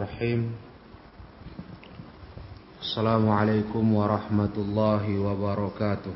الرحيم 0.00 0.42
السلام 2.80 3.28
عليكم 3.28 3.94
ورحمة 3.94 4.54
الله 4.56 5.18
وبركاته 5.18 6.14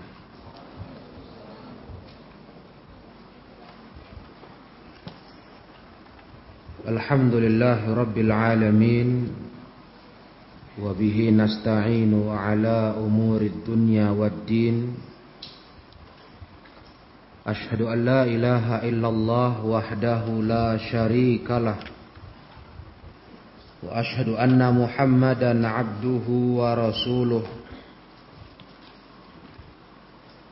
الحمد 6.88 7.34
لله 7.34 7.95
رب 7.95 8.16
العالمين 8.18 9.08
وبه 10.83 11.19
نستعين 11.31 12.13
على 12.29 12.95
أمور 12.99 13.41
الدنيا 13.43 14.11
والدين 14.11 14.77
أشهد 17.47 17.80
أن 17.83 18.05
لا 18.05 18.25
إله 18.25 18.88
إلا 18.88 19.09
الله 19.09 19.65
وحده 19.65 20.25
لا 20.29 20.77
شريك 20.77 21.51
له 21.51 21.77
واشهد 23.84 24.30
ان 24.30 24.59
محمدا 24.84 25.67
عبده 25.67 26.27
ورسوله 26.29 27.43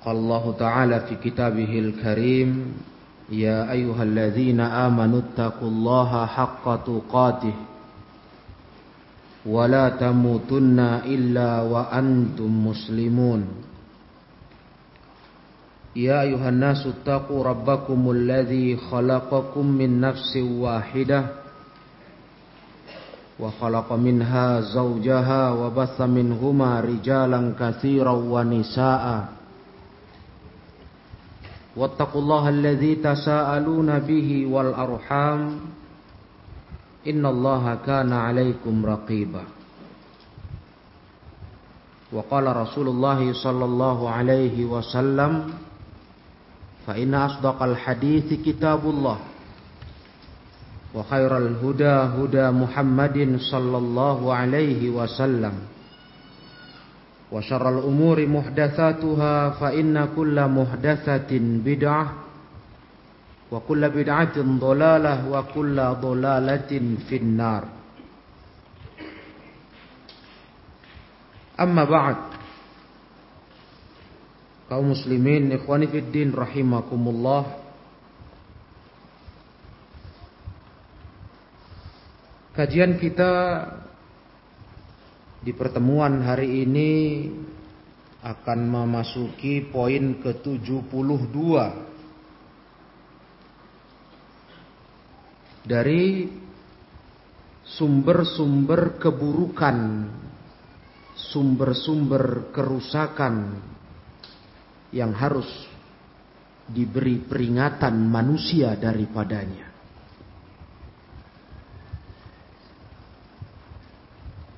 قال 0.06 0.16
الله 0.16 0.56
تعالى 0.60 1.00
في 1.00 1.16
كتابه 1.30 1.80
الكريم 1.80 2.74
يا 3.30 3.72
ايها 3.72 4.04
الذين 4.04 4.60
امنوا 4.60 5.20
اتقوا 5.20 5.68
الله 5.70 6.26
حق 6.26 6.66
تقاته 6.86 7.54
ولا 9.46 9.90
تموتن 9.90 10.80
الا 11.06 11.62
وانتم 11.62 12.68
مسلمون 12.68 13.48
يا 15.96 16.22
ايها 16.22 16.50
الناس 16.50 16.88
اتقوا 16.88 17.44
ربكم 17.44 18.12
الذي 18.12 18.78
خلقكم 18.78 19.66
من 19.66 20.02
نفس 20.02 20.38
واحده 20.38 21.26
وخلق 23.42 23.94
منها 23.94 24.62
زوجها 24.62 25.42
وبث 25.52 26.02
منهما 26.02 26.80
رجالا 26.80 27.42
كثيرا 27.60 28.12
ونساء 28.12 29.06
واتقوا 31.78 32.22
الله 32.22 32.50
الذي 32.50 32.96
تساءلون 32.96 34.00
به 34.00 34.30
والأرحام 34.52 35.42
إن 37.08 37.26
الله 37.26 37.78
كان 37.86 38.14
عليكم 38.14 38.86
رقيبا 38.86 39.44
وقال 42.12 42.46
رسول 42.58 42.88
الله 42.88 43.34
صلى 43.44 43.66
الله 43.66 44.10
عليه 44.10 44.66
وسلم 44.66 45.32
فإن 46.88 47.14
أصدق 47.14 47.64
الحديث 47.64 48.34
كتاب 48.46 48.82
الله 48.90 49.18
وخير 50.93 51.33
الهدى 51.37 51.97
هدى 52.21 52.47
محمد 52.51 53.17
صلى 53.41 53.77
الله 53.79 54.19
عليه 54.35 54.91
وسلم. 54.91 55.55
وشر 57.33 57.65
الأمور 57.79 58.27
محدثاتها 58.27 59.51
فإن 59.51 60.09
كل 60.17 60.37
محدثة 60.37 61.31
بدعة 61.65 62.07
وكل 63.53 63.83
بدعة 63.91 64.37
ضلالة 64.37 65.15
وكل 65.33 65.77
ضلالة 65.81 66.73
في 67.09 67.17
النار. 67.17 67.63
أما 71.61 71.85
بعد 71.85 72.17
kaum 74.73 74.89
muslimin 74.97 75.53
fid 75.93 76.09
din 76.17 76.33
rahimakumullah 76.33 77.62
Kajian 82.53 83.01
kita 83.01 83.65
di 85.41 85.57
pertemuan 85.57 86.21
hari 86.21 86.69
ini 86.69 87.25
akan 88.21 88.61
memasuki 88.69 89.65
poin 89.73 90.21
ke-72 90.21 91.33
dari 95.65 96.29
sumber-sumber 97.65 99.01
keburukan, 99.01 100.13
sumber-sumber 101.33 102.53
kerusakan 102.53 103.65
yang 104.93 105.17
harus 105.17 105.49
diberi 106.69 107.17
peringatan 107.17 107.97
manusia 107.97 108.77
daripadanya. 108.77 109.72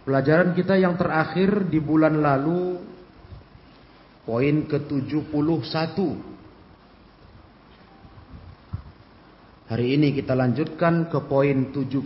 Pelajaran 0.05 0.53
kita 0.53 0.77
yang 0.77 1.01
terakhir 1.01 1.65
di 1.65 1.81
bulan 1.81 2.21
lalu 2.21 2.77
poin 4.29 4.69
ke-71. 4.69 5.97
Hari 9.65 9.87
ini 9.97 10.13
kita 10.13 10.37
lanjutkan 10.37 11.09
ke 11.09 11.25
poin 11.25 11.73
72 11.73 12.05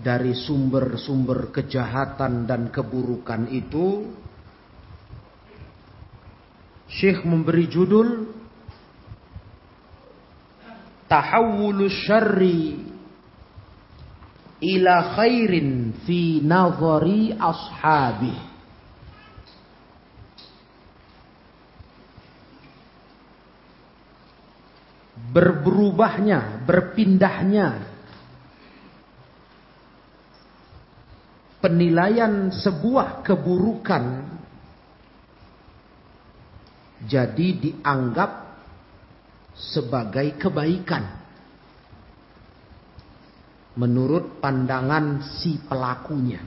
dari 0.00 0.32
sumber-sumber 0.32 1.52
kejahatan 1.52 2.48
dan 2.48 2.72
keburukan 2.72 3.52
itu. 3.52 4.16
Syekh 6.88 7.28
memberi 7.28 7.68
judul 7.68 8.08
Tahawulus 11.12 12.08
syarri 12.08 12.89
ila 14.60 15.16
khairin 15.16 15.96
fi 16.04 16.44
nazari 16.44 17.32
ashabi. 17.32 18.36
Berberubahnya 25.30 26.66
berpindahnya. 26.66 27.88
Penilaian 31.60 32.48
sebuah 32.56 33.20
keburukan 33.20 34.04
jadi 37.04 37.48
dianggap 37.60 38.48
sebagai 39.52 40.40
kebaikan 40.40 41.19
menurut 43.78 44.42
pandangan 44.42 45.22
si 45.38 45.60
pelakunya. 45.62 46.42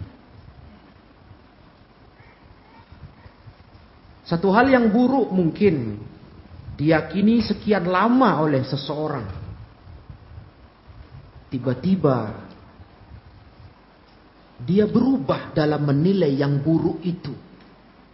Satu 4.23 4.51
hal 4.55 4.71
yang 4.71 4.87
buruk 4.91 5.31
mungkin 5.35 5.99
diyakini 6.79 7.43
sekian 7.43 7.87
lama 7.87 8.39
oleh 8.39 8.63
seseorang. 8.63 9.27
Tiba-tiba 11.51 12.17
dia 14.63 14.87
berubah 14.87 15.51
dalam 15.51 15.83
menilai 15.83 16.33
yang 16.39 16.63
buruk 16.63 17.03
itu. 17.03 17.35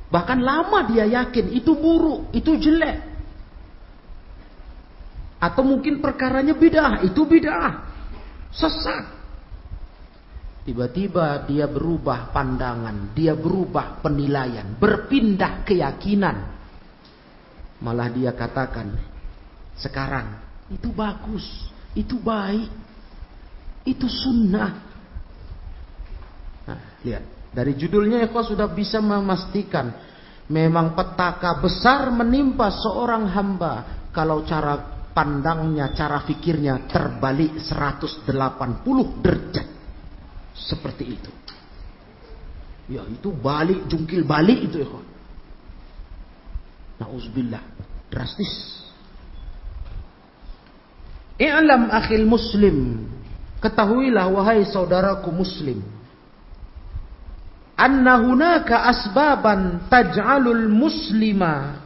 Bahkan 0.08 0.40
lama 0.40 0.88
dia 0.88 1.04
yakin 1.04 1.52
itu 1.52 1.76
buruk, 1.76 2.32
itu 2.32 2.56
jelek. 2.56 3.12
Atau 5.36 5.68
mungkin 5.68 6.00
perkaranya 6.00 6.56
bid'ah, 6.56 7.04
itu 7.04 7.28
bid'ah. 7.28 7.92
Sesat. 8.48 9.04
Tiba-tiba 10.64 11.44
dia 11.44 11.68
berubah 11.68 12.32
pandangan, 12.32 13.12
dia 13.12 13.36
berubah 13.36 14.00
penilaian, 14.00 14.72
berpindah 14.72 15.60
keyakinan. 15.68 16.36
Malah 17.84 18.08
dia 18.08 18.32
katakan, 18.32 18.96
sekarang 19.76 20.40
itu 20.72 20.88
bagus, 20.88 21.44
itu 21.92 22.16
baik, 22.16 22.70
itu 23.84 24.08
sunnah. 24.08 24.91
Nah, 26.66 26.78
lihat. 27.02 27.24
Dari 27.52 27.76
judulnya 27.76 28.24
Eko 28.24 28.40
sudah 28.40 28.64
bisa 28.72 28.96
memastikan 29.04 29.92
memang 30.48 30.96
petaka 30.96 31.60
besar 31.60 32.08
menimpa 32.08 32.72
seorang 32.72 33.28
hamba 33.28 34.08
kalau 34.08 34.40
cara 34.48 35.04
pandangnya, 35.12 35.92
cara 35.92 36.24
fikirnya 36.24 36.88
terbalik 36.88 37.60
180 37.60 38.24
derajat. 39.20 39.68
Seperti 40.56 41.04
itu. 41.04 41.32
Ya, 42.88 43.04
itu 43.04 43.28
balik, 43.36 43.84
jungkil 43.84 44.24
balik 44.24 44.72
itu 44.72 44.80
ya. 44.80 44.88
Nauzubillah. 47.04 47.60
Drastis. 48.08 48.80
I'lam 51.36 51.92
akhil 51.92 52.24
muslim. 52.24 53.08
Ketahuilah 53.60 54.28
wahai 54.32 54.64
saudaraku 54.64 55.28
muslim 55.32 56.01
anna 57.76 58.20
hunaka 58.20 58.88
asbaban 58.88 59.88
taj'alul 59.88 60.68
muslima 60.68 61.82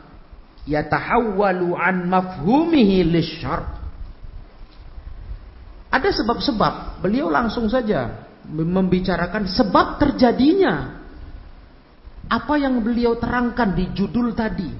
yatahawwalu 0.67 1.79
an 1.79 2.11
mafhumihi 2.11 3.07
lisyar. 3.07 3.63
Ada 5.87 6.13
sebab-sebab, 6.13 7.01
beliau 7.01 7.31
langsung 7.31 7.71
saja 7.71 8.27
membicarakan 8.47 9.49
sebab 9.49 9.97
terjadinya 9.99 11.03
apa 12.27 12.55
yang 12.59 12.83
beliau 12.83 13.17
terangkan 13.17 13.73
di 13.73 13.95
judul 13.95 14.35
tadi. 14.35 14.71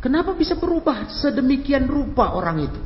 Kenapa 0.00 0.36
bisa 0.36 0.56
berubah 0.56 1.08
sedemikian 1.08 1.88
rupa 1.88 2.36
orang 2.36 2.60
itu? 2.60 2.80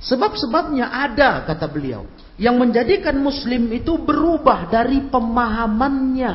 Sebab-sebabnya 0.00 0.92
ada, 0.92 1.44
kata 1.48 1.66
beliau. 1.72 2.04
Yang 2.36 2.56
menjadikan 2.60 3.16
muslim 3.16 3.72
itu 3.72 3.96
berubah 3.96 4.68
dari 4.68 5.08
pemahamannya, 5.08 6.32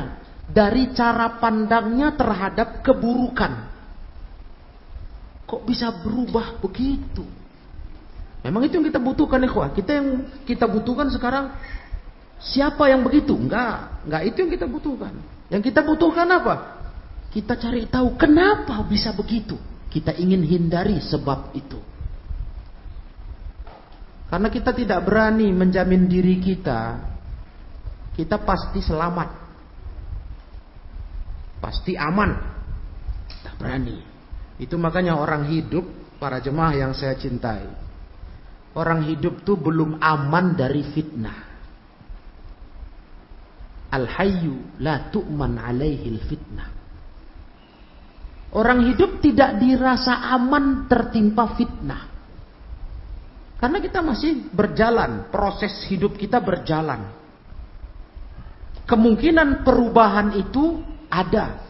dari 0.50 0.90
cara 0.90 1.38
pandangnya 1.38 2.18
terhadap 2.18 2.82
keburukan. 2.82 3.70
Kok 5.46 5.62
bisa 5.62 5.94
berubah 6.02 6.58
begitu? 6.58 7.22
Memang 8.42 8.66
itu 8.66 8.74
yang 8.82 8.86
kita 8.90 8.98
butuhkan 8.98 9.38
ikhwah. 9.46 9.70
Kita 9.70 9.90
yang 9.94 10.08
kita 10.42 10.66
butuhkan 10.66 11.06
sekarang 11.14 11.54
siapa 12.42 12.90
yang 12.90 13.06
begitu? 13.06 13.38
Enggak, 13.38 14.02
enggak 14.02 14.22
itu 14.26 14.36
yang 14.42 14.50
kita 14.50 14.66
butuhkan. 14.66 15.14
Yang 15.46 15.62
kita 15.70 15.80
butuhkan 15.86 16.26
apa? 16.26 16.54
Kita 17.30 17.54
cari 17.54 17.86
tahu 17.86 18.18
kenapa 18.18 18.82
bisa 18.90 19.14
begitu. 19.14 19.54
Kita 19.86 20.10
ingin 20.18 20.42
hindari 20.42 20.98
sebab 20.98 21.54
itu. 21.54 21.91
Karena 24.32 24.48
kita 24.48 24.72
tidak 24.72 25.04
berani 25.04 25.52
menjamin 25.52 26.08
diri 26.08 26.40
kita, 26.40 27.04
kita 28.16 28.40
pasti 28.40 28.80
selamat. 28.80 29.28
Pasti 31.60 31.92
aman. 31.92 32.32
Tidak 33.28 33.54
berani. 33.60 34.00
Itu 34.56 34.80
makanya 34.80 35.20
orang 35.20 35.52
hidup, 35.52 35.84
para 36.16 36.40
jemaah 36.40 36.72
yang 36.72 36.92
saya 36.96 37.12
cintai. 37.12 37.66
Orang 38.72 39.04
hidup 39.04 39.44
tuh 39.44 39.60
belum 39.60 40.00
aman 40.00 40.56
dari 40.56 40.80
fitnah. 40.80 41.38
Al-hayyu 43.92 44.80
la 44.80 45.12
tu'man 45.12 45.60
alaihi 45.60 46.16
fitnah. 46.24 46.72
Orang 48.56 48.88
hidup 48.88 49.20
tidak 49.20 49.60
dirasa 49.60 50.32
aman 50.32 50.88
tertimpa 50.88 51.52
fitnah. 51.52 52.11
Karena 53.62 53.78
kita 53.78 54.02
masih 54.02 54.50
berjalan, 54.50 55.30
proses 55.30 55.86
hidup 55.86 56.18
kita 56.18 56.42
berjalan. 56.42 57.14
Kemungkinan 58.90 59.62
perubahan 59.62 60.34
itu 60.34 60.82
ada. 61.06 61.62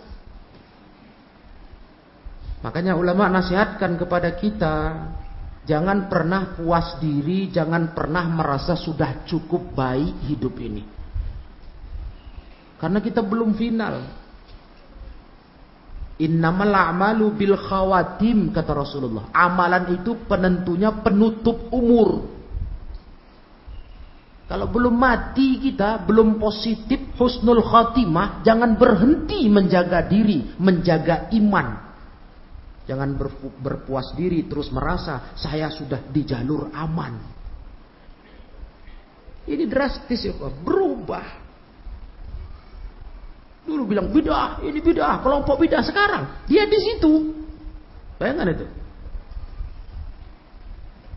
Makanya 2.64 2.96
ulama 2.96 3.28
nasihatkan 3.28 4.00
kepada 4.00 4.32
kita, 4.32 4.74
jangan 5.68 6.08
pernah 6.08 6.56
puas 6.56 6.96
diri, 6.96 7.52
jangan 7.52 7.92
pernah 7.92 8.24
merasa 8.24 8.72
sudah 8.72 9.28
cukup 9.28 9.76
baik 9.76 10.32
hidup 10.32 10.56
ini. 10.64 10.88
Karena 12.80 13.04
kita 13.04 13.20
belum 13.20 13.52
final. 13.52 14.21
Innamal 16.20 16.76
a'malu 16.76 17.32
bil 17.32 17.56
khawatim 17.56 18.52
kata 18.52 18.72
Rasulullah. 18.76 19.32
Amalan 19.32 19.96
itu 19.96 20.28
penentunya 20.28 20.92
penutup 21.00 21.72
umur. 21.72 22.28
Kalau 24.52 24.68
belum 24.68 24.92
mati 24.92 25.56
kita, 25.56 26.04
belum 26.04 26.36
positif 26.36 27.16
husnul 27.16 27.64
khatimah, 27.64 28.44
jangan 28.44 28.76
berhenti 28.76 29.48
menjaga 29.48 30.04
diri, 30.04 30.52
menjaga 30.60 31.32
iman. 31.32 31.66
Jangan 32.84 33.16
berpu 33.16 33.48
berpuas 33.62 34.12
diri 34.12 34.44
terus 34.44 34.68
merasa 34.68 35.32
saya 35.38 35.72
sudah 35.72 36.04
di 36.04 36.28
jalur 36.28 36.68
aman. 36.74 37.14
Ini 39.48 39.64
drastis 39.66 40.28
ya, 40.28 40.36
berubah. 40.36 41.41
Dulu 43.62 43.86
bilang 43.86 44.10
bidah, 44.10 44.58
ini 44.66 44.82
bidah, 44.82 45.22
kelompok 45.22 45.62
bidah 45.62 45.82
sekarang 45.86 46.46
dia 46.50 46.66
di 46.66 46.78
situ. 46.82 47.12
Bayangkan 48.18 48.54
itu. 48.54 48.66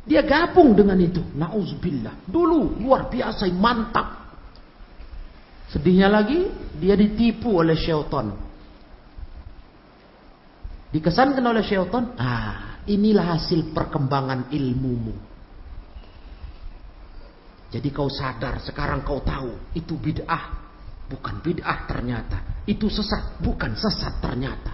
Dia 0.05 0.21
gabung 0.21 0.77
dengan 0.77 1.01
itu. 1.01 1.21
Nauzubillah. 1.33 2.29
Dulu 2.29 2.77
luar 2.81 3.09
biasa, 3.09 3.49
mantap. 3.49 4.25
Sedihnya 5.73 6.05
lagi, 6.05 6.45
dia 6.77 6.93
ditipu 6.93 7.57
oleh 7.57 7.73
syaitan. 7.73 8.29
Dikesankan 10.93 11.41
oleh 11.41 11.65
syaitan, 11.65 12.13
ah, 12.21 12.79
inilah 12.85 13.35
hasil 13.35 13.73
perkembangan 13.73 14.53
ilmumu. 14.53 15.17
Jadi 17.73 17.89
kau 17.91 18.07
sadar, 18.07 18.61
sekarang 18.61 19.01
kau 19.01 19.19
tahu 19.25 19.73
itu 19.73 19.97
bid'ah. 19.97 20.64
Bukan 21.05 21.41
bid'ah 21.45 21.85
ternyata. 21.85 22.65
Itu 22.65 22.89
sesat. 22.89 23.37
Bukan 23.41 23.77
sesat 23.77 24.17
ternyata. 24.21 24.73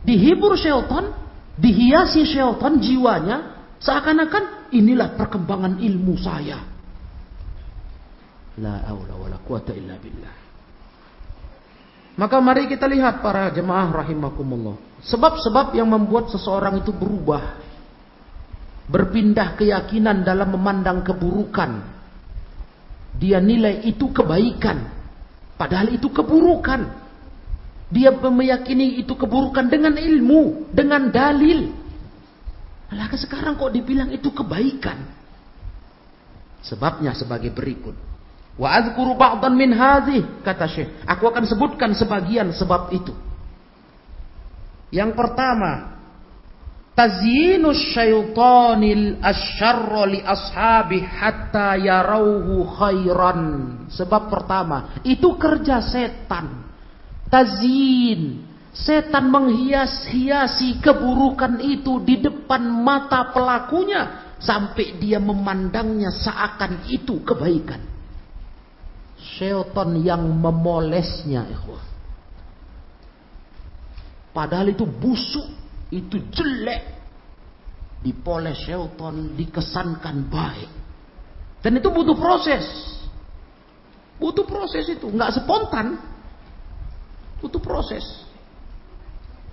Dihibur 0.00 0.56
syaitan. 0.56 1.12
Dihiasi 1.60 2.24
syaitan 2.24 2.80
jiwanya. 2.80 3.60
Seakan-akan 3.80 4.72
inilah 4.72 5.16
perkembangan 5.16 5.80
ilmu 5.80 6.14
saya. 6.20 6.60
La 8.60 8.84
awla 8.88 9.14
wa 9.16 9.28
la 9.28 9.38
quwata 9.40 9.72
illa 9.72 9.96
billah. 9.96 10.34
Maka 12.20 12.36
mari 12.44 12.68
kita 12.68 12.84
lihat 12.84 13.24
para 13.24 13.48
jemaah 13.48 14.04
rahimakumullah. 14.04 14.76
Sebab-sebab 15.00 15.72
yang 15.72 15.88
membuat 15.88 16.28
seseorang 16.28 16.84
itu 16.84 16.92
berubah. 16.92 17.56
Berpindah 18.90 19.56
keyakinan 19.56 20.20
dalam 20.20 20.52
memandang 20.52 21.00
keburukan. 21.00 21.80
Dia 23.16 23.40
nilai 23.40 23.88
itu 23.88 24.12
kebaikan. 24.12 24.99
Padahal 25.60 25.92
itu 25.92 26.08
keburukan. 26.08 26.88
Dia 27.92 28.16
meyakini 28.16 29.04
itu 29.04 29.12
keburukan 29.12 29.68
dengan 29.68 29.92
ilmu, 30.00 30.72
dengan 30.72 31.12
dalil. 31.12 31.68
Malah 32.88 33.12
sekarang 33.12 33.60
kok 33.60 33.68
dibilang 33.68 34.08
itu 34.08 34.32
kebaikan. 34.32 35.04
Sebabnya 36.64 37.12
sebagai 37.12 37.52
berikut. 37.52 37.92
Wa 38.56 38.80
adzkuru 38.80 39.20
ba'dan 39.20 39.52
min 39.52 39.76
hadhi 39.76 40.24
kata 40.40 40.64
Syekh. 40.64 40.88
Aku 41.04 41.28
akan 41.28 41.44
sebutkan 41.44 41.92
sebagian 41.92 42.56
sebab 42.56 42.88
itu. 42.96 43.12
Yang 44.88 45.12
pertama, 45.12 45.89
tazyinu 46.94 47.70
syaitanil 47.72 49.22
asyarra 49.22 50.04
li 50.10 50.20
ashabi 50.20 51.00
hatta 51.00 51.78
yarauhu 51.80 52.66
khairan. 52.76 53.40
Sebab 53.90 54.22
pertama, 54.30 55.00
itu 55.02 55.34
kerja 55.40 55.82
setan. 55.82 56.66
Tazyin. 57.30 58.50
Setan 58.70 59.34
menghias-hiasi 59.34 60.78
keburukan 60.78 61.58
itu 61.58 61.98
di 62.06 62.22
depan 62.22 62.70
mata 62.70 63.34
pelakunya 63.34 64.30
sampai 64.38 64.94
dia 65.02 65.18
memandangnya 65.18 66.14
seakan 66.14 66.86
itu 66.86 67.18
kebaikan. 67.26 67.82
Syaitan 69.18 69.98
yang 70.00 70.22
memolesnya, 70.22 71.50
ikhwah. 71.50 71.82
Padahal 74.30 74.70
itu 74.70 74.86
busuk 74.86 75.59
itu 75.90 76.16
jelek. 76.30 77.02
Dipoles 78.00 78.64
syaitan 78.64 79.36
dikesankan 79.36 80.16
baik. 80.32 80.70
Dan 81.60 81.76
itu 81.76 81.92
butuh 81.92 82.16
proses. 82.16 82.64
Butuh 84.16 84.48
proses 84.48 84.88
itu. 84.88 85.12
Nggak 85.12 85.44
spontan. 85.44 86.00
Butuh 87.44 87.60
proses. 87.60 88.04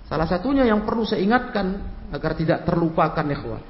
Salah 0.08 0.24
satunya 0.24 0.64
yang 0.64 0.88
perlu 0.88 1.04
saya 1.04 1.20
ingatkan 1.20 1.84
agar 2.08 2.32
tidak 2.32 2.64
terlupakan 2.64 3.26
ikhwan. 3.28 3.60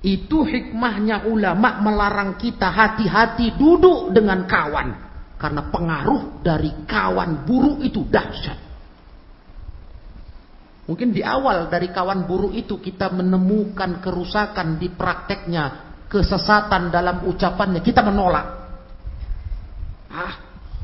Itu 0.00 0.48
hikmahnya 0.48 1.28
ulama 1.28 1.76
melarang 1.84 2.40
kita 2.40 2.72
hati-hati 2.72 3.60
duduk 3.60 4.16
dengan 4.16 4.48
kawan. 4.48 4.88
Karena 5.36 5.68
pengaruh 5.68 6.40
dari 6.40 6.88
kawan 6.88 7.44
buruk 7.44 7.84
itu 7.84 8.08
dahsyat. 8.08 8.65
Mungkin 10.86 11.10
di 11.10 11.18
awal 11.18 11.66
dari 11.66 11.90
kawan 11.90 12.30
buruk 12.30 12.54
itu 12.54 12.78
kita 12.78 13.10
menemukan 13.10 13.98
kerusakan 13.98 14.78
di 14.78 14.86
prakteknya, 14.94 15.98
kesesatan 16.06 16.94
dalam 16.94 17.26
ucapannya, 17.26 17.82
kita 17.82 18.06
menolak. 18.06 18.46
Ah, 20.06 20.34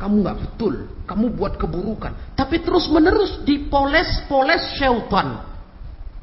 kamu 0.03 0.27
nggak 0.27 0.39
betul, 0.43 0.75
kamu 1.07 1.27
buat 1.39 1.55
keburukan. 1.55 2.35
Tapi 2.35 2.67
terus 2.67 2.91
menerus 2.91 3.47
dipoles-poles 3.47 4.75
syaitan. 4.75 5.47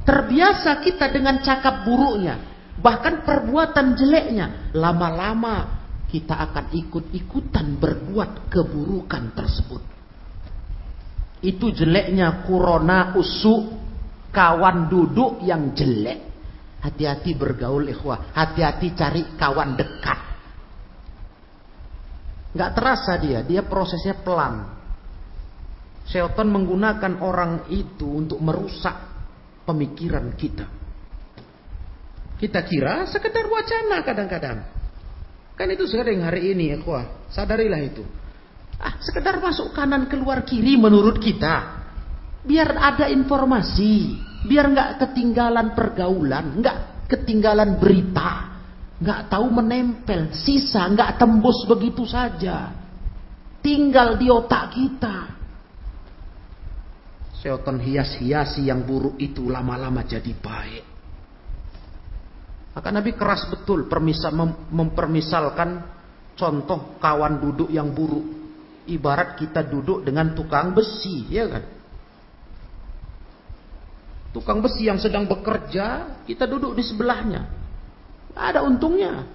Terbiasa 0.04 0.84
kita 0.84 1.08
dengan 1.08 1.40
cakap 1.40 1.88
buruknya, 1.88 2.36
bahkan 2.84 3.24
perbuatan 3.24 3.96
jeleknya. 3.96 4.76
Lama-lama 4.76 5.80
kita 6.12 6.36
akan 6.36 6.76
ikut-ikutan 6.76 7.80
berbuat 7.80 8.52
keburukan 8.52 9.32
tersebut. 9.32 9.99
Itu 11.40 11.72
jeleknya 11.72 12.44
kurona 12.44 13.16
usuk 13.16 13.80
kawan 14.36 14.92
duduk 14.92 15.44
yang 15.48 15.72
jelek. 15.72 16.28
Hati-hati 16.80 17.36
bergaul 17.36 17.92
ikhwah, 17.92 18.32
hati-hati 18.32 18.96
cari 18.96 19.36
kawan 19.36 19.76
dekat. 19.76 20.20
Gak 22.56 22.72
terasa 22.72 23.20
dia, 23.20 23.44
dia 23.44 23.68
prosesnya 23.68 24.16
pelan. 24.24 24.80
Seoton 26.08 26.50
menggunakan 26.50 27.22
orang 27.22 27.68
itu 27.70 28.08
untuk 28.08 28.40
merusak 28.42 28.96
pemikiran 29.68 30.34
kita. 30.34 30.66
Kita 32.40 32.64
kira 32.64 33.04
sekedar 33.12 33.46
wacana 33.46 34.00
kadang-kadang. 34.02 34.60
Kan 35.60 35.68
itu 35.76 35.84
sering 35.86 36.24
hari 36.24 36.56
ini 36.56 36.80
kuah. 36.80 37.28
Sadarilah 37.28 37.84
itu. 37.84 38.02
Ah, 38.80 38.96
sekedar 39.04 39.44
masuk 39.44 39.76
kanan 39.76 40.08
keluar 40.08 40.48
kiri 40.48 40.80
menurut 40.80 41.20
kita. 41.20 41.84
Biar 42.48 42.72
ada 42.80 43.12
informasi, 43.12 44.16
biar 44.48 44.72
nggak 44.72 44.90
ketinggalan 45.04 45.76
pergaulan, 45.76 46.64
nggak 46.64 46.78
ketinggalan 47.12 47.76
berita, 47.76 48.56
nggak 49.04 49.28
tahu 49.28 49.52
menempel, 49.52 50.32
sisa 50.32 50.88
nggak 50.88 51.20
tembus 51.20 51.68
begitu 51.68 52.08
saja. 52.08 52.72
Tinggal 53.60 54.16
di 54.16 54.32
otak 54.32 54.72
kita. 54.72 55.18
Seoton 57.44 57.84
hias-hiasi 57.84 58.72
yang 58.72 58.88
buruk 58.88 59.20
itu 59.20 59.52
lama-lama 59.52 60.08
jadi 60.08 60.32
baik. 60.32 60.86
Maka 62.80 62.96
Nabi 62.96 63.12
keras 63.12 63.44
betul 63.52 63.92
permisal, 63.92 64.32
mem 64.32 64.72
mempermisalkan 64.72 65.84
contoh 66.40 66.96
kawan 67.04 67.44
duduk 67.44 67.68
yang 67.68 67.92
buruk. 67.92 68.39
Ibarat 68.90 69.38
kita 69.38 69.62
duduk 69.62 70.02
dengan 70.02 70.34
tukang 70.34 70.74
besi, 70.74 71.30
ya 71.30 71.46
kan? 71.46 71.64
Tukang 74.34 74.62
besi 74.62 74.86
yang 74.86 75.02
sedang 75.02 75.26
bekerja, 75.26 76.18
kita 76.26 76.46
duduk 76.46 76.78
di 76.78 76.84
sebelahnya. 76.86 77.50
Ada 78.38 78.62
untungnya, 78.62 79.26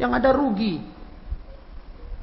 yang 0.00 0.16
ada 0.16 0.32
rugi. 0.32 0.80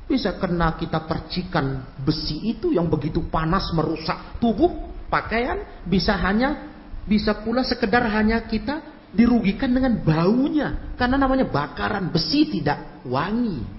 Bisa 0.07 0.39
kena 0.39 0.79
kita 0.79 1.03
percikan 1.03 1.83
besi 1.99 2.47
itu 2.47 2.71
yang 2.71 2.87
begitu 2.87 3.27
panas 3.27 3.69
merusak 3.75 4.39
tubuh, 4.39 4.71
pakaian, 5.11 5.83
bisa 5.85 6.15
hanya 6.15 6.73
bisa 7.07 7.39
pula 7.39 7.63
sekedar 7.63 8.03
hanya 8.03 8.43
kita 8.43 8.83
dirugikan 9.15 9.71
dengan 9.71 9.95
baunya 10.03 10.93
karena 10.99 11.15
namanya 11.15 11.47
bakaran 11.47 12.11
besi 12.11 12.49
tidak 12.51 13.03
wangi. 13.07 13.76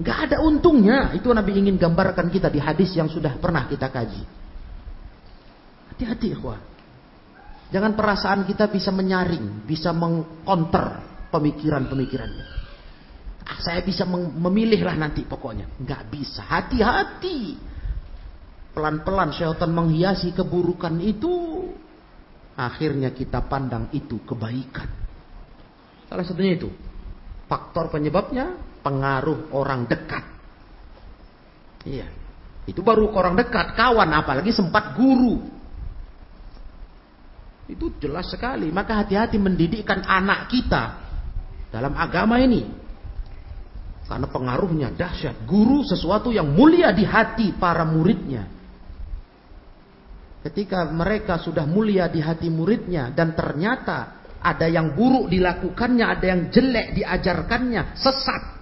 Gak 0.00 0.18
ada 0.32 0.36
untungnya. 0.40 1.12
Itu 1.12 1.28
Nabi 1.30 1.60
ingin 1.60 1.76
gambarkan 1.76 2.32
kita 2.32 2.48
di 2.48 2.56
hadis 2.56 2.96
yang 2.96 3.12
sudah 3.12 3.36
pernah 3.36 3.68
kita 3.68 3.92
kaji. 3.92 4.24
Hati-hati 5.92 6.26
ikhwah. 6.32 6.60
Jangan 7.70 7.94
perasaan 7.94 8.48
kita 8.48 8.66
bisa 8.66 8.90
menyaring, 8.90 9.62
bisa 9.68 9.94
mengkonter 9.94 11.04
pemikiran-pemikirannya. 11.30 12.46
Ah, 13.46 13.58
saya 13.60 13.84
bisa 13.84 14.08
memilih 14.08 14.80
lah 14.82 14.96
nanti 14.96 15.22
pokoknya. 15.28 15.68
Gak 15.84 16.08
bisa. 16.08 16.48
Hati-hati. 16.48 17.68
Pelan-pelan 18.72 19.36
syaitan 19.36 19.70
menghiasi 19.74 20.32
keburukan 20.32 20.96
itu 21.02 21.66
akhirnya 22.56 23.12
kita 23.12 23.44
pandang 23.44 23.92
itu 23.92 24.22
kebaikan. 24.24 24.88
Salah 26.08 26.24
satunya 26.24 26.56
itu. 26.56 26.70
Faktor 27.50 27.90
penyebabnya 27.90 28.69
pengaruh 28.80 29.52
orang 29.52 29.86
dekat. 29.86 30.24
Iya. 31.84 32.08
Itu 32.68 32.84
baru 32.84 33.08
orang 33.10 33.34
dekat, 33.40 33.74
kawan 33.74 34.10
apalagi 34.12 34.52
sempat 34.52 34.94
guru. 34.94 35.40
Itu 37.70 37.94
jelas 38.02 38.28
sekali. 38.28 38.68
Maka 38.68 39.00
hati-hati 39.00 39.38
mendidikkan 39.38 40.04
anak 40.04 40.50
kita 40.50 40.98
dalam 41.70 41.94
agama 41.96 42.36
ini. 42.42 42.66
Karena 44.10 44.26
pengaruhnya 44.26 44.90
dahsyat. 44.90 45.46
Guru 45.46 45.86
sesuatu 45.86 46.34
yang 46.34 46.50
mulia 46.50 46.90
di 46.90 47.06
hati 47.06 47.54
para 47.54 47.86
muridnya. 47.86 48.42
Ketika 50.42 50.88
mereka 50.90 51.38
sudah 51.38 51.62
mulia 51.62 52.10
di 52.10 52.18
hati 52.18 52.50
muridnya 52.50 53.14
dan 53.14 53.38
ternyata 53.38 54.20
ada 54.40 54.66
yang 54.66 54.96
buruk 54.96 55.28
dilakukannya, 55.28 56.06
ada 56.06 56.26
yang 56.26 56.42
jelek 56.48 56.96
diajarkannya, 56.96 57.94
sesat. 57.94 58.59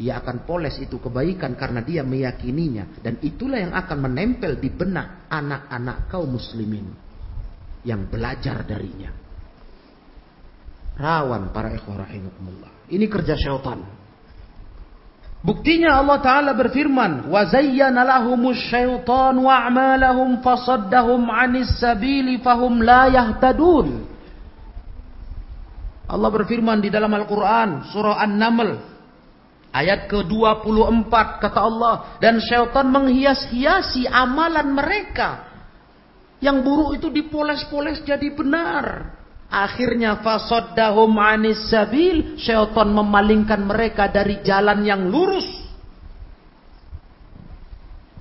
Dia 0.00 0.16
akan 0.24 0.48
poles 0.48 0.80
itu 0.80 0.96
kebaikan 0.96 1.52
karena 1.60 1.84
dia 1.84 2.00
meyakininya. 2.00 3.04
Dan 3.04 3.20
itulah 3.20 3.60
yang 3.60 3.76
akan 3.76 3.98
menempel 4.00 4.56
di 4.56 4.72
benak 4.72 5.28
anak-anak 5.28 6.08
kaum 6.08 6.40
muslimin. 6.40 6.88
Yang 7.84 8.08
belajar 8.08 8.64
darinya. 8.64 9.12
Rawan 10.96 11.52
para 11.52 11.72
ikhwah 11.76 12.04
rahimahumullah. 12.04 12.88
Ini 12.88 13.06
kerja 13.12 13.36
syaitan. 13.36 14.00
Buktinya 15.40 15.96
Allah 15.96 16.20
Ta'ala 16.20 16.52
berfirman, 16.52 17.32
وَزَيَّنَ 17.32 17.96
لَهُمُ 17.96 18.42
الشَّيْطَانُ 18.44 19.36
وَأَعْمَالَهُمْ 19.40 20.44
فَصَدَّهُمْ 20.44 21.22
عَنِ 21.32 21.52
السَّبِيلِ 21.56 22.44
فَهُمْ 22.44 22.72
لَا 22.84 23.08
يَهْتَدُونَ 23.08 23.88
Allah 26.10 26.30
berfirman 26.34 26.82
di 26.82 26.90
dalam 26.90 27.08
Al-Quran, 27.14 27.88
surah 27.88 28.20
An-Naml, 28.20 28.68
ayat 29.75 30.07
ke-24, 30.07 31.11
kata 31.43 31.59
Allah, 31.59 32.15
dan 32.23 32.39
syaitan 32.39 32.87
menghias-hiasi 32.87 34.07
amalan 34.07 34.71
mereka. 34.71 35.51
Yang 36.39 36.57
buruk 36.63 36.89
itu 36.95 37.07
dipoles-poles 37.11 37.99
jadi 38.07 38.31
benar. 38.31 39.11
Akhirnya 39.51 40.23
fasaddahum 40.23 41.11
anis 41.19 41.67
sabil, 41.67 42.39
syaitan 42.39 42.87
memalingkan 42.87 43.67
mereka 43.67 44.07
dari 44.07 44.39
jalan 44.47 44.79
yang 44.87 45.11
lurus. 45.11 45.47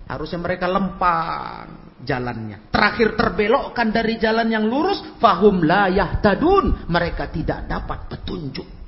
Harusnya 0.05 0.43
mereka 0.43 0.69
lempang 0.69 1.97
jalannya. 2.05 2.69
Terakhir 2.69 3.17
terbelokkan 3.17 3.89
dari 3.89 4.21
jalan 4.21 4.53
yang 4.53 4.69
lurus, 4.69 5.01
fahum 5.17 5.65
la 5.65 5.89
yahtadun. 5.89 6.87
Mereka 6.93 7.33
tidak 7.33 7.65
dapat 7.65 8.13
petunjuk. 8.13 8.84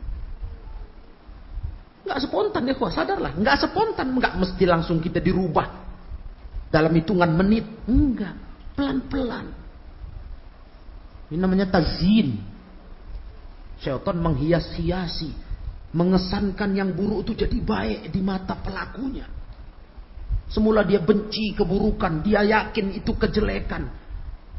Enggak 2.06 2.22
spontan 2.22 2.62
ya, 2.70 2.74
sadarlah. 2.78 3.34
Enggak 3.34 3.66
spontan, 3.66 4.14
enggak 4.14 4.38
mesti 4.38 4.62
langsung 4.62 5.02
kita 5.02 5.18
dirubah. 5.18 5.66
Dalam 6.70 6.94
hitungan 6.94 7.34
menit. 7.34 7.66
Enggak, 7.90 8.38
pelan-pelan. 8.78 9.50
Ini 11.26 11.42
namanya 11.42 11.66
tazin. 11.66 12.38
Syaitan 13.82 14.22
menghias-hiasi. 14.22 15.34
Mengesankan 15.90 16.78
yang 16.78 16.94
buruk 16.94 17.26
itu 17.26 17.42
jadi 17.42 17.58
baik 17.58 18.14
di 18.14 18.22
mata 18.22 18.54
pelakunya. 18.54 19.26
Semula 20.46 20.86
dia 20.86 21.02
benci 21.02 21.58
keburukan. 21.58 22.22
Dia 22.22 22.46
yakin 22.46 23.02
itu 23.02 23.18
kejelekan. 23.18 23.82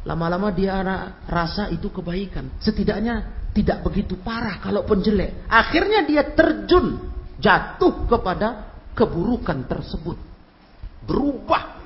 Lama-lama 0.03 0.51
dia 0.51 0.83
rasa 1.23 1.71
itu 1.71 1.87
kebaikan. 1.95 2.59
Setidaknya 2.59 3.47
tidak 3.55 3.87
begitu 3.87 4.19
parah 4.19 4.59
kalaupun 4.59 4.99
jelek. 4.99 5.47
Akhirnya 5.47 6.03
dia 6.03 6.27
terjun. 6.35 7.15
Jatuh 7.37 8.09
kepada 8.09 8.73
keburukan 8.97 9.65
tersebut. 9.69 10.17
Berubah. 11.05 11.77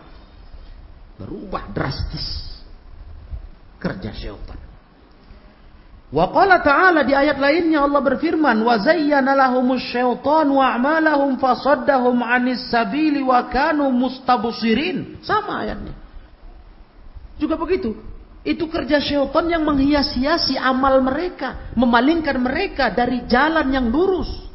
Berubah 1.20 1.68
drastis. 1.76 2.56
Kerja 3.78 4.16
syaitan. 4.16 4.58
Wa 6.12 6.28
qala 6.28 6.60
ta'ala 6.60 7.08
di 7.08 7.16
ayat 7.16 7.40
lainnya 7.40 7.88
Allah 7.88 8.04
berfirman, 8.04 8.60
"Wa 8.68 8.76
zayyana 8.84 9.32
lahumus 9.32 9.80
syaitanu 9.96 10.60
a'malahum 10.60 11.40
fasaddahum 11.40 12.20
'anis 12.20 12.68
sabili 12.68 13.24
wa 13.24 13.48
kanu 13.48 13.88
mustabsirin." 13.96 15.24
Sama 15.24 15.64
ayatnya. 15.64 15.96
Juga 17.40 17.56
begitu. 17.56 17.96
Itu 18.44 18.68
kerja 18.68 19.00
syaitan 19.00 19.48
yang 19.48 19.64
menghias-hiasi 19.64 20.60
amal 20.60 21.00
mereka, 21.00 21.72
memalingkan 21.80 22.36
mereka 22.44 22.92
dari 22.92 23.24
jalan 23.32 23.72
yang 23.72 23.88
lurus. 23.88 24.51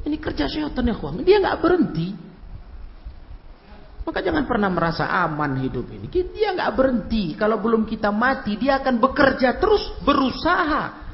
Ini 0.00 0.16
kerja 0.16 0.48
syaitan 0.48 0.88
ya 0.88 0.96
kawan. 0.96 1.20
Dia 1.24 1.38
nggak 1.40 1.58
berhenti. 1.60 2.08
Maka 4.00 4.24
jangan 4.24 4.48
pernah 4.48 4.72
merasa 4.72 5.06
aman 5.06 5.60
hidup 5.60 5.86
ini. 5.92 6.08
Dia 6.08 6.56
nggak 6.56 6.72
berhenti. 6.72 7.36
Kalau 7.36 7.60
belum 7.60 7.84
kita 7.84 8.08
mati, 8.08 8.56
dia 8.56 8.80
akan 8.80 8.96
bekerja 8.96 9.60
terus, 9.60 9.92
berusaha 10.00 11.10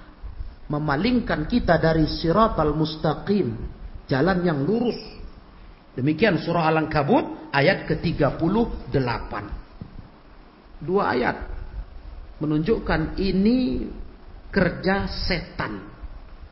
memalingkan 0.67 1.47
kita 1.47 1.79
dari 1.79 2.07
siratal 2.07 2.75
mustaqim, 2.75 3.55
jalan 4.07 4.39
yang 4.43 4.63
lurus. 4.67 4.99
Demikian 5.97 6.39
surah 6.39 6.69
Al-Ankabut 6.71 7.51
ayat 7.51 7.89
ke-38. 7.89 9.33
Dua 10.77 11.03
ayat 11.17 11.37
menunjukkan 12.37 13.17
ini 13.17 13.89
kerja 14.53 15.09
setan. 15.09 15.89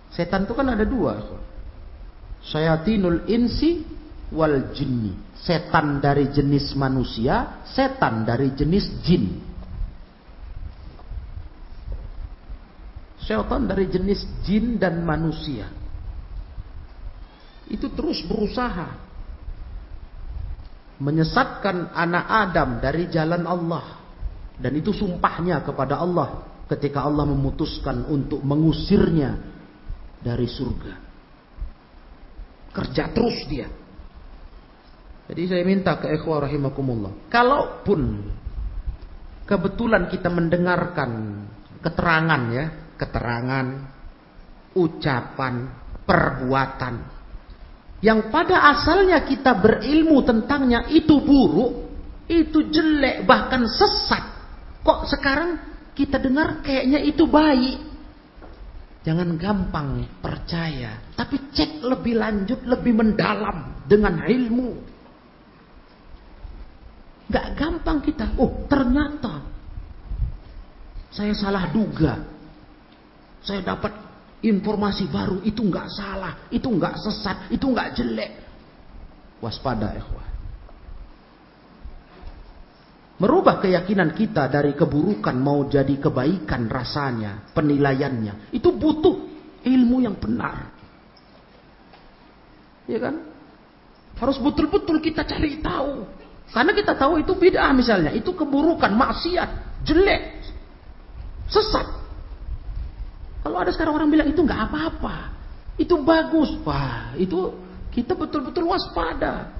Setan 0.08 0.48
itu 0.48 0.56
kan 0.56 0.72
ada 0.72 0.84
dua. 0.88 1.43
Syayatinul 2.44 3.24
insi 3.28 3.80
wal 4.34 4.74
jinni. 4.76 5.16
Setan 5.44 6.00
dari 6.00 6.32
jenis 6.32 6.72
manusia, 6.76 7.64
setan 7.68 8.24
dari 8.24 8.52
jenis 8.56 8.86
jin. 9.04 9.40
Setan 13.20 13.68
dari 13.68 13.88
jenis 13.88 14.24
jin 14.44 14.76
dan 14.76 15.04
manusia. 15.04 15.68
Itu 17.68 17.88
terus 17.92 18.20
berusaha 18.28 19.00
menyesatkan 21.00 21.92
anak 21.92 22.24
Adam 22.28 22.70
dari 22.80 23.08
jalan 23.08 23.44
Allah. 23.44 24.00
Dan 24.54 24.78
itu 24.78 24.94
sumpahnya 24.94 25.60
kepada 25.66 25.98
Allah 25.98 26.44
ketika 26.70 27.04
Allah 27.04 27.28
memutuskan 27.28 28.06
untuk 28.08 28.40
mengusirnya 28.40 29.36
dari 30.24 30.48
surga. 30.48 31.03
Kerja 32.74 33.14
terus 33.14 33.38
dia. 33.46 33.70
Jadi 35.30 35.42
saya 35.48 35.62
minta 35.64 35.96
ke 35.96 36.10
ikhwah 36.10 36.44
rahimakumullah. 36.44 37.30
Kalaupun 37.30 38.28
kebetulan 39.46 40.10
kita 40.10 40.28
mendengarkan 40.28 41.10
keterangan 41.80 42.42
ya, 42.52 42.66
keterangan, 42.98 43.66
ucapan, 44.74 45.70
perbuatan 46.04 47.14
yang 48.04 48.28
pada 48.28 48.68
asalnya 48.76 49.24
kita 49.24 49.56
berilmu 49.64 50.20
tentangnya 50.28 50.84
itu 50.92 51.24
buruk, 51.24 51.88
itu 52.28 52.68
jelek, 52.68 53.24
bahkan 53.24 53.64
sesat. 53.64 54.24
Kok 54.84 55.08
sekarang 55.08 55.56
kita 55.96 56.20
dengar 56.20 56.60
kayaknya 56.60 57.00
itu 57.00 57.24
baik? 57.24 57.93
Jangan 59.04 59.36
gampang 59.36 60.00
percaya, 60.24 60.96
tapi 61.12 61.36
cek 61.52 61.84
lebih 61.84 62.16
lanjut, 62.16 62.64
lebih 62.64 62.96
mendalam 62.96 63.84
dengan 63.84 64.24
ilmu. 64.24 64.70
Gak 67.28 67.52
gampang 67.52 68.00
kita, 68.00 68.32
oh 68.40 68.64
ternyata 68.64 69.44
saya 71.14 71.30
salah 71.36 71.70
duga. 71.70 72.26
Saya 73.44 73.60
dapat 73.62 73.92
informasi 74.42 75.06
baru 75.12 75.38
itu 75.46 75.62
nggak 75.62 75.88
salah, 75.92 76.48
itu 76.50 76.66
nggak 76.66 76.96
sesat, 76.98 77.36
itu 77.54 77.64
nggak 77.70 77.94
jelek. 77.94 78.32
Waspada, 79.38 79.94
ikhwah. 79.94 80.33
Merubah 83.14 83.62
keyakinan 83.62 84.10
kita 84.10 84.50
dari 84.50 84.74
keburukan 84.74 85.38
mau 85.38 85.62
jadi 85.70 85.94
kebaikan 86.02 86.66
rasanya, 86.66 87.46
penilaiannya. 87.54 88.50
Itu 88.50 88.74
butuh 88.74 89.14
ilmu 89.62 90.02
yang 90.02 90.18
benar. 90.18 90.74
Ya 92.90 92.98
kan? 92.98 93.22
Harus 94.18 94.38
betul-betul 94.42 94.98
kita 94.98 95.22
cari 95.22 95.62
tahu. 95.62 96.02
Karena 96.50 96.74
kita 96.74 96.98
tahu 96.98 97.22
itu 97.22 97.32
bid'ah 97.38 97.70
misalnya. 97.70 98.10
Itu 98.10 98.34
keburukan, 98.34 98.90
maksiat, 98.90 99.50
jelek, 99.86 100.42
sesat. 101.46 101.86
Kalau 103.46 103.62
ada 103.62 103.70
sekarang 103.70 103.94
orang 103.94 104.10
bilang 104.10 104.28
itu 104.32 104.40
nggak 104.42 104.60
apa-apa, 104.70 105.16
itu 105.76 105.94
bagus, 106.00 106.50
wah 106.64 107.12
itu 107.14 107.52
kita 107.92 108.16
betul-betul 108.16 108.66
waspada. 108.66 109.52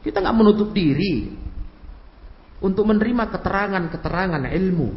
Kita 0.00 0.22
nggak 0.22 0.36
menutup 0.36 0.72
diri 0.72 1.28
untuk 2.60 2.84
menerima 2.88 3.24
keterangan-keterangan 3.32 4.44
ilmu. 4.52 4.88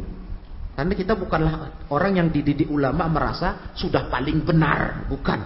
Karena 0.74 0.94
kita 0.94 1.14
bukanlah 1.14 1.86
orang 1.88 2.18
yang 2.18 2.28
dididik 2.28 2.66
ulama 2.66 3.06
merasa 3.06 3.72
sudah 3.78 4.10
paling 4.10 4.42
benar, 4.42 5.06
bukan. 5.06 5.40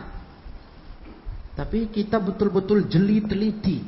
Tapi 1.53 1.91
kita 1.91 2.23
betul-betul 2.23 2.87
jeli 2.89 3.21
teliti. 3.27 3.83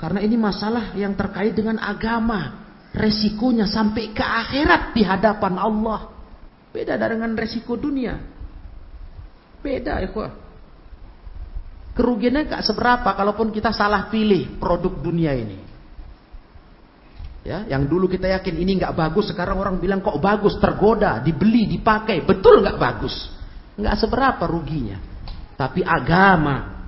Karena 0.00 0.24
ini 0.24 0.34
masalah 0.34 0.96
yang 0.96 1.12
terkait 1.12 1.52
dengan 1.52 1.76
agama. 1.76 2.66
Resikonya 2.90 3.70
sampai 3.70 4.10
ke 4.10 4.24
akhirat 4.24 4.96
di 4.96 5.06
hadapan 5.06 5.54
Allah. 5.60 6.10
Beda 6.74 6.98
dengan 6.98 7.36
resiko 7.38 7.78
dunia. 7.78 8.18
Beda 9.62 10.02
ikhwah. 10.02 10.34
Kerugiannya 11.94 12.48
gak 12.48 12.64
seberapa 12.64 13.12
kalaupun 13.12 13.52
kita 13.54 13.70
salah 13.70 14.08
pilih 14.10 14.58
produk 14.58 14.90
dunia 14.98 15.36
ini. 15.36 15.69
Ya, 17.40 17.64
yang 17.64 17.88
dulu 17.88 18.04
kita 18.04 18.28
yakin 18.28 18.52
ini 18.60 18.76
nggak 18.76 18.92
bagus, 18.92 19.32
sekarang 19.32 19.56
orang 19.56 19.80
bilang 19.80 20.04
kok 20.04 20.20
bagus, 20.20 20.60
tergoda, 20.60 21.24
dibeli, 21.24 21.64
dipakai, 21.72 22.20
betul 22.28 22.60
nggak 22.60 22.76
bagus? 22.76 23.16
Nggak 23.80 23.96
seberapa 23.96 24.44
ruginya. 24.44 25.00
Tapi 25.56 25.80
agama 25.80 26.84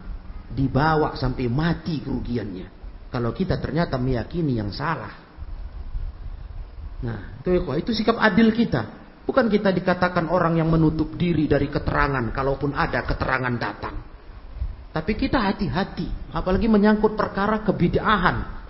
dibawa 0.53 1.17
sampai 1.17 1.49
mati 1.49 2.05
kerugiannya. 2.05 2.69
Kalau 3.09 3.33
kita 3.33 3.57
ternyata 3.61 3.97
meyakini 3.97 4.61
yang 4.61 4.73
salah. 4.73 5.13
Nah, 7.03 7.41
itu 7.41 7.61
itu 7.81 7.91
sikap 7.97 8.21
adil 8.21 8.53
kita. 8.53 9.01
Bukan 9.25 9.49
kita 9.49 9.73
dikatakan 9.73 10.29
orang 10.29 10.61
yang 10.61 10.69
menutup 10.69 11.17
diri 11.17 11.49
dari 11.49 11.73
keterangan 11.73 12.29
kalaupun 12.35 12.77
ada 12.77 13.05
keterangan 13.09 13.55
datang. 13.57 13.97
Tapi 14.93 15.13
kita 15.17 15.41
hati-hati, 15.41 16.33
apalagi 16.37 16.69
menyangkut 16.69 17.17
perkara 17.17 17.65
kebidaahan. 17.65 18.62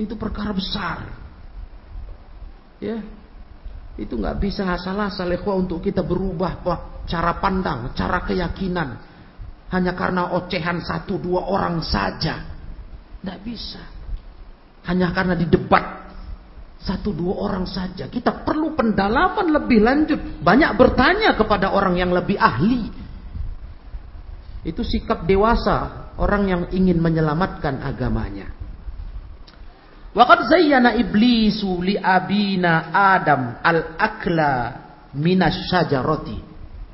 Itu 0.00 0.18
perkara 0.18 0.50
besar. 0.50 1.06
Ya. 2.82 2.98
Itu 3.94 4.18
nggak 4.18 4.42
bisa 4.42 4.66
asal-asal 4.66 5.30
untuk 5.54 5.78
kita 5.78 6.02
berubah 6.02 6.58
cara 7.06 7.38
pandang, 7.38 7.94
cara 7.94 8.26
keyakinan 8.26 9.14
hanya 9.74 9.92
karena 9.98 10.30
ocehan 10.38 10.78
satu 10.78 11.18
dua 11.18 11.50
orang 11.50 11.82
saja. 11.82 12.46
Tidak 13.18 13.38
bisa. 13.42 13.82
Hanya 14.86 15.10
karena 15.10 15.34
di 15.34 15.50
debat 15.50 16.04
satu 16.78 17.10
dua 17.10 17.48
orang 17.48 17.66
saja. 17.66 18.06
Kita 18.06 18.46
perlu 18.46 18.78
pendalaman 18.78 19.50
lebih 19.50 19.80
lanjut. 19.82 20.20
Banyak 20.44 20.78
bertanya 20.78 21.34
kepada 21.34 21.74
orang 21.74 21.98
yang 21.98 22.14
lebih 22.14 22.38
ahli. 22.38 22.92
Itu 24.62 24.84
sikap 24.86 25.26
dewasa 25.26 26.12
orang 26.20 26.42
yang 26.46 26.62
ingin 26.70 27.00
menyelamatkan 27.00 27.82
agamanya. 27.82 28.52
Waqad 30.14 30.46
zayyana 30.46 30.94
iblisu 30.94 31.82
li 31.82 31.98
abina 31.98 32.94
Adam 32.94 33.58
al-akla 33.58 34.52
minas 35.18 35.66
syajarati. 35.66 36.38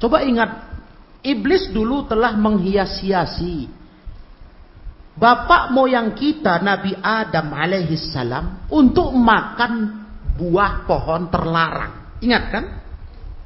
Coba 0.00 0.24
ingat, 0.24 0.50
iblis 1.20 1.68
dulu 1.68 2.08
telah 2.08 2.32
menghias-hiasi 2.40 3.68
bapak 5.20 5.76
moyang 5.76 6.16
kita 6.16 6.64
Nabi 6.64 6.96
Adam 6.96 7.52
alaihi 7.52 8.00
salam 8.00 8.64
untuk 8.72 9.12
makan 9.12 10.00
buah 10.40 10.88
pohon 10.88 11.28
terlarang. 11.28 12.16
Ingat 12.24 12.44
kan? 12.48 12.64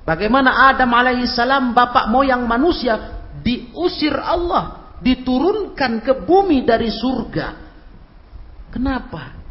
Bagaimana 0.06 0.70
Adam 0.70 0.94
alaihi 0.94 1.26
salam 1.26 1.74
bapak 1.74 2.06
moyang 2.14 2.46
manusia 2.46 3.26
diusir 3.42 4.14
Allah, 4.14 4.94
diturunkan 5.02 5.98
ke 6.06 6.22
bumi 6.22 6.62
dari 6.62 6.94
surga. 6.94 7.46
Kenapa? 8.70 9.43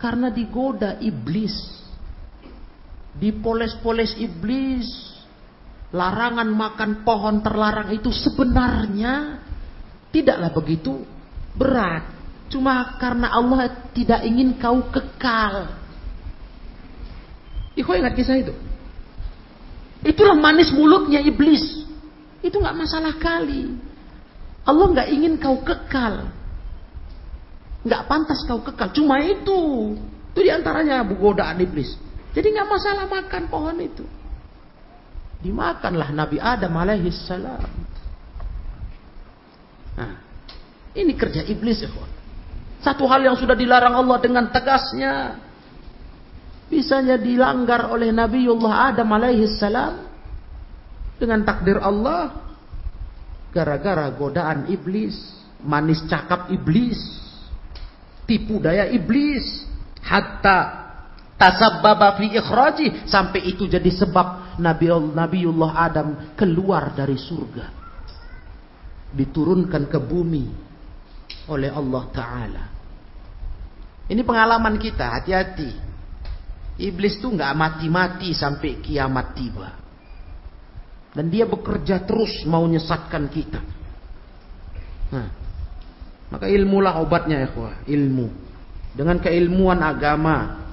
Karena 0.00 0.32
digoda 0.32 0.96
iblis. 0.98 1.52
Dipoles-poles 3.20 4.16
iblis. 4.16 4.88
Larangan 5.92 6.48
makan 6.48 7.04
pohon 7.04 7.42
terlarang 7.44 7.90
itu 7.92 8.08
sebenarnya 8.08 9.44
tidaklah 10.08 10.50
begitu 10.54 11.04
berat. 11.54 12.06
Cuma 12.50 12.98
karena 12.98 13.30
Allah 13.30 13.90
tidak 13.92 14.24
ingin 14.26 14.58
kau 14.58 14.88
kekal. 14.90 15.70
Iko 17.78 17.90
ingat 17.94 18.14
kisah 18.18 18.38
itu. 18.38 18.54
Itulah 20.00 20.34
manis 20.34 20.72
mulutnya 20.72 21.20
iblis. 21.20 21.62
Itu 22.40 22.58
nggak 22.58 22.78
masalah 22.78 23.14
kali. 23.20 23.70
Allah 24.64 24.86
nggak 24.96 25.08
ingin 25.12 25.36
kau 25.36 25.60
kekal. 25.60 26.32
Nggak 27.80 28.02
pantas 28.06 28.40
kau 28.44 28.60
kekal. 28.60 28.92
Cuma 28.92 29.20
itu. 29.24 29.94
Itu 30.30 30.40
di 30.40 30.50
antaranya 30.52 31.00
godaan 31.06 31.58
iblis. 31.64 31.96
Jadi 32.36 32.46
nggak 32.54 32.68
masalah 32.68 33.04
makan 33.08 33.42
pohon 33.50 33.76
itu. 33.80 34.04
Dimakanlah 35.40 36.12
Nabi 36.12 36.36
Adam 36.36 36.72
alaihi 36.76 37.08
salam. 37.08 37.64
Nah, 39.96 40.12
ini 40.94 41.12
kerja 41.12 41.44
iblis 41.44 41.82
ya 41.84 41.90
Satu 42.80 43.04
hal 43.08 43.24
yang 43.24 43.36
sudah 43.36 43.56
dilarang 43.56 43.92
Allah 43.92 44.16
dengan 44.20 44.48
tegasnya 44.48 45.36
bisanya 46.70 47.18
dilanggar 47.18 47.90
oleh 47.90 48.14
Nabiullah 48.14 48.94
Adam 48.94 49.08
alaihi 49.10 49.50
salam 49.58 50.06
dengan 51.20 51.44
takdir 51.44 51.76
Allah 51.76 52.32
gara-gara 53.50 54.08
godaan 54.14 54.70
iblis, 54.70 55.18
manis 55.60 56.00
cakap 56.06 56.48
iblis, 56.48 56.96
tipu 58.30 58.62
daya 58.62 58.86
iblis, 58.86 59.66
hatta 60.06 60.86
tasabbaba 61.34 62.14
fi 62.14 62.30
ikhraji 62.30 63.10
sampai 63.10 63.50
itu 63.50 63.66
jadi 63.66 63.90
sebab 63.90 64.60
Nabi 64.62 64.86
Nabiullah 64.94 65.72
Adam 65.74 66.08
keluar 66.38 66.94
dari 66.94 67.18
surga 67.18 67.66
diturunkan 69.10 69.90
ke 69.90 69.98
bumi 69.98 70.46
oleh 71.50 71.70
Allah 71.74 72.04
Ta'ala. 72.14 72.64
Ini 74.10 74.22
pengalaman 74.22 74.78
kita, 74.78 75.18
hati-hati. 75.18 75.70
Iblis 76.80 77.18
tuh 77.18 77.34
nggak 77.34 77.54
mati-mati 77.54 78.30
sampai 78.34 78.78
kiamat 78.82 79.26
tiba. 79.34 79.68
Dan 81.10 81.26
dia 81.26 81.46
bekerja 81.46 82.06
terus 82.06 82.46
mau 82.46 82.62
nyesatkan 82.66 83.26
kita. 83.26 83.60
Nah, 85.10 85.28
maka 86.30 86.46
ilmulah 86.46 87.02
obatnya 87.02 87.42
ya 87.42 87.50
ilmu. 87.90 88.30
Dengan 88.90 89.18
keilmuan 89.18 89.82
agama, 89.82 90.66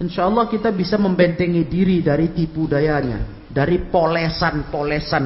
insya 0.00 0.28
Allah 0.28 0.48
kita 0.48 0.72
bisa 0.72 0.96
membentengi 1.00 1.64
diri 1.64 2.00
dari 2.00 2.32
tipu 2.32 2.68
dayanya, 2.68 3.48
dari 3.48 3.80
polesan-polesan 3.88 5.24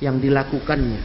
yang 0.00 0.20
dilakukannya. 0.20 1.02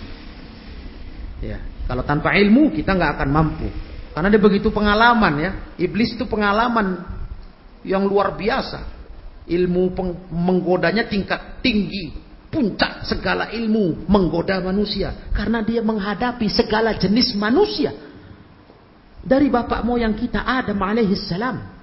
Ya, 1.44 1.60
kalau 1.88 2.04
tanpa 2.08 2.36
ilmu 2.36 2.72
kita 2.72 2.96
nggak 2.96 3.12
akan 3.20 3.30
mampu. 3.32 3.68
Karena 4.14 4.30
dia 4.30 4.40
begitu 4.40 4.70
pengalaman 4.70 5.34
ya. 5.42 5.52
Iblis 5.76 6.16
itu 6.16 6.30
pengalaman 6.30 7.02
yang 7.84 8.06
luar 8.08 8.38
biasa. 8.38 8.86
Ilmu 9.44 9.92
menggodanya 10.32 11.04
tingkat 11.12 11.60
tinggi, 11.60 12.16
puncak 12.54 13.02
segala 13.10 13.50
ilmu 13.50 14.06
menggoda 14.06 14.62
manusia 14.62 15.34
karena 15.34 15.66
dia 15.66 15.82
menghadapi 15.82 16.46
segala 16.46 16.94
jenis 16.94 17.34
manusia. 17.34 17.90
Dari 19.24 19.50
bapak 19.50 19.82
moyang 19.82 20.14
kita 20.14 20.46
Adam 20.46 20.78
alaihissalam 20.78 21.58
salam 21.58 21.74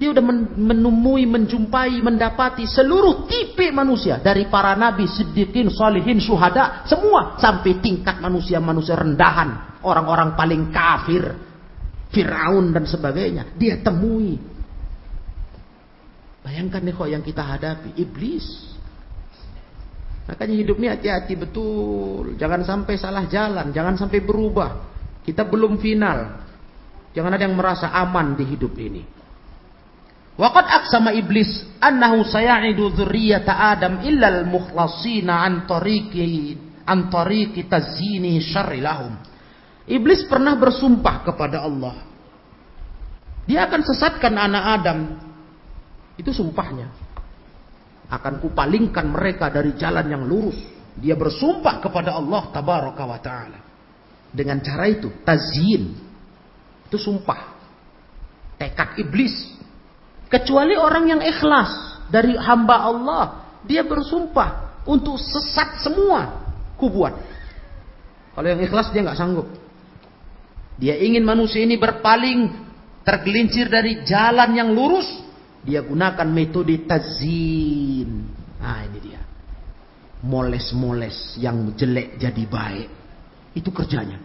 dia 0.00 0.16
sudah 0.16 0.24
menemui, 0.56 1.28
menjumpai, 1.28 2.00
mendapati 2.00 2.64
seluruh 2.64 3.28
tipe 3.28 3.68
manusia. 3.68 4.16
Dari 4.16 4.48
para 4.48 4.72
nabi, 4.72 5.04
siddiqin, 5.04 5.68
salihin, 5.68 6.16
syuhada. 6.16 6.88
Semua. 6.88 7.36
Sampai 7.36 7.84
tingkat 7.84 8.16
manusia-manusia 8.16 8.96
rendahan. 8.96 9.76
Orang-orang 9.84 10.32
paling 10.32 10.72
kafir. 10.72 11.36
Fir'aun 12.16 12.72
dan 12.72 12.88
sebagainya. 12.88 13.52
Dia 13.60 13.76
temui. 13.84 14.40
Bayangkan 16.48 16.80
nih 16.80 16.96
kok 16.96 17.08
yang 17.12 17.20
kita 17.20 17.44
hadapi. 17.44 18.00
Iblis. 18.00 18.79
Makanya 20.30 20.54
hidup 20.62 20.78
ini 20.78 20.86
hati-hati 20.94 21.34
betul. 21.34 22.38
Jangan 22.38 22.62
sampai 22.62 22.94
salah 22.94 23.26
jalan. 23.26 23.74
Jangan 23.74 23.98
sampai 23.98 24.22
berubah. 24.22 24.70
Kita 25.26 25.42
belum 25.42 25.82
final. 25.82 26.38
Jangan 27.10 27.34
ada 27.34 27.42
yang 27.42 27.58
merasa 27.58 27.90
aman 27.90 28.38
di 28.38 28.46
hidup 28.46 28.70
ini. 28.78 29.02
Waqad 30.38 30.66
aksama 30.70 31.10
iblis 31.18 31.66
annahu 31.82 32.22
saya'idu 32.22 32.94
dzurriyyata 32.94 33.74
Adam 33.74 34.06
illa 34.06 34.30
al-mukhlasina 34.30 35.42
an 35.42 35.66
tariqi 35.66 36.54
an 36.86 37.10
tariqi 37.10 37.66
tazyini 37.66 38.38
syarri 38.38 38.78
lahum. 38.78 39.18
Iblis 39.90 40.30
pernah 40.30 40.54
bersumpah 40.54 41.26
kepada 41.26 41.66
Allah. 41.66 42.06
Dia 43.50 43.66
akan 43.66 43.82
sesatkan 43.82 44.38
anak 44.38 44.64
Adam. 44.78 44.98
Itu 46.14 46.30
sumpahnya. 46.30 47.09
Akan 48.10 48.42
kupalingkan 48.42 49.06
mereka 49.06 49.48
dari 49.48 49.78
jalan 49.78 50.06
yang 50.10 50.26
lurus. 50.26 50.58
Dia 50.98 51.14
bersumpah 51.14 51.78
kepada 51.78 52.18
Allah 52.18 52.50
tabaraka 52.50 53.04
wa 53.06 53.18
taala. 53.22 53.60
Dengan 54.30 54.58
cara 54.60 54.90
itu, 54.90 55.22
tazyin. 55.22 55.94
Itu 56.90 56.98
sumpah. 56.98 57.58
Tekad 58.58 58.98
iblis 59.00 59.60
Kecuali 60.30 60.78
orang 60.78 61.10
yang 61.10 61.22
ikhlas 61.26 62.06
dari 62.06 62.38
hamba 62.38 62.86
Allah. 62.86 63.24
Dia 63.66 63.82
bersumpah 63.82 64.80
untuk 64.86 65.18
sesat 65.18 65.82
semua 65.82 66.46
kubuat. 66.78 67.18
Kalau 68.38 68.46
yang 68.46 68.62
ikhlas 68.62 68.94
dia 68.94 69.02
nggak 69.02 69.18
sanggup. 69.18 69.50
Dia 70.78 70.96
ingin 70.96 71.26
manusia 71.26 71.66
ini 71.66 71.76
berpaling 71.76 72.46
tergelincir 73.02 73.66
dari 73.66 74.06
jalan 74.06 74.54
yang 74.54 74.70
lurus. 74.70 75.04
Dia 75.64 75.84
gunakan 75.84 76.28
metode 76.28 76.74
tazin. 76.88 78.08
Nah 78.60 78.80
ini 78.88 78.98
dia. 79.00 79.20
Moles-moles 80.24 81.40
yang 81.40 81.72
jelek 81.76 82.20
jadi 82.20 82.44
baik. 82.44 82.88
Itu 83.56 83.72
kerjanya. 83.72 84.20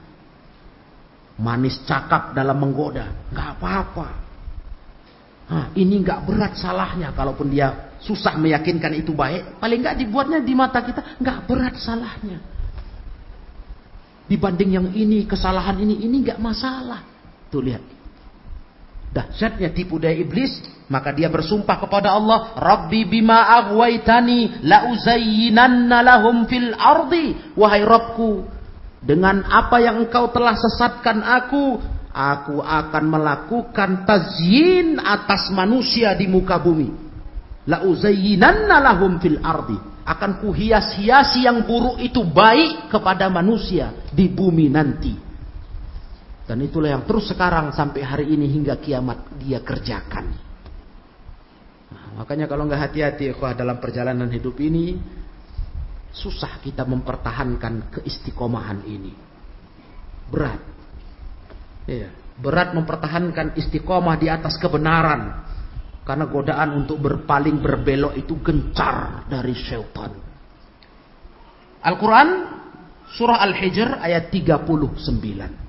Manis 1.35 1.83
cakap 1.83 2.31
dalam 2.31 2.55
menggoda. 2.59 3.31
Gak 3.31 3.59
apa-apa. 3.59 4.25
Nah, 5.45 5.69
ini 5.77 6.01
nggak 6.01 6.25
berat 6.25 6.57
salahnya 6.57 7.13
kalaupun 7.13 7.53
dia 7.53 7.93
susah 8.01 8.33
meyakinkan 8.33 8.97
itu 8.97 9.13
baik. 9.13 9.61
Paling 9.61 9.77
nggak 9.77 9.97
dibuatnya 10.01 10.41
di 10.41 10.53
mata 10.57 10.81
kita 10.81 11.21
nggak 11.21 11.37
berat 11.45 11.77
salahnya. 11.77 12.41
Dibanding 14.25 14.71
yang 14.73 14.87
ini 14.89 15.29
kesalahan 15.29 15.77
ini 15.77 16.01
ini 16.01 16.25
nggak 16.25 16.41
masalah. 16.41 17.05
Tuh 17.53 17.61
lihat. 17.61 17.94
Dahsyatnya 19.15 19.71
tipu 19.71 19.95
daya 19.95 20.19
iblis, 20.19 20.59
maka 20.91 21.15
dia 21.15 21.31
bersumpah 21.31 21.79
kepada 21.79 22.11
Allah, 22.11 22.51
"Rabbi 22.59 23.07
bima 23.07 23.47
aghwaytani 23.63 24.67
la 24.67 24.91
uzayyinanna 24.91 26.03
lahum 26.03 26.43
fil 26.51 26.75
ardi." 26.75 27.55
Wahai 27.55 27.87
Rabbku, 27.87 28.43
dengan 28.99 29.47
apa 29.47 29.79
yang 29.79 30.03
engkau 30.03 30.35
telah 30.35 30.59
sesatkan 30.59 31.23
aku, 31.23 31.79
Aku 32.15 32.63
akan 32.63 33.11
melakukan 33.11 34.07
tazyin 34.07 35.03
atas 35.03 35.51
manusia 35.51 36.15
di 36.15 36.31
muka 36.31 36.55
bumi. 36.55 36.87
La 37.67 37.83
uzayyinanna 37.83 38.79
lahum 38.79 39.19
fil 39.19 39.35
ardi. 39.43 39.75
Akan 40.07 40.39
kuhias-hiasi 40.39 41.43
yang 41.43 41.67
buruk 41.67 41.99
itu 41.99 42.23
baik 42.23 42.87
kepada 42.87 43.27
manusia 43.27 43.91
di 44.15 44.31
bumi 44.31 44.71
nanti. 44.71 45.24
Dan 46.45 46.61
itulah 46.61 46.93
yang 46.93 47.03
terus 47.09 47.25
sekarang 47.25 47.73
sampai 47.73 48.05
hari 48.05 48.29
ini 48.29 48.45
hingga 48.45 48.77
kiamat 48.77 49.33
dia 49.41 49.65
kerjakan. 49.65 50.29
Nah, 51.89 52.21
makanya 52.21 52.45
kalau 52.45 52.69
nggak 52.69 52.81
hati-hati 52.85 53.33
dalam 53.57 53.81
perjalanan 53.81 54.29
hidup 54.29 54.53
ini 54.61 54.93
susah 56.13 56.61
kita 56.61 56.85
mempertahankan 56.85 57.97
keistiqomahan 57.97 58.85
ini. 58.85 59.13
Berat. 60.29 60.61
Iya. 61.89 62.13
Berat 62.37 62.77
mempertahankan 62.77 63.57
istiqomah 63.57 64.15
di 64.21 64.29
atas 64.29 64.61
kebenaran. 64.61 65.49
Karena 66.05 66.29
godaan 66.29 66.85
untuk 66.85 67.01
berpaling 67.01 67.57
berbelok 67.57 68.13
itu 68.13 68.37
gencar 68.45 69.25
dari 69.25 69.57
syaitan. 69.57 70.13
Al-Quran 71.81 72.29
surah 73.17 73.41
Al-Hijr 73.41 73.97
ayat 73.97 74.29
39. 74.29 75.64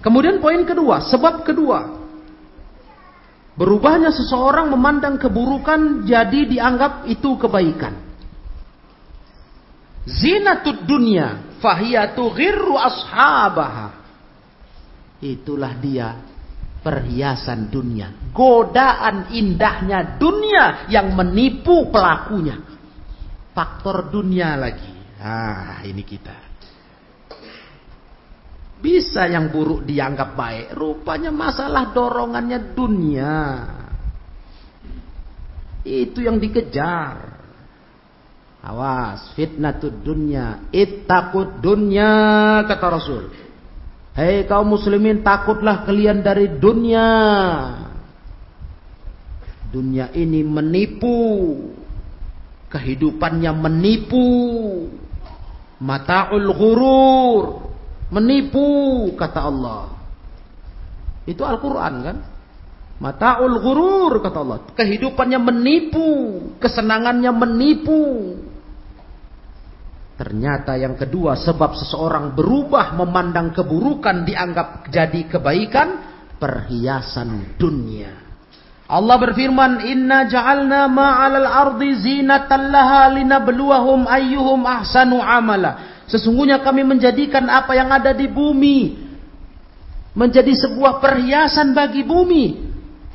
Kemudian 0.00 0.40
poin 0.40 0.64
kedua, 0.64 1.04
sebab 1.04 1.44
kedua. 1.44 2.00
Berubahnya 3.60 4.08
seseorang 4.08 4.72
memandang 4.72 5.20
keburukan 5.20 6.08
jadi 6.08 6.48
dianggap 6.48 7.04
itu 7.04 7.36
kebaikan. 7.36 7.92
Zinatud 10.08 10.88
dunya 10.88 11.60
fahiyatu 11.60 12.32
ghirru 12.32 12.80
ashabaha. 12.80 14.00
Itulah 15.20 15.76
dia 15.76 16.16
perhiasan 16.80 17.68
dunia. 17.68 18.32
Godaan 18.32 19.28
indahnya 19.36 20.16
dunia 20.16 20.88
yang 20.88 21.12
menipu 21.12 21.92
pelakunya. 21.92 22.56
Faktor 23.52 24.08
dunia 24.08 24.56
lagi. 24.56 25.20
Ah, 25.20 25.84
ini 25.84 26.00
kita. 26.00 26.49
Bisa 28.80 29.28
yang 29.28 29.52
buruk 29.52 29.84
dianggap 29.84 30.32
baik. 30.32 30.72
Rupanya 30.72 31.28
masalah 31.28 31.92
dorongannya 31.92 32.72
dunia. 32.72 33.36
Itu 35.84 36.24
yang 36.24 36.40
dikejar. 36.40 37.40
Awas, 38.60 39.32
fitnah 39.36 39.76
dunia. 39.80 40.68
Ittaqud 40.72 41.60
dunia, 41.64 42.12
kata 42.68 42.86
Rasul. 42.88 43.24
Hei 44.16 44.44
kaum 44.44 44.76
muslimin 44.76 45.24
takutlah 45.24 45.86
kalian 45.88 46.20
dari 46.20 46.48
dunia. 46.60 47.08
Dunia 49.72 50.12
ini 50.12 50.44
menipu. 50.44 51.56
Kehidupannya 52.68 53.52
menipu. 53.54 54.28
Mata'ul 55.80 56.48
ghurur. 56.52 57.69
Menipu 58.10 58.66
kata 59.14 59.40
Allah. 59.46 59.94
Itu 61.26 61.46
Al-Quran 61.46 61.94
kan? 62.02 62.16
Mata'ul 63.00 63.56
ghurur 63.62 64.18
kata 64.20 64.38
Allah. 64.42 64.58
Kehidupannya 64.74 65.38
menipu. 65.40 66.08
Kesenangannya 66.58 67.32
menipu. 67.32 68.36
Ternyata 70.20 70.76
yang 70.76 71.00
kedua 71.00 71.32
sebab 71.32 71.80
seseorang 71.80 72.36
berubah 72.36 72.92
memandang 72.92 73.56
keburukan 73.56 74.28
dianggap 74.28 74.92
jadi 74.92 75.30
kebaikan. 75.30 75.88
Perhiasan 76.36 77.56
dunia. 77.56 78.20
Allah 78.90 79.16
berfirman, 79.22 79.86
"Inna 79.86 80.26
ja'alna 80.26 80.90
ma'alal 80.90 81.46
ardi 81.46 81.94
zinatan 82.00 82.74
laha 82.74 83.12
linabluwahum 83.12 84.08
ayyuhum 84.08 84.66
ahsanu 84.66 85.22
amala." 85.22 85.99
Sesungguhnya 86.10 86.58
kami 86.60 86.82
menjadikan 86.82 87.46
apa 87.46 87.78
yang 87.78 87.88
ada 87.94 88.10
di 88.10 88.26
bumi 88.26 89.08
menjadi 90.14 90.50
sebuah 90.66 90.98
perhiasan 90.98 91.70
bagi 91.70 92.02
bumi. 92.02 92.68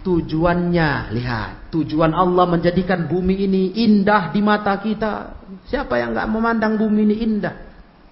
Tujuannya, 0.06 1.12
lihat, 1.18 1.74
tujuan 1.74 2.14
Allah 2.14 2.46
menjadikan 2.46 3.10
bumi 3.10 3.42
ini 3.50 3.64
indah 3.84 4.30
di 4.30 4.40
mata 4.40 4.78
kita. 4.78 5.34
Siapa 5.66 5.98
yang 5.98 6.14
enggak 6.14 6.30
memandang 6.30 6.74
bumi 6.78 7.10
ini 7.10 7.16
indah? 7.26 7.56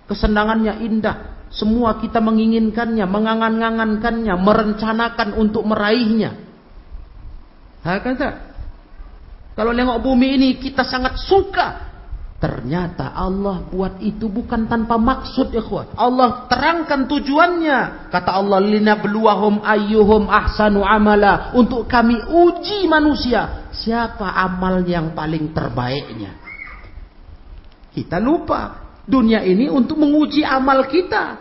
Kesenangannya 0.09 0.81
indah. 0.83 1.15
Semua 1.53 2.01
kita 2.01 2.17
menginginkannya, 2.17 3.05
mengangan-angankannya, 3.05 4.33
merencanakan 4.41 5.37
untuk 5.37 5.61
meraihnya. 5.69 6.33
Hakata. 7.85 8.51
Kalau 9.53 9.69
nengok 9.69 10.01
bumi 10.01 10.33
ini 10.33 10.49
kita 10.57 10.81
sangat 10.81 11.21
suka. 11.29 11.92
Ternyata 12.43 13.15
Allah 13.15 13.63
buat 13.71 14.03
itu 14.03 14.27
bukan 14.27 14.67
tanpa 14.67 14.99
maksud 14.99 15.55
ikhwan. 15.55 15.95
Allah 15.95 16.43
terangkan 16.51 17.07
tujuannya. 17.07 18.11
Kata 18.11 18.35
Allah 18.35 18.59
lina 18.59 18.99
beluahum 18.99 19.63
ayyuhum 19.63 20.27
ahsanu 20.27 20.83
amala. 20.83 21.55
Untuk 21.55 21.87
kami 21.87 22.19
uji 22.19 22.83
manusia. 22.91 23.71
Siapa 23.71 24.27
amal 24.35 24.83
yang 24.83 25.15
paling 25.15 25.55
terbaiknya. 25.55 26.35
Kita 27.95 28.19
lupa. 28.19 28.91
Dunia 29.07 29.39
ini 29.47 29.71
untuk 29.71 30.03
menguji 30.03 30.43
amal 30.43 30.91
kita. 30.91 31.39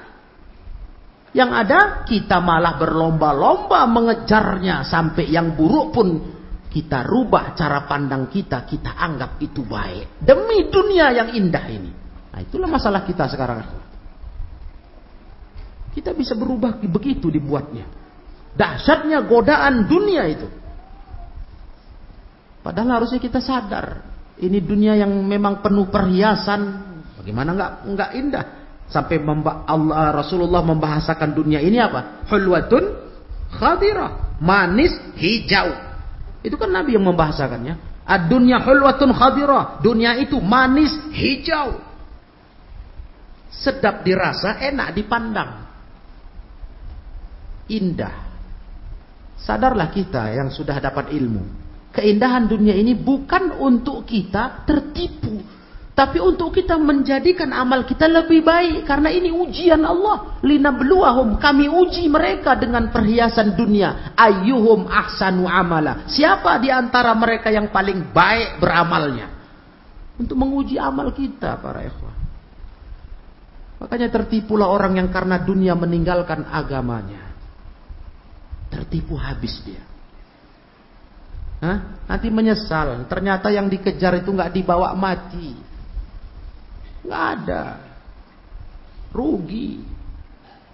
Yang 1.34 1.50
ada 1.66 1.80
kita 2.06 2.38
malah 2.38 2.78
berlomba-lomba 2.78 3.90
mengejarnya 3.90 4.86
sampai 4.86 5.34
yang 5.34 5.58
buruk 5.58 5.90
pun 5.90 6.08
kita 6.72 7.04
rubah 7.04 7.52
cara 7.52 7.85
pandang 7.85 8.32
kita, 8.32 8.64
kita 8.64 8.96
anggap 8.96 9.37
itu 9.44 9.61
baik. 9.61 10.24
Demi 10.24 10.72
dunia 10.72 11.12
yang 11.12 11.28
indah 11.37 11.64
ini. 11.68 11.92
Nah, 12.32 12.40
itulah 12.40 12.64
masalah 12.64 13.04
kita 13.04 13.28
sekarang. 13.28 13.61
Kita 15.92 16.16
bisa 16.16 16.32
berubah 16.32 16.80
begitu 16.80 17.28
dibuatnya. 17.28 17.85
Dahsyatnya 18.56 19.20
godaan 19.28 19.85
dunia 19.85 20.24
itu. 20.32 20.48
Padahal 22.64 23.04
harusnya 23.04 23.20
kita 23.20 23.44
sadar. 23.44 24.00
Ini 24.40 24.64
dunia 24.64 24.96
yang 24.96 25.12
memang 25.28 25.61
penuh 25.61 25.92
perhiasan. 25.92 26.61
Bagaimana 27.20 27.52
nggak 27.52 27.72
nggak 27.92 28.11
indah? 28.16 28.44
Sampai 28.88 29.20
Allah 29.68 30.16
Rasulullah 30.16 30.64
membahasakan 30.64 31.37
dunia 31.37 31.61
ini 31.61 31.76
apa? 31.76 32.24
Hulwatun 32.32 32.85
khadirah, 33.52 34.40
manis 34.40 34.96
hijau. 35.20 35.91
Itu 36.42 36.59
kan 36.59 36.74
Nabi 36.74 36.98
yang 36.98 37.07
membahasakannya. 37.07 38.02
Ad-dunya 38.02 38.59
hulwatun 38.66 39.14
khadirah, 39.14 39.78
dunia 39.78 40.18
itu 40.18 40.42
manis 40.42 40.90
hijau. 41.14 41.78
Sedap 43.48 44.02
dirasa, 44.02 44.59
enak 44.59 44.90
dipandang. 44.98 45.62
Indah. 47.70 48.16
Sadarlah 49.38 49.90
kita 49.94 50.35
yang 50.35 50.50
sudah 50.50 50.83
dapat 50.83 51.14
ilmu. 51.14 51.62
Keindahan 51.94 52.50
dunia 52.50 52.74
ini 52.74 52.96
bukan 52.98 53.62
untuk 53.62 54.02
kita 54.02 54.66
tertipu 54.66 55.62
tapi 55.92 56.24
untuk 56.24 56.57
kita 56.57 56.81
menjadikan 56.81 57.52
amal 57.52 57.85
kita 57.85 58.09
lebih 58.09 58.40
baik. 58.40 58.88
Karena 58.88 59.12
ini 59.12 59.28
ujian 59.28 59.85
Allah. 59.85 60.40
Lina 60.40 60.72
beluahum. 60.72 61.37
Kami 61.37 61.68
uji 61.68 62.09
mereka 62.09 62.57
dengan 62.57 62.88
perhiasan 62.88 63.52
dunia. 63.52 64.16
Ayyuhum 64.16 64.88
ahsanu 64.88 65.44
amala. 65.44 66.09
Siapa 66.09 66.57
di 66.64 66.72
antara 66.72 67.12
mereka 67.12 67.52
yang 67.52 67.68
paling 67.68 68.09
baik 68.09 68.57
beramalnya? 68.57 69.28
Untuk 70.16 70.37
menguji 70.40 70.81
amal 70.81 71.12
kita 71.12 71.61
para 71.61 71.85
ikhwan. 71.85 72.16
Makanya 73.85 74.09
tertipulah 74.09 74.72
orang 74.72 74.96
yang 74.96 75.12
karena 75.12 75.44
dunia 75.44 75.76
meninggalkan 75.76 76.48
agamanya. 76.48 77.37
Tertipu 78.72 79.20
habis 79.20 79.61
dia. 79.61 79.85
Hah? 81.61 82.00
Nanti 82.09 82.33
menyesal. 82.33 83.05
Ternyata 83.12 83.52
yang 83.52 83.68
dikejar 83.68 84.24
itu 84.24 84.33
nggak 84.33 84.57
dibawa 84.57 84.96
mati. 84.96 85.71
Nggak 87.02 87.22
ada. 87.38 87.62
Rugi. 89.12 89.82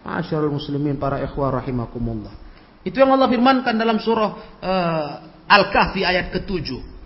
Masyarul 0.04 0.56
muslimin 0.56 0.96
para 0.96 1.20
ikhwah 1.20 1.60
rahimakumullah. 1.60 2.32
Itu 2.86 3.02
yang 3.02 3.12
Allah 3.12 3.28
firmankan 3.28 3.76
dalam 3.76 4.00
surah 4.00 4.30
uh, 4.62 5.08
Al-Kahfi 5.48 6.06
ayat 6.06 6.32
ke-7. 6.32 6.96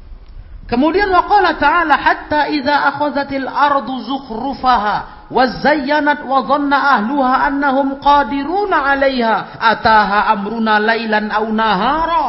Kemudian 0.71 1.11
waqala 1.11 1.59
ta'ala 1.59 1.99
hatta 1.99 2.47
idza 2.47 2.95
akhadhatil 2.95 3.51
ardu 3.51 3.93
zukhrufaha 4.07 5.27
wa 5.27 5.43
zayyanat 5.59 6.23
wa 6.23 6.39
dhanna 6.47 6.79
ahluha 7.03 7.51
annahum 7.51 7.99
qadiruna 7.99 8.87
'alaiha 8.87 9.59
ataha 9.59 10.31
amruna 10.31 10.79
lailan 10.79 11.35
aw 11.35 11.45
nahara. 11.51 12.27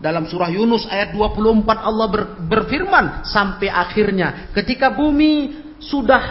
Dalam 0.00 0.28
surah 0.28 0.48
Yunus 0.48 0.88
ayat 0.88 1.12
24 1.12 1.64
Allah 1.76 2.08
berfirman 2.40 3.24
sampai 3.24 3.68
akhirnya 3.68 4.48
ketika 4.56 4.92
bumi 4.92 5.69
sudah 5.80 6.22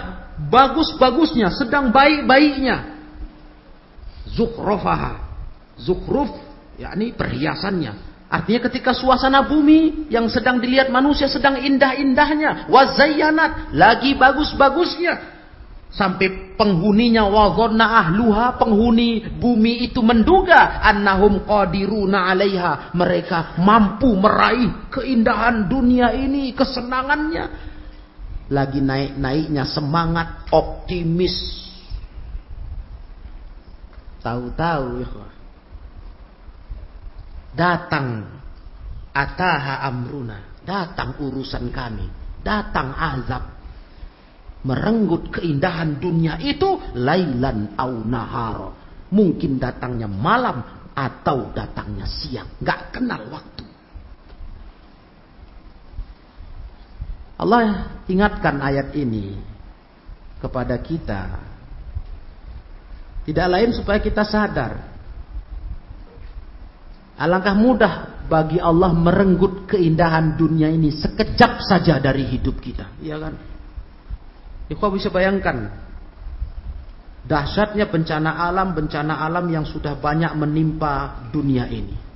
bagus-bagusnya, 0.48 1.52
sedang 1.52 1.92
baik-baiknya. 1.92 2.96
Zukhrofaha. 4.32 5.28
Zukhruf, 5.80 6.32
yakni 6.80 7.12
perhiasannya. 7.12 8.08
Artinya 8.30 8.62
ketika 8.70 8.94
suasana 8.94 9.42
bumi 9.42 10.06
yang 10.14 10.30
sedang 10.30 10.62
dilihat 10.62 10.94
manusia 10.94 11.26
sedang 11.26 11.58
indah-indahnya. 11.58 12.70
Wazayyanat, 12.70 13.74
lagi 13.74 14.14
bagus-bagusnya. 14.14 15.42
Sampai 15.90 16.54
penghuninya 16.54 17.26
wazonna 17.26 18.06
ahluha, 18.06 18.62
penghuni 18.62 19.26
bumi 19.42 19.90
itu 19.90 20.06
menduga 20.06 20.78
annahum 20.86 21.42
qadiruna 21.42 22.30
alaiha. 22.30 22.94
Mereka 22.94 23.58
mampu 23.58 24.14
meraih 24.14 24.94
keindahan 24.94 25.66
dunia 25.66 26.14
ini, 26.14 26.54
kesenangannya 26.54 27.69
lagi 28.50 28.82
naik-naiknya 28.82 29.64
semangat 29.70 30.50
optimis. 30.50 31.38
Tahu-tahu 34.20 35.06
datang 37.56 38.28
ataha 39.16 39.86
amruna, 39.88 40.60
datang 40.66 41.18
urusan 41.24 41.72
kami, 41.72 42.06
datang 42.44 42.92
azab. 42.94 43.44
Merenggut 44.60 45.32
keindahan 45.32 46.04
dunia 46.04 46.36
itu 46.44 46.84
lailan 47.00 47.80
au 47.80 48.04
nahar. 48.04 48.76
Mungkin 49.10 49.56
datangnya 49.56 50.12
malam 50.12 50.62
atau 50.92 51.56
datangnya 51.56 52.04
siang, 52.04 52.60
nggak 52.60 52.92
kenal 52.92 53.24
waktu. 53.32 53.69
Allah 57.40 57.88
ingatkan 58.12 58.60
ayat 58.60 58.92
ini 59.00 59.40
kepada 60.44 60.76
kita. 60.84 61.40
Tidak 63.24 63.48
lain 63.48 63.72
supaya 63.72 64.04
kita 64.04 64.28
sadar. 64.28 64.84
Alangkah 67.16 67.56
mudah 67.56 67.94
bagi 68.28 68.60
Allah 68.60 68.92
merenggut 68.92 69.72
keindahan 69.72 70.36
dunia 70.36 70.68
ini 70.68 70.92
sekejap 70.92 71.64
saja 71.64 71.96
dari 72.00 72.28
hidup 72.28 72.60
kita. 72.60 72.92
Ya 73.00 73.16
kan? 73.16 73.40
Kau 74.76 74.92
bisa 74.92 75.08
bayangkan 75.08 75.72
dahsyatnya 77.24 77.88
bencana 77.88 78.36
alam, 78.36 78.76
bencana 78.76 79.24
alam 79.24 79.48
yang 79.48 79.64
sudah 79.64 79.96
banyak 79.96 80.32
menimpa 80.36 81.28
dunia 81.32 81.68
ini. 81.72 82.09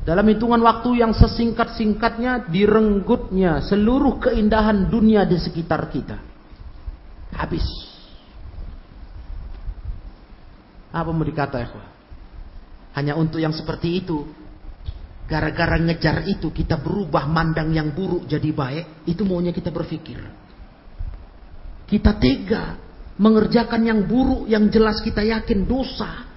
Dalam 0.00 0.24
hitungan 0.32 0.64
waktu 0.64 1.04
yang 1.04 1.12
sesingkat-singkatnya 1.12 2.48
direnggutnya 2.48 3.60
seluruh 3.60 4.16
keindahan 4.16 4.88
dunia 4.88 5.28
di 5.28 5.36
sekitar 5.36 5.92
kita. 5.92 6.16
Habis. 7.36 7.66
Apa 10.90 11.12
mau 11.12 11.22
dikata 11.22 11.56
ya? 11.60 11.68
Hanya 12.96 13.14
untuk 13.14 13.38
yang 13.38 13.52
seperti 13.54 14.02
itu. 14.02 14.24
Gara-gara 15.30 15.78
ngejar 15.78 16.26
itu 16.26 16.50
kita 16.50 16.74
berubah 16.74 17.30
mandang 17.30 17.70
yang 17.70 17.94
buruk 17.94 18.26
jadi 18.26 18.50
baik. 18.50 19.06
Itu 19.06 19.22
maunya 19.22 19.54
kita 19.54 19.70
berpikir. 19.70 20.18
Kita 21.86 22.18
tega 22.18 22.74
mengerjakan 23.20 23.82
yang 23.84 24.00
buruk 24.08 24.48
yang 24.48 24.66
jelas 24.72 24.98
kita 25.04 25.22
yakin 25.22 25.68
dosa. 25.68 26.29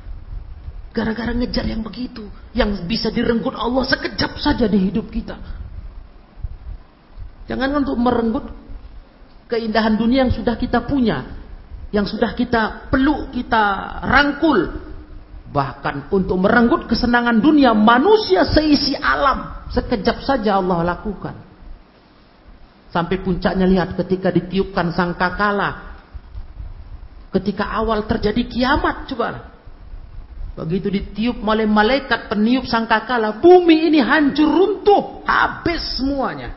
Gara-gara 0.93 1.33
ngejar 1.33 1.65
yang 1.65 1.81
begitu, 1.81 2.29
yang 2.53 2.69
bisa 2.85 3.09
direnggut 3.09 3.57
Allah 3.57 3.81
sekejap 3.81 4.37
saja 4.37 4.69
di 4.69 4.77
hidup 4.77 5.09
kita. 5.09 5.41
Jangan 7.49 7.81
untuk 7.81 7.97
merenggut 7.97 8.45
keindahan 9.49 9.97
dunia 9.97 10.29
yang 10.29 10.33
sudah 10.33 10.53
kita 10.53 10.85
punya, 10.85 11.33
yang 11.89 12.05
sudah 12.05 12.37
kita 12.37 12.93
peluk, 12.93 13.33
kita 13.33 13.63
rangkul. 14.05 14.69
Bahkan 15.53 16.09
untuk 16.09 16.37
merenggut 16.37 16.89
kesenangan 16.89 17.37
dunia 17.37 17.73
manusia 17.77 18.45
seisi 18.45 18.93
alam, 18.97 19.69
sekejap 19.69 20.21
saja 20.21 20.61
Allah 20.61 20.93
lakukan. 20.97 21.33
Sampai 22.89 23.17
puncaknya 23.21 23.65
lihat 23.65 23.97
ketika 23.97 24.29
ditiupkan 24.29 24.93
sangkakala. 24.93 25.97
Ketika 27.33 27.65
awal 27.81 28.05
terjadi 28.05 28.45
kiamat, 28.45 29.09
coba. 29.09 29.52
Begitu 30.53 30.87
ditiup 30.93 31.41
oleh 31.41 31.65
malaikat 31.65 32.29
peniup 32.29 32.69
sangkakala, 32.69 33.41
bumi 33.41 33.89
ini 33.89 33.97
hancur 33.97 34.45
runtuh, 34.45 35.25
habis 35.25 35.81
semuanya. 35.97 36.53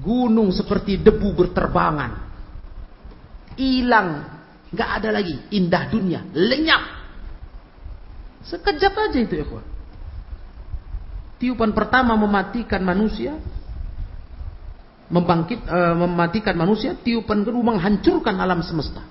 Gunung 0.00 0.48
seperti 0.50 0.98
debu 0.98 1.36
berterbangan 1.36 2.24
hilang, 3.54 4.26
nggak 4.74 4.90
ada 5.00 5.08
lagi 5.14 5.36
indah 5.54 5.84
dunia, 5.86 6.20
lenyap. 6.34 6.82
Sekejap 8.44 8.92
aja 8.92 9.18
itu 9.18 9.34
ya 9.40 9.46
Tiupan 11.40 11.72
pertama 11.72 12.16
mematikan 12.16 12.80
manusia, 12.84 13.36
membangkit, 15.08 15.60
e, 15.64 15.78
mematikan 15.96 16.56
manusia. 16.56 16.96
Tiupan 16.96 17.44
kedua 17.44 17.74
menghancurkan 17.74 18.36
alam 18.38 18.60
semesta. 18.64 19.02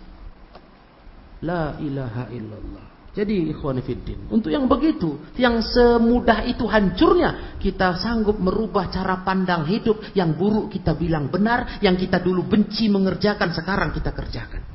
La 1.44 1.78
ilaha 1.78 2.30
illallah. 2.32 2.93
Jadi 3.14 3.54
ikhwan 3.54 3.78
fiddin, 3.86 4.26
untuk 4.34 4.50
yang 4.50 4.66
begitu, 4.66 5.22
yang 5.38 5.62
semudah 5.62 6.50
itu 6.50 6.66
hancurnya, 6.66 7.62
kita 7.62 8.02
sanggup 8.02 8.42
merubah 8.42 8.90
cara 8.90 9.22
pandang 9.22 9.70
hidup 9.70 10.02
yang 10.18 10.34
buruk 10.34 10.74
kita 10.74 10.98
bilang 10.98 11.30
benar, 11.30 11.78
yang 11.86 11.94
kita 11.94 12.18
dulu 12.18 12.42
benci 12.50 12.90
mengerjakan 12.90 13.54
sekarang 13.54 13.94
kita 13.94 14.10
kerjakan. 14.18 14.66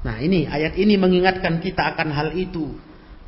Nah, 0.00 0.16
ini 0.16 0.48
ayat 0.48 0.80
ini 0.80 0.96
mengingatkan 0.96 1.60
kita 1.60 1.92
akan 1.92 2.08
hal 2.16 2.32
itu. 2.32 2.72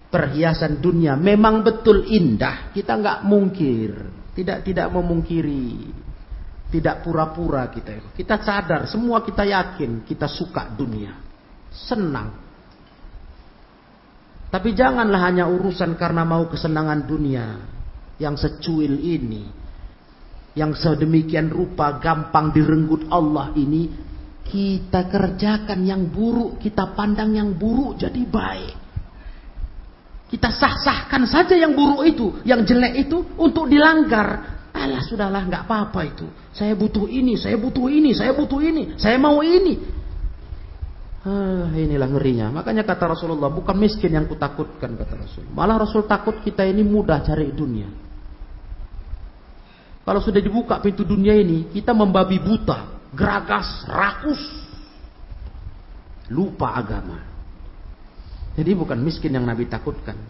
Perhiasan 0.08 0.80
dunia 0.80 1.20
memang 1.20 1.60
betul 1.60 2.08
indah, 2.08 2.72
kita 2.72 2.96
nggak 2.96 3.18
mungkir, 3.28 3.92
tidak 4.32 4.64
tidak 4.64 4.88
memungkiri. 4.88 6.00
Tidak 6.72 7.06
pura-pura 7.06 7.70
kita. 7.70 8.18
Kita 8.18 8.40
sadar, 8.42 8.90
semua 8.90 9.22
kita 9.22 9.46
yakin 9.46 10.02
kita 10.02 10.26
suka 10.26 10.74
dunia. 10.74 11.14
Senang 11.70 12.43
tapi 14.54 14.70
janganlah 14.70 15.18
hanya 15.18 15.50
urusan 15.50 15.98
karena 15.98 16.22
mau 16.22 16.46
kesenangan 16.46 17.10
dunia 17.10 17.58
yang 18.22 18.38
secuil 18.38 19.02
ini, 19.02 19.50
yang 20.54 20.78
sedemikian 20.78 21.50
rupa 21.50 21.98
gampang 21.98 22.54
direnggut 22.54 23.10
Allah 23.10 23.50
ini, 23.58 23.90
kita 24.46 25.10
kerjakan 25.10 25.82
yang 25.82 26.06
buruk, 26.06 26.62
kita 26.62 26.94
pandang 26.94 27.34
yang 27.34 27.50
buruk 27.50 27.98
jadi 27.98 28.22
baik. 28.22 28.76
Kita 30.30 30.54
sah-sahkan 30.54 31.26
saja 31.26 31.58
yang 31.58 31.74
buruk 31.74 32.06
itu, 32.06 32.38
yang 32.46 32.62
jelek 32.62 33.10
itu 33.10 33.34
untuk 33.34 33.66
dilanggar. 33.66 34.54
Alah 34.70 35.02
sudahlah 35.02 35.50
nggak 35.50 35.66
apa-apa 35.66 36.00
itu. 36.06 36.30
Saya 36.54 36.78
butuh 36.78 37.10
ini, 37.10 37.34
saya 37.34 37.58
butuh 37.58 37.90
ini, 37.90 38.14
saya 38.14 38.30
butuh 38.30 38.62
ini, 38.62 38.94
saya 39.02 39.18
mau 39.18 39.42
ini. 39.42 39.82
Ah, 41.24 41.72
inilah 41.72 42.04
ngerinya. 42.04 42.52
Makanya 42.52 42.84
kata 42.84 43.16
Rasulullah, 43.16 43.48
bukan 43.48 43.72
miskin 43.80 44.12
yang 44.12 44.28
kutakutkan 44.28 44.92
kata 44.92 45.14
Rasul. 45.16 45.48
Malah 45.56 45.80
Rasul 45.80 46.04
takut 46.04 46.44
kita 46.44 46.68
ini 46.68 46.84
mudah 46.84 47.24
cari 47.24 47.48
dunia. 47.48 47.88
Kalau 50.04 50.20
sudah 50.20 50.44
dibuka 50.44 50.76
pintu 50.84 51.00
dunia 51.00 51.32
ini, 51.32 51.72
kita 51.72 51.96
membabi 51.96 52.36
buta, 52.36 53.08
geragas, 53.16 53.88
rakus, 53.88 54.42
lupa 56.28 56.76
agama. 56.76 57.24
Jadi 58.52 58.70
bukan 58.76 59.00
miskin 59.00 59.32
yang 59.32 59.48
Nabi 59.48 59.64
takutkan 59.64 60.20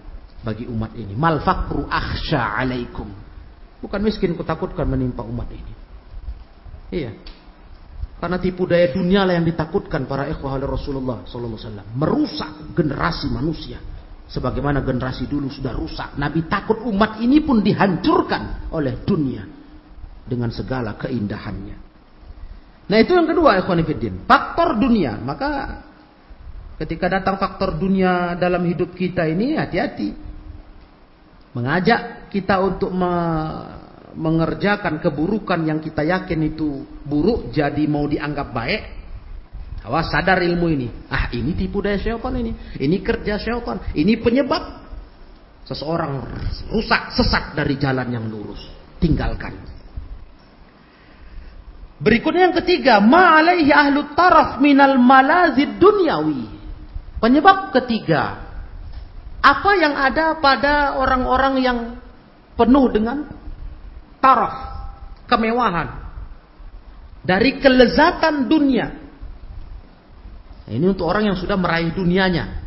bagi 0.46 0.70
umat 0.70 0.94
ini. 0.94 1.18
Mal 1.18 1.42
fakru 1.42 1.90
akhsha 1.90 2.54
alaikum. 2.54 3.10
Bukan 3.82 3.98
miskin 3.98 4.38
kutakutkan 4.38 4.86
menimpa 4.86 5.26
umat 5.26 5.50
ini. 5.50 5.74
Iya. 6.94 7.10
Karena 8.24 8.40
tipu 8.40 8.64
daya 8.64 8.88
dunia 8.88 9.28
lah 9.28 9.36
yang 9.36 9.44
ditakutkan 9.44 10.08
para 10.08 10.24
ikhwah 10.32 10.56
oleh 10.56 10.64
Rasulullah 10.64 11.28
alaihi 11.28 11.60
wasallam, 11.60 11.86
merusak 11.92 12.72
generasi 12.72 13.28
manusia. 13.28 13.76
Sebagaimana 14.24 14.80
generasi 14.80 15.28
dulu 15.28 15.52
sudah 15.52 15.76
rusak. 15.76 16.16
Nabi 16.16 16.48
takut 16.48 16.80
umat 16.88 17.20
ini 17.20 17.44
pun 17.44 17.60
dihancurkan 17.60 18.72
oleh 18.72 19.04
dunia 19.04 19.44
dengan 20.24 20.48
segala 20.48 20.96
keindahannya. 20.96 21.76
Nah, 22.88 22.96
itu 22.96 23.12
yang 23.12 23.28
kedua 23.28 23.60
ikhwan 23.60 23.84
fillah, 23.84 24.24
faktor 24.24 24.80
dunia. 24.80 25.20
Maka 25.20 25.84
ketika 26.80 27.20
datang 27.20 27.36
faktor 27.36 27.76
dunia 27.76 28.40
dalam 28.40 28.64
hidup 28.64 28.96
kita 28.96 29.28
ini 29.28 29.60
hati-hati. 29.60 30.16
Mengajak 31.52 32.32
kita 32.32 32.56
untuk 32.56 32.88
mengerjakan 34.14 35.02
keburukan 35.02 35.60
yang 35.66 35.82
kita 35.82 36.06
yakin 36.06 36.54
itu 36.54 36.86
buruk 37.02 37.50
jadi 37.50 37.84
mau 37.90 38.06
dianggap 38.06 38.48
baik. 38.54 38.82
Awas 39.84 40.08
sadar 40.08 40.40
ilmu 40.40 40.66
ini. 40.72 40.88
Ah 41.12 41.28
ini 41.34 41.52
tipu 41.52 41.84
daya 41.84 42.00
syaitan 42.00 42.32
ini. 42.32 42.56
Ini 42.80 42.96
kerja 43.04 43.36
syaitan. 43.36 43.84
Ini 43.92 44.16
penyebab 44.24 44.80
seseorang 45.68 46.24
rusak 46.72 47.12
sesat 47.12 47.52
dari 47.52 47.76
jalan 47.76 48.08
yang 48.08 48.24
lurus. 48.32 48.64
Tinggalkan. 48.96 49.74
Berikutnya 52.00 52.50
yang 52.50 52.56
ketiga, 52.64 52.98
ma'alaihi 52.98 53.70
ahlu 53.70 54.16
taraf 54.16 54.58
minal 54.58 54.96
malazid 54.98 55.76
dunyawi. 55.78 56.48
Penyebab 57.20 57.72
ketiga, 57.72 58.44
apa 59.44 59.70
yang 59.76 59.94
ada 59.96 60.36
pada 60.40 60.96
orang-orang 60.96 61.54
yang 61.60 61.78
penuh 62.56 62.88
dengan 62.88 63.28
taraf, 64.24 64.54
kemewahan. 65.28 66.00
Dari 67.20 67.60
kelezatan 67.60 68.48
dunia. 68.48 68.88
Ini 70.64 70.84
untuk 70.88 71.04
orang 71.12 71.28
yang 71.28 71.36
sudah 71.36 71.60
meraih 71.60 71.92
dunianya. 71.92 72.64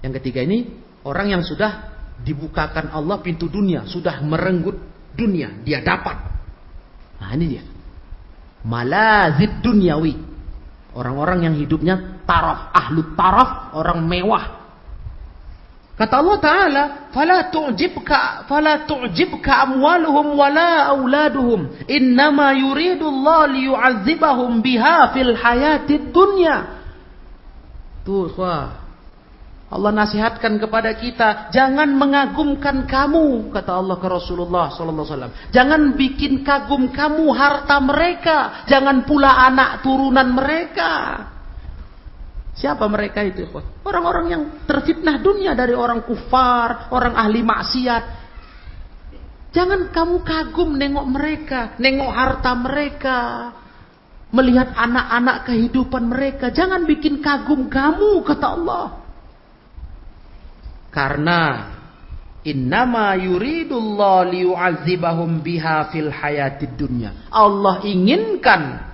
Yang 0.00 0.12
ketiga 0.20 0.40
ini, 0.44 0.72
orang 1.04 1.36
yang 1.36 1.42
sudah 1.44 1.92
dibukakan 2.24 2.88
Allah 2.92 3.20
pintu 3.20 3.48
dunia. 3.48 3.84
Sudah 3.84 4.24
merenggut 4.24 4.76
dunia. 5.12 5.52
Dia 5.64 5.84
dapat. 5.84 6.16
Nah 7.20 7.30
ini 7.36 7.46
dia. 7.56 7.64
Malazid 8.64 9.60
dunyawi. 9.60 10.16
Orang-orang 10.96 11.48
yang 11.48 11.54
hidupnya 11.56 12.24
taraf. 12.24 12.72
Ahlu 12.72 13.16
taraf. 13.16 13.76
Orang 13.76 14.04
mewah. 14.08 14.57
Kata 15.98 16.22
Allah 16.22 16.38
Ta'ala, 16.38 16.82
"Fala 17.10 17.50
tu'jibka 17.50 18.46
fala 18.46 18.86
tu'jibka 18.86 19.66
amwaluhum 19.66 20.38
wala 20.38 20.94
auladuhum, 20.94 21.90
innama 21.90 22.54
yuridu 22.54 23.02
Allah 23.02 23.50
liyu'adzibahum 23.50 24.62
biha 24.62 25.10
fil 25.10 25.34
hayatid 25.34 26.14
dunya." 26.14 26.78
Tuh, 28.06 28.30
wah. 28.38 28.88
Allah 29.68 29.92
nasihatkan 29.92 30.56
kepada 30.56 30.96
kita, 30.96 31.52
jangan 31.52 31.92
mengagumkan 31.92 32.88
kamu, 32.88 33.52
kata 33.52 33.76
Allah 33.76 34.00
ke 34.00 34.08
Rasulullah 34.08 34.72
wasallam. 34.72 35.34
Jangan 35.52 35.92
bikin 35.92 36.40
kagum 36.40 36.88
kamu 36.88 37.28
harta 37.36 37.76
mereka, 37.82 38.64
jangan 38.64 39.04
pula 39.04 39.28
anak 39.28 39.84
turunan 39.84 40.32
mereka. 40.32 40.92
Siapa 42.58 42.90
mereka 42.90 43.22
itu? 43.22 43.46
Orang-orang 43.86 44.26
yang 44.26 44.42
terfitnah 44.66 45.22
dunia 45.22 45.54
dari 45.54 45.78
orang 45.78 46.02
kufar, 46.02 46.90
orang 46.90 47.14
ahli 47.14 47.38
maksiat. 47.46 48.04
Jangan 49.54 49.94
kamu 49.94 50.26
kagum 50.26 50.74
nengok 50.74 51.06
mereka, 51.06 51.60
nengok 51.78 52.10
harta 52.10 52.52
mereka, 52.58 53.18
melihat 54.34 54.74
anak-anak 54.74 55.46
kehidupan 55.46 56.10
mereka. 56.10 56.50
Jangan 56.50 56.82
bikin 56.82 57.22
kagum 57.22 57.70
kamu, 57.70 58.26
kata 58.26 58.46
Allah. 58.50 58.86
Karena 60.90 61.42
innama 62.42 63.14
yuridullah 63.14 64.26
liyu'adzibahum 64.34 65.46
biha 65.46 65.94
fil 65.94 66.10
hayatid 66.10 66.74
dunya. 66.74 67.14
Allah 67.30 67.86
inginkan 67.86 68.87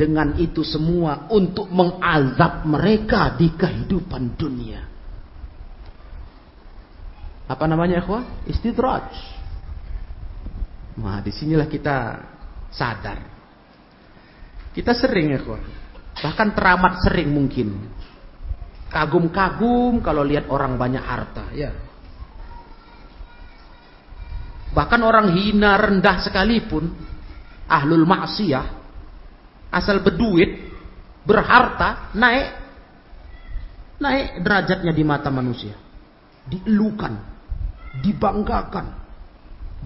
dengan 0.00 0.32
itu 0.40 0.64
semua 0.64 1.28
untuk 1.28 1.68
mengazab 1.68 2.64
mereka 2.64 3.36
di 3.36 3.52
kehidupan 3.52 4.32
dunia. 4.32 4.80
Apa 7.44 7.68
namanya 7.68 8.00
ikhwah? 8.00 8.48
Istidraj. 8.48 9.12
Nah, 10.96 11.20
di 11.20 11.28
sinilah 11.28 11.68
kita 11.68 12.16
sadar. 12.72 13.20
Kita 14.72 14.96
sering 14.96 15.36
ya, 15.36 15.40
Bahkan 16.16 16.48
teramat 16.56 17.04
sering 17.04 17.28
mungkin. 17.28 17.92
Kagum-kagum 18.88 20.00
kalau 20.00 20.24
lihat 20.24 20.48
orang 20.48 20.80
banyak 20.80 21.04
harta, 21.04 21.44
ya. 21.52 21.76
Bahkan 24.72 25.00
orang 25.04 25.36
hina 25.36 25.76
rendah 25.76 26.22
sekalipun, 26.24 26.88
ahlul 27.66 28.06
maksiyah, 28.06 28.79
asal 29.70 30.02
berduit, 30.02 30.70
berharta, 31.22 32.12
naik, 32.14 32.48
naik 34.02 34.26
derajatnya 34.42 34.92
di 34.92 35.04
mata 35.06 35.30
manusia. 35.30 35.74
Dielukan, 36.50 37.14
dibanggakan, 38.02 38.86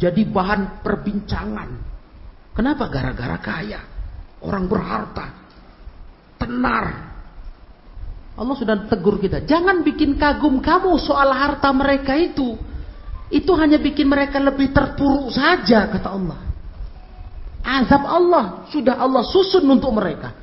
jadi 0.00 0.22
bahan 0.26 0.80
perbincangan. 0.82 1.70
Kenapa? 2.54 2.88
Gara-gara 2.88 3.38
kaya. 3.38 3.80
Orang 4.44 4.68
berharta, 4.68 5.32
tenar, 6.36 7.14
Allah 8.34 8.56
sudah 8.58 8.90
tegur 8.90 9.22
kita, 9.22 9.46
jangan 9.46 9.80
bikin 9.86 10.18
kagum 10.18 10.58
kamu 10.58 11.00
soal 11.00 11.32
harta 11.32 11.70
mereka 11.70 12.18
itu. 12.18 12.58
Itu 13.32 13.56
hanya 13.56 13.80
bikin 13.80 14.04
mereka 14.04 14.36
lebih 14.36 14.68
terpuruk 14.68 15.32
saja, 15.32 15.88
kata 15.88 16.08
Allah. 16.12 16.43
Azab 17.64 18.04
Allah 18.04 18.68
sudah 18.68 19.00
Allah 19.00 19.24
susun 19.24 19.64
untuk 19.64 19.88
mereka. 19.96 20.36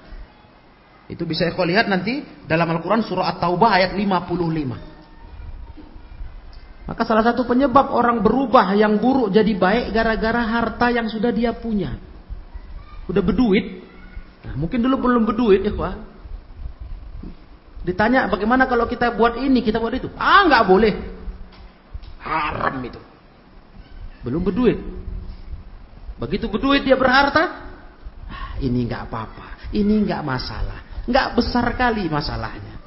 Itu 1.06 1.30
bisa 1.30 1.46
kau 1.54 1.68
lihat 1.68 1.86
nanti 1.86 2.26
dalam 2.50 2.66
Al-Quran 2.72 3.06
surah 3.06 3.38
At-Taubah 3.38 3.78
ayat 3.78 3.94
55. 3.94 6.90
Maka 6.90 7.02
salah 7.06 7.22
satu 7.22 7.46
penyebab 7.46 7.94
orang 7.94 8.26
berubah 8.26 8.74
yang 8.74 8.98
buruk 8.98 9.30
jadi 9.30 9.54
baik 9.54 9.94
gara-gara 9.94 10.42
harta 10.42 10.90
yang 10.90 11.06
sudah 11.08 11.30
dia 11.30 11.54
punya. 11.54 12.02
Udah 13.06 13.22
berduit. 13.22 13.86
Nah, 14.42 14.58
mungkin 14.58 14.82
dulu 14.82 14.98
belum 14.98 15.24
berduit 15.30 15.62
ya. 15.62 15.74
Ditanya 17.82 18.30
bagaimana 18.30 18.66
kalau 18.66 18.90
kita 18.90 19.14
buat 19.14 19.38
ini, 19.38 19.62
kita 19.62 19.78
buat 19.78 19.94
itu. 19.94 20.10
Ah 20.18 20.50
nggak 20.50 20.66
boleh. 20.66 20.94
Haram 22.22 22.82
itu. 22.82 23.02
Belum 24.22 24.42
berduit. 24.42 25.01
Begitu 26.22 26.46
berduit 26.46 26.86
dia 26.86 26.94
berharta. 26.94 27.74
Ah, 28.30 28.54
ini 28.62 28.86
nggak 28.86 29.10
apa-apa. 29.10 29.74
Ini 29.74 30.06
nggak 30.06 30.22
masalah. 30.22 30.80
Nggak 31.10 31.28
besar 31.34 31.66
kali 31.74 32.06
masalahnya. 32.06 32.78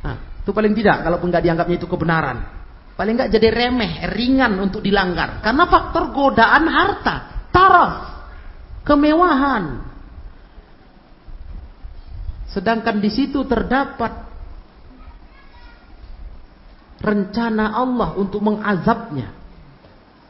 Nah, 0.00 0.16
itu 0.40 0.50
paling 0.56 0.72
tidak, 0.72 1.04
kalaupun 1.04 1.28
nggak 1.28 1.44
dianggapnya 1.44 1.76
itu 1.76 1.84
kebenaran. 1.84 2.38
Paling 2.96 3.12
nggak 3.20 3.32
jadi 3.36 3.48
remeh, 3.52 4.08
ringan 4.16 4.56
untuk 4.56 4.80
dilanggar. 4.80 5.44
Karena 5.44 5.68
faktor 5.68 6.16
godaan 6.16 6.64
harta, 6.64 7.16
taraf, 7.52 7.92
kemewahan, 8.88 9.90
Sedangkan 12.50 12.98
di 12.98 13.10
situ 13.14 13.46
terdapat 13.46 14.26
rencana 16.98 17.78
Allah 17.78 18.18
untuk 18.18 18.42
mengazabnya. 18.42 19.30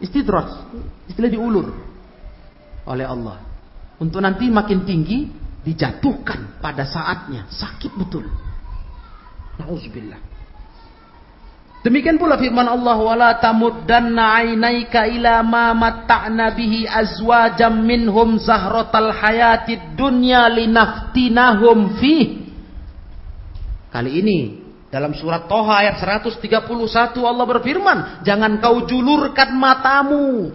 Istidras, 0.01 0.53
istilah 1.09 1.33
diulur 1.33 1.90
oleh 2.87 3.07
Allah. 3.07 3.39
Untuk 4.01 4.25
nanti 4.25 4.49
makin 4.49 4.89
tinggi 4.89 5.29
dijatuhkan 5.61 6.63
pada 6.65 6.89
saatnya, 6.89 7.45
sakit 7.53 7.93
betul. 8.01 8.25
Nauzubillah. 9.61 10.31
Demikian 11.81 12.21
pula 12.21 12.37
firman 12.37 12.69
Allah 12.69 12.97
wala 13.01 13.31
tamuddanna 13.41 14.37
ainaika 14.37 15.09
ila 15.09 15.41
ma 15.41 15.73
matta'na 15.73 16.53
bihi 16.53 16.85
azwajam 16.85 17.73
minhum 17.73 18.37
zahratal 18.37 19.09
hayatid 19.17 19.97
dunya 19.97 20.45
linaftinahum 20.53 21.97
fi. 21.97 22.17
Kali 23.89 24.13
ini 24.13 24.39
dalam 24.93 25.17
surat 25.17 25.49
Toha 25.49 25.81
ayat 25.81 26.05
131 26.05 26.37
Allah 27.25 27.47
berfirman, 27.49 27.99
jangan 28.29 28.61
kau 28.61 28.85
julurkan 28.85 29.57
matamu 29.57 30.53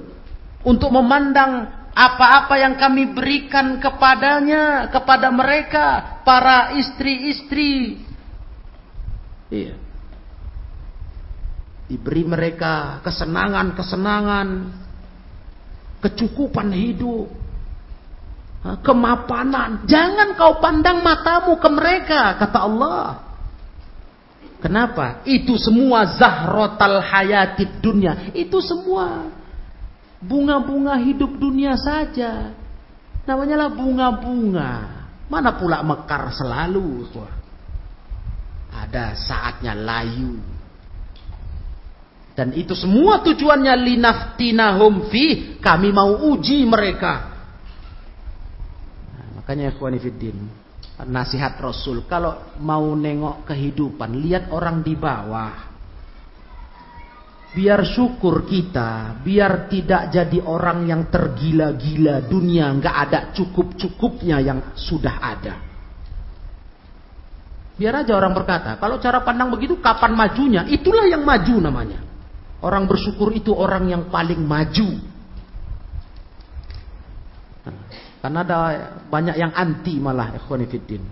untuk 0.61 0.93
memandang 0.93 1.84
apa-apa 1.95 2.59
yang 2.59 2.75
kami 2.75 3.15
berikan 3.15 3.79
kepadanya, 3.79 4.91
kepada 4.91 5.31
mereka, 5.31 6.19
para 6.27 6.75
istri-istri. 6.75 8.03
Iya 9.47 9.85
Diberi 11.85 12.25
mereka 12.25 12.97
kesenangan-kesenangan, 13.05 14.47
kecukupan 16.01 16.73
hidup, 16.73 17.29
kemapanan. 18.81 19.85
Jangan 19.85 20.33
kau 20.33 20.57
pandang 20.57 21.05
matamu 21.05 21.61
ke 21.61 21.69
mereka, 21.69 22.41
kata 22.41 22.59
Allah. 22.65 23.21
Kenapa? 24.65 25.21
Itu 25.29 25.61
semua 25.61 26.09
zahrotal 26.09 27.05
hayatid 27.05 27.77
dunia. 27.85 28.33
Itu 28.33 28.65
semua 28.65 29.29
bunga-bunga 30.25 30.97
hidup 30.99 31.37
dunia 31.37 31.77
saja. 31.77 32.53
Namanya 33.25 33.55
lah 33.65 33.69
bunga-bunga. 33.73 34.71
Mana 35.25 35.57
pula 35.57 35.81
mekar 35.81 36.29
selalu. 36.33 37.09
Ada 38.69 39.17
saatnya 39.17 39.73
layu. 39.73 40.37
Dan 42.35 42.51
itu 42.51 42.75
semua 42.75 43.23
tujuannya 43.23 43.73
linaftinahum 43.79 45.07
fi, 45.07 45.55
kami 45.63 45.95
mau 45.95 46.35
uji 46.35 46.67
mereka. 46.67 47.31
Nah, 49.15 49.39
makanya 49.39 49.71
ikhwanifiddin, 49.71 50.35
nasihat 51.07 51.55
Rasul 51.63 52.03
kalau 52.11 52.59
mau 52.59 52.91
nengok 52.91 53.47
kehidupan, 53.47 54.19
lihat 54.19 54.51
orang 54.51 54.83
di 54.83 54.99
bawah. 54.99 55.74
Biar 57.55 57.87
syukur 57.87 58.43
kita, 58.43 59.23
biar 59.23 59.71
tidak 59.71 60.11
jadi 60.11 60.43
orang 60.43 60.83
yang 60.91 61.07
tergila-gila 61.07 62.27
dunia, 62.27 62.67
nggak 62.75 62.95
ada 63.07 63.19
cukup-cukupnya 63.31 64.43
yang 64.43 64.75
sudah 64.75 65.15
ada. 65.23 65.55
Biar 67.75 68.03
aja 68.03 68.15
orang 68.15 68.35
berkata, 68.35 68.75
kalau 68.75 68.99
cara 68.99 69.23
pandang 69.23 69.51
begitu 69.51 69.79
kapan 69.79 70.15
majunya? 70.15 70.67
Itulah 70.67 71.07
yang 71.07 71.23
maju 71.23 71.55
namanya. 71.63 71.99
Orang 72.59 72.87
bersyukur 72.87 73.31
itu 73.35 73.55
orang 73.55 73.87
yang 73.87 74.03
paling 74.11 74.43
maju. 74.43 75.15
karena 78.25 78.41
ada 78.41 78.57
banyak 79.05 79.37
yang 79.37 79.53
anti 79.53 80.01
malah 80.01 80.33
ikhwanifiddin. 80.33 81.05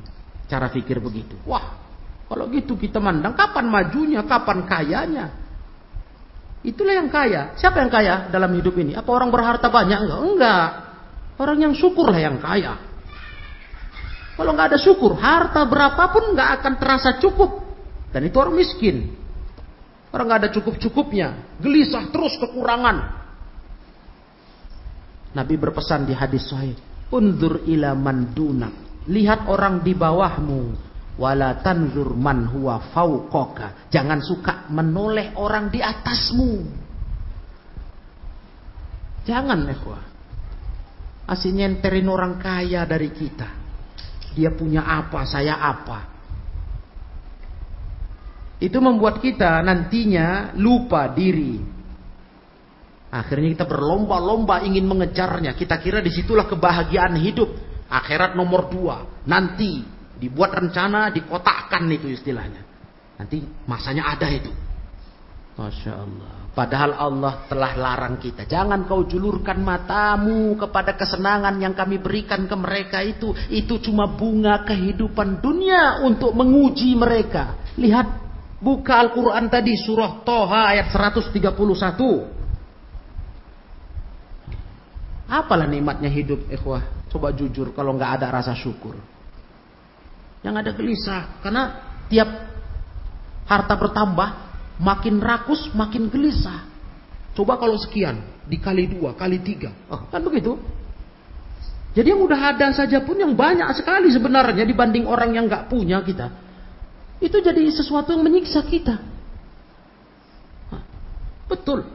Cara 0.50 0.66
pikir 0.74 0.98
begitu. 0.98 1.38
Wah, 1.46 1.78
kalau 2.26 2.50
gitu 2.50 2.74
kita 2.74 2.98
mandang 2.98 3.38
kapan 3.38 3.70
majunya, 3.70 4.26
kapan 4.26 4.66
kayanya. 4.66 5.43
Itulah 6.64 6.96
yang 6.96 7.12
kaya. 7.12 7.52
Siapa 7.60 7.84
yang 7.84 7.92
kaya 7.92 8.32
dalam 8.32 8.56
hidup 8.56 8.74
ini? 8.80 8.96
Apa 8.96 9.12
orang 9.12 9.28
berharta 9.28 9.68
banyak? 9.68 10.00
Enggak. 10.08 10.20
Enggak. 10.24 10.68
Orang 11.36 11.58
yang 11.60 11.74
syukurlah 11.76 12.20
yang 12.20 12.40
kaya. 12.40 12.80
Kalau 14.34 14.52
nggak 14.56 14.74
ada 14.74 14.80
syukur, 14.82 15.14
harta 15.20 15.62
berapapun 15.68 16.34
nggak 16.34 16.50
akan 16.62 16.74
terasa 16.80 17.20
cukup. 17.22 17.62
Dan 18.10 18.32
itu 18.32 18.38
orang 18.40 18.56
miskin. 18.58 19.14
Orang 20.14 20.30
nggak 20.30 20.42
ada 20.46 20.52
cukup-cukupnya, 20.54 21.58
gelisah 21.58 22.10
terus 22.14 22.38
kekurangan. 22.38 23.22
Nabi 25.34 25.58
berpesan 25.58 26.06
di 26.06 26.14
hadis 26.14 26.46
sahih, 26.46 26.78
"Undur 27.10 27.66
ila 27.66 27.98
man 27.98 28.32
dunak." 28.32 28.74
Lihat 29.10 29.50
orang 29.50 29.82
di 29.82 29.98
bawahmu. 29.98 30.93
Wala 31.14 31.62
tanzur 31.62 32.18
man 32.18 32.50
huwa 32.50 32.82
fauqaka. 32.90 33.90
Jangan 33.94 34.20
suka 34.26 34.66
menoleh 34.74 35.38
orang 35.38 35.70
di 35.70 35.78
atasmu. 35.78 36.54
Jangan, 39.24 39.60
ikhwah. 39.70 40.04
Asih 41.30 41.54
nyenterin 41.56 42.10
orang 42.10 42.42
kaya 42.42 42.84
dari 42.84 43.14
kita. 43.14 43.48
Dia 44.34 44.52
punya 44.52 44.84
apa, 44.84 45.24
saya 45.24 45.62
apa. 45.62 46.00
Itu 48.58 48.82
membuat 48.82 49.22
kita 49.22 49.62
nantinya 49.62 50.58
lupa 50.58 51.08
diri. 51.14 51.62
Akhirnya 53.14 53.54
kita 53.54 53.66
berlomba-lomba 53.70 54.66
ingin 54.66 54.90
mengejarnya. 54.90 55.54
Kita 55.54 55.78
kira 55.78 56.02
di 56.02 56.10
situlah 56.10 56.50
kebahagiaan 56.50 57.14
hidup. 57.22 57.54
Akhirat 57.86 58.34
nomor 58.34 58.74
dua. 58.74 59.06
Nanti 59.30 59.93
dibuat 60.24 60.56
rencana, 60.56 61.12
dikotakkan 61.12 61.84
itu 61.92 62.08
istilahnya. 62.08 62.64
Nanti 63.20 63.44
masanya 63.68 64.16
ada 64.16 64.32
itu. 64.32 64.52
Masya 65.60 65.92
Allah. 65.92 66.32
Padahal 66.54 66.92
Allah 66.94 67.34
telah 67.50 67.74
larang 67.74 68.16
kita. 68.22 68.46
Jangan 68.46 68.86
kau 68.86 69.04
julurkan 69.10 69.58
matamu 69.62 70.54
kepada 70.54 70.94
kesenangan 70.94 71.58
yang 71.58 71.74
kami 71.74 71.98
berikan 71.98 72.46
ke 72.46 72.56
mereka 72.56 73.02
itu. 73.02 73.34
Itu 73.50 73.82
cuma 73.82 74.06
bunga 74.06 74.62
kehidupan 74.62 75.42
dunia 75.42 76.06
untuk 76.06 76.32
menguji 76.38 76.94
mereka. 76.94 77.58
Lihat 77.74 78.24
Buka 78.64 78.96
Al-Quran 78.96 79.52
tadi 79.52 79.76
surah 79.76 80.24
Toha 80.24 80.72
ayat 80.72 80.88
131. 80.96 81.36
Apalah 85.28 85.68
nikmatnya 85.68 86.08
hidup 86.08 86.48
ikhwah. 86.48 86.88
Coba 87.12 87.36
jujur 87.36 87.76
kalau 87.76 87.92
nggak 88.00 88.24
ada 88.24 88.32
rasa 88.32 88.56
syukur. 88.56 88.96
Yang 90.44 90.56
ada 90.60 90.72
gelisah 90.76 91.22
karena 91.40 91.64
tiap 92.12 92.30
harta 93.48 93.74
bertambah 93.80 94.30
makin 94.84 95.24
rakus 95.24 95.72
makin 95.72 96.12
gelisah. 96.12 96.68
Coba 97.34 97.58
kalau 97.58 97.80
sekian 97.80 98.22
dikali 98.46 98.92
dua 98.92 99.16
kali 99.18 99.42
tiga, 99.42 99.74
oh, 99.90 100.06
kan 100.12 100.22
begitu? 100.22 100.60
Jadi 101.94 102.10
yang 102.10 102.22
udah 102.26 102.54
ada 102.54 102.74
saja 102.74 103.02
pun 103.06 103.18
yang 103.18 103.38
banyak 103.38 103.70
sekali 103.78 104.10
sebenarnya 104.10 104.66
dibanding 104.66 105.06
orang 105.06 105.34
yang 105.34 105.46
nggak 105.46 105.70
punya 105.70 106.02
kita. 106.02 106.30
Itu 107.22 107.40
jadi 107.40 107.62
sesuatu 107.70 108.12
yang 108.14 108.26
menyiksa 108.26 108.66
kita. 108.66 108.98
Betul. 111.48 111.86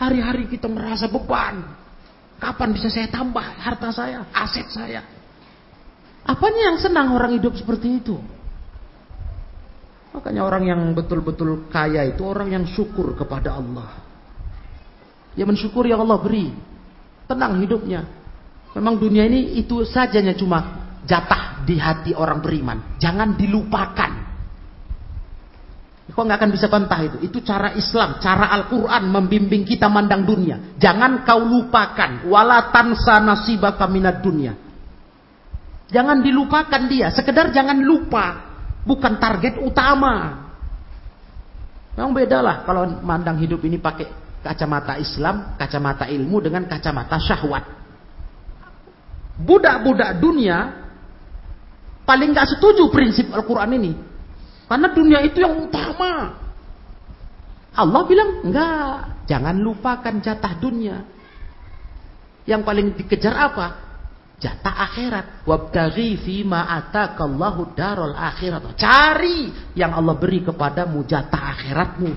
Hari-hari 0.00 0.48
kita 0.48 0.68
merasa 0.72 1.04
beban. 1.08 1.62
Kapan 2.36 2.68
bisa 2.72 2.92
saya 2.92 3.08
tambah 3.08 3.40
harta 3.40 3.88
saya, 3.92 4.28
aset 4.32 4.68
saya? 4.68 5.00
Apanya 6.26 6.74
yang 6.74 6.78
senang 6.82 7.14
orang 7.14 7.38
hidup 7.38 7.54
seperti 7.54 8.02
itu? 8.02 8.18
Makanya 10.10 10.42
orang 10.42 10.64
yang 10.66 10.80
betul-betul 10.90 11.70
kaya 11.70 12.02
itu 12.02 12.26
orang 12.26 12.50
yang 12.50 12.64
syukur 12.66 13.14
kepada 13.14 13.54
Allah. 13.54 13.94
Dia 15.38 15.46
mensyukuri 15.46 15.94
yang 15.94 16.02
Allah 16.02 16.18
beri. 16.18 16.50
Tenang 17.30 17.62
hidupnya. 17.62 18.02
Memang 18.74 18.98
dunia 18.98 19.22
ini 19.28 19.54
itu 19.60 19.86
sajanya 19.86 20.34
cuma 20.34 20.88
jatah 21.06 21.62
di 21.62 21.78
hati 21.78 22.10
orang 22.16 22.42
beriman. 22.42 22.98
Jangan 22.98 23.38
dilupakan. 23.38 24.12
Kau 26.16 26.24
nggak 26.24 26.40
akan 26.40 26.52
bisa 26.56 26.72
bantah 26.72 26.96
itu. 27.04 27.16
Itu 27.28 27.44
cara 27.44 27.76
Islam, 27.76 28.16
cara 28.24 28.48
Al-Quran 28.48 29.12
membimbing 29.12 29.68
kita 29.68 29.92
mandang 29.92 30.24
dunia. 30.24 30.74
Jangan 30.80 31.28
kau 31.28 31.44
lupakan. 31.44 32.24
Walatan 32.24 32.96
nasibaka 32.96 33.84
minat 33.84 34.24
dunia. 34.24 34.65
Jangan 35.90 36.22
dilupakan 36.22 36.82
dia. 36.90 37.10
Sekedar 37.14 37.54
jangan 37.54 37.78
lupa. 37.78 38.42
Bukan 38.86 39.18
target 39.18 39.58
utama. 39.62 40.46
Memang 41.94 42.12
beda 42.12 42.38
lah 42.44 42.56
kalau 42.62 43.00
mandang 43.02 43.40
hidup 43.40 43.64
ini 43.64 43.80
pakai 43.80 44.06
kacamata 44.44 45.00
Islam, 45.00 45.56
kacamata 45.58 46.06
ilmu 46.06 46.38
dengan 46.44 46.68
kacamata 46.68 47.16
syahwat 47.18 47.76
budak-budak 49.40 50.16
dunia 50.16 50.72
paling 52.08 52.32
nggak 52.32 52.56
setuju 52.56 52.88
prinsip 52.88 53.28
Al-Quran 53.32 53.76
ini. 53.76 53.92
Karena 54.66 54.88
dunia 54.90 55.22
itu 55.22 55.38
yang 55.38 55.62
utama. 55.62 56.42
Allah 57.76 58.02
bilang, 58.08 58.42
enggak, 58.42 59.28
jangan 59.30 59.54
lupakan 59.62 60.14
jatah 60.24 60.58
dunia. 60.58 61.06
Yang 62.48 62.62
paling 62.66 62.86
dikejar 62.98 63.34
apa? 63.36 63.85
Jatah 64.36 64.76
akhirat. 64.90 65.24
Wabdaghi 65.48 66.20
fima 66.20 66.68
atakallahu 66.68 67.72
darul 67.72 68.12
akhirat. 68.12 68.76
Cari 68.76 69.72
yang 69.72 69.96
Allah 69.96 70.16
beri 70.16 70.44
kepadamu 70.44 71.04
jatah 71.08 71.56
akhiratmu. 71.56 72.10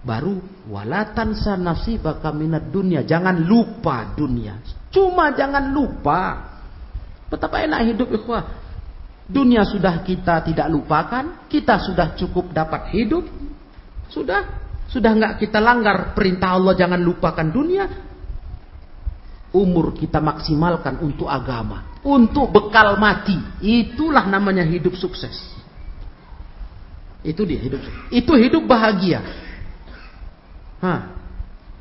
Baru 0.00 0.40
walatan 0.72 1.36
sanafsi 1.36 2.00
baka 2.00 2.32
minat 2.32 2.72
dunia. 2.72 3.04
Jangan 3.04 3.44
lupa 3.44 4.16
dunia. 4.16 4.58
Cuma 4.90 5.30
jangan 5.36 5.70
lupa 5.70 6.50
Betapa 7.30 7.62
enak 7.62 7.94
hidup 7.94 8.10
ikhwah. 8.10 8.42
Dunia 9.30 9.62
sudah 9.62 10.02
kita 10.02 10.42
tidak 10.42 10.66
lupakan, 10.66 11.46
kita 11.46 11.78
sudah 11.78 12.18
cukup 12.18 12.50
dapat 12.50 12.90
hidup. 12.90 13.22
Sudah, 14.10 14.42
sudah 14.90 15.14
nggak 15.14 15.38
kita 15.38 15.62
langgar 15.62 16.18
perintah 16.18 16.58
Allah 16.58 16.74
jangan 16.74 16.98
lupakan 16.98 17.46
dunia. 17.46 18.09
Umur 19.50 19.90
kita 19.98 20.22
maksimalkan 20.22 21.02
untuk 21.02 21.26
agama, 21.26 21.98
untuk 22.06 22.54
bekal 22.54 22.94
mati. 22.98 23.34
Itulah 23.58 24.22
namanya 24.30 24.62
hidup 24.62 24.94
sukses. 24.94 25.34
Itu 27.26 27.42
dia 27.42 27.58
hidup. 27.58 27.82
Itu 28.14 28.32
hidup 28.38 28.62
bahagia. 28.64 29.20
Hah. 30.80 31.12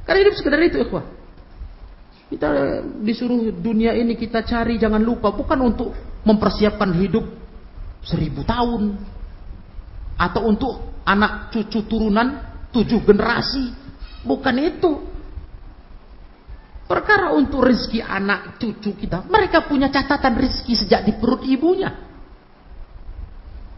Karena 0.03 0.19
hidup 0.25 0.35
sekedar 0.35 0.59
itu, 0.65 0.81
ikhwah. 0.81 1.05
Kita 2.29 2.49
disuruh 3.01 3.49
dunia 3.49 3.93
ini 3.97 4.13
kita 4.13 4.45
cari 4.45 4.77
jangan 4.77 5.01
lupa 5.01 5.33
bukan 5.33 5.57
untuk 5.65 5.93
mempersiapkan 6.21 6.93
hidup 7.01 7.25
seribu 8.05 8.45
tahun 8.45 9.01
atau 10.13 10.41
untuk 10.45 10.73
anak 11.09 11.49
cucu 11.49 11.89
turunan 11.89 12.37
tujuh 12.69 13.01
generasi 13.01 13.73
bukan 14.21 14.55
itu 14.61 15.08
perkara 16.89 17.37
untuk 17.37 17.61
rezeki 17.61 18.01
anak 18.01 18.57
cucu 18.57 18.97
kita 18.97 19.29
mereka 19.29 19.69
punya 19.69 19.93
catatan 19.93 20.33
rezeki 20.33 20.73
sejak 20.73 21.05
di 21.05 21.13
perut 21.21 21.45
ibunya 21.45 21.93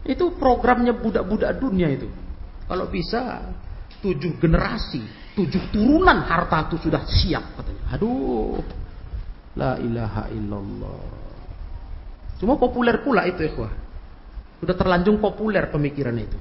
itu 0.08 0.32
programnya 0.40 0.96
budak-budak 0.96 1.60
dunia 1.60 1.92
itu 1.92 2.08
kalau 2.64 2.88
bisa 2.88 3.52
tujuh 4.00 4.40
generasi 4.40 5.22
tujuh 5.32 5.72
turunan 5.72 6.24
harta 6.28 6.68
itu 6.68 6.88
sudah 6.88 7.02
siap 7.08 7.44
katanya. 7.56 7.84
Aduh. 7.96 8.60
La 9.56 9.76
ilaha 9.80 10.32
illallah. 10.32 11.04
Cuma 12.40 12.56
populer 12.56 13.04
pula 13.04 13.28
itu 13.28 13.44
ikhwah. 13.44 13.72
Sudah 14.60 14.76
terlanjung 14.76 15.20
populer 15.20 15.68
pemikiran 15.68 16.16
itu. 16.16 16.38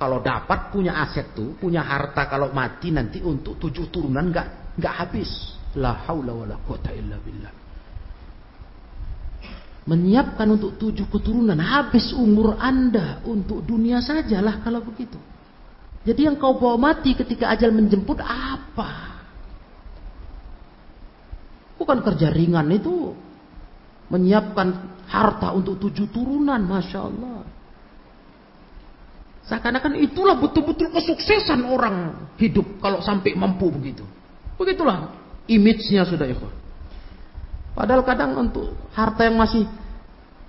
Kalau 0.00 0.24
dapat 0.24 0.72
punya 0.72 0.96
aset 1.04 1.36
tuh, 1.36 1.54
punya 1.60 1.84
harta 1.84 2.24
kalau 2.24 2.50
mati 2.56 2.88
nanti 2.88 3.20
untuk 3.20 3.60
tujuh 3.60 3.92
turunan 3.92 4.32
nggak 4.32 4.80
nggak 4.80 4.94
habis. 4.96 5.59
La 5.78 5.94
haula 6.06 6.34
wala 6.34 6.56
quwata 6.66 6.90
illa 6.90 7.14
billah. 7.22 7.54
Menyiapkan 9.86 10.46
untuk 10.50 10.74
tujuh 10.76 11.06
keturunan 11.06 11.56
habis 11.58 12.10
umur 12.10 12.58
Anda 12.58 13.22
untuk 13.22 13.62
dunia 13.62 14.02
sajalah 14.02 14.62
kalau 14.66 14.82
begitu. 14.82 15.18
Jadi 16.02 16.26
yang 16.26 16.36
kau 16.40 16.56
bawa 16.58 16.90
mati 16.90 17.14
ketika 17.14 17.52
ajal 17.54 17.70
menjemput 17.70 18.18
apa? 18.18 19.20
Bukan 21.78 21.98
kerja 22.02 22.28
ringan 22.34 22.66
itu. 22.74 23.14
Menyiapkan 24.10 24.68
harta 25.06 25.54
untuk 25.54 25.78
tujuh 25.78 26.10
turunan. 26.10 26.58
Masya 26.60 26.98
Allah. 26.98 27.40
Seakan-akan 29.46 29.98
itulah 30.02 30.34
betul-betul 30.38 30.90
kesuksesan 30.90 31.62
orang 31.66 32.26
hidup. 32.42 32.66
Kalau 32.82 32.98
sampai 33.00 33.38
mampu 33.38 33.70
begitu. 33.70 34.02
Begitulah 34.58 35.19
image-nya 35.50 36.06
sudah 36.06 36.26
ya. 36.30 36.38
Padahal 37.74 38.02
kadang 38.06 38.38
untuk 38.38 38.74
harta 38.94 39.26
yang 39.26 39.38
masih 39.38 39.66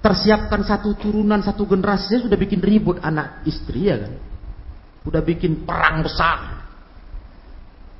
tersiapkan 0.01 0.65
satu 0.65 0.97
turunan, 0.97 1.41
satu 1.45 1.65
generasi 1.69 2.25
sudah 2.25 2.37
bikin 2.37 2.61
ribut 2.61 2.97
anak 3.01 3.45
istri 3.45 3.89
ya 3.89 3.97
kan. 4.01 4.13
Udah 5.05 5.21
bikin 5.21 5.65
perang 5.65 6.05
besar. 6.05 6.61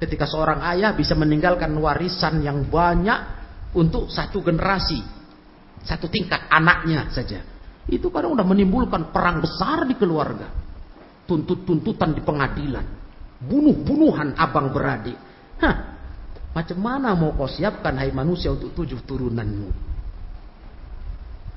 Ketika 0.02 0.26
seorang 0.26 0.66
ayah 0.74 0.98
bisa 0.98 1.14
meninggalkan 1.14 1.70
warisan 1.78 2.42
yang 2.42 2.66
banyak 2.66 3.20
untuk 3.78 4.10
satu 4.10 4.42
generasi. 4.42 5.02
Satu 5.82 6.10
tingkat 6.10 6.50
anaknya 6.50 7.10
saja. 7.14 7.42
Itu 7.90 8.14
kadang 8.14 8.38
udah 8.38 8.46
menimbulkan 8.46 9.10
perang 9.10 9.42
besar 9.42 9.86
di 9.90 9.98
keluarga. 9.98 10.50
Tuntut-tuntutan 11.26 12.14
di 12.18 12.22
pengadilan. 12.22 12.86
Bunuh-bunuhan 13.42 14.38
abang 14.38 14.70
beradik. 14.70 15.18
Hah, 15.62 16.01
macam 16.52 16.78
mana 16.84 17.16
mau 17.16 17.32
kau 17.32 17.48
siapkan 17.48 17.96
hai 17.96 18.12
manusia 18.12 18.52
untuk 18.52 18.76
tujuh 18.76 19.00
turunanmu? 19.08 19.70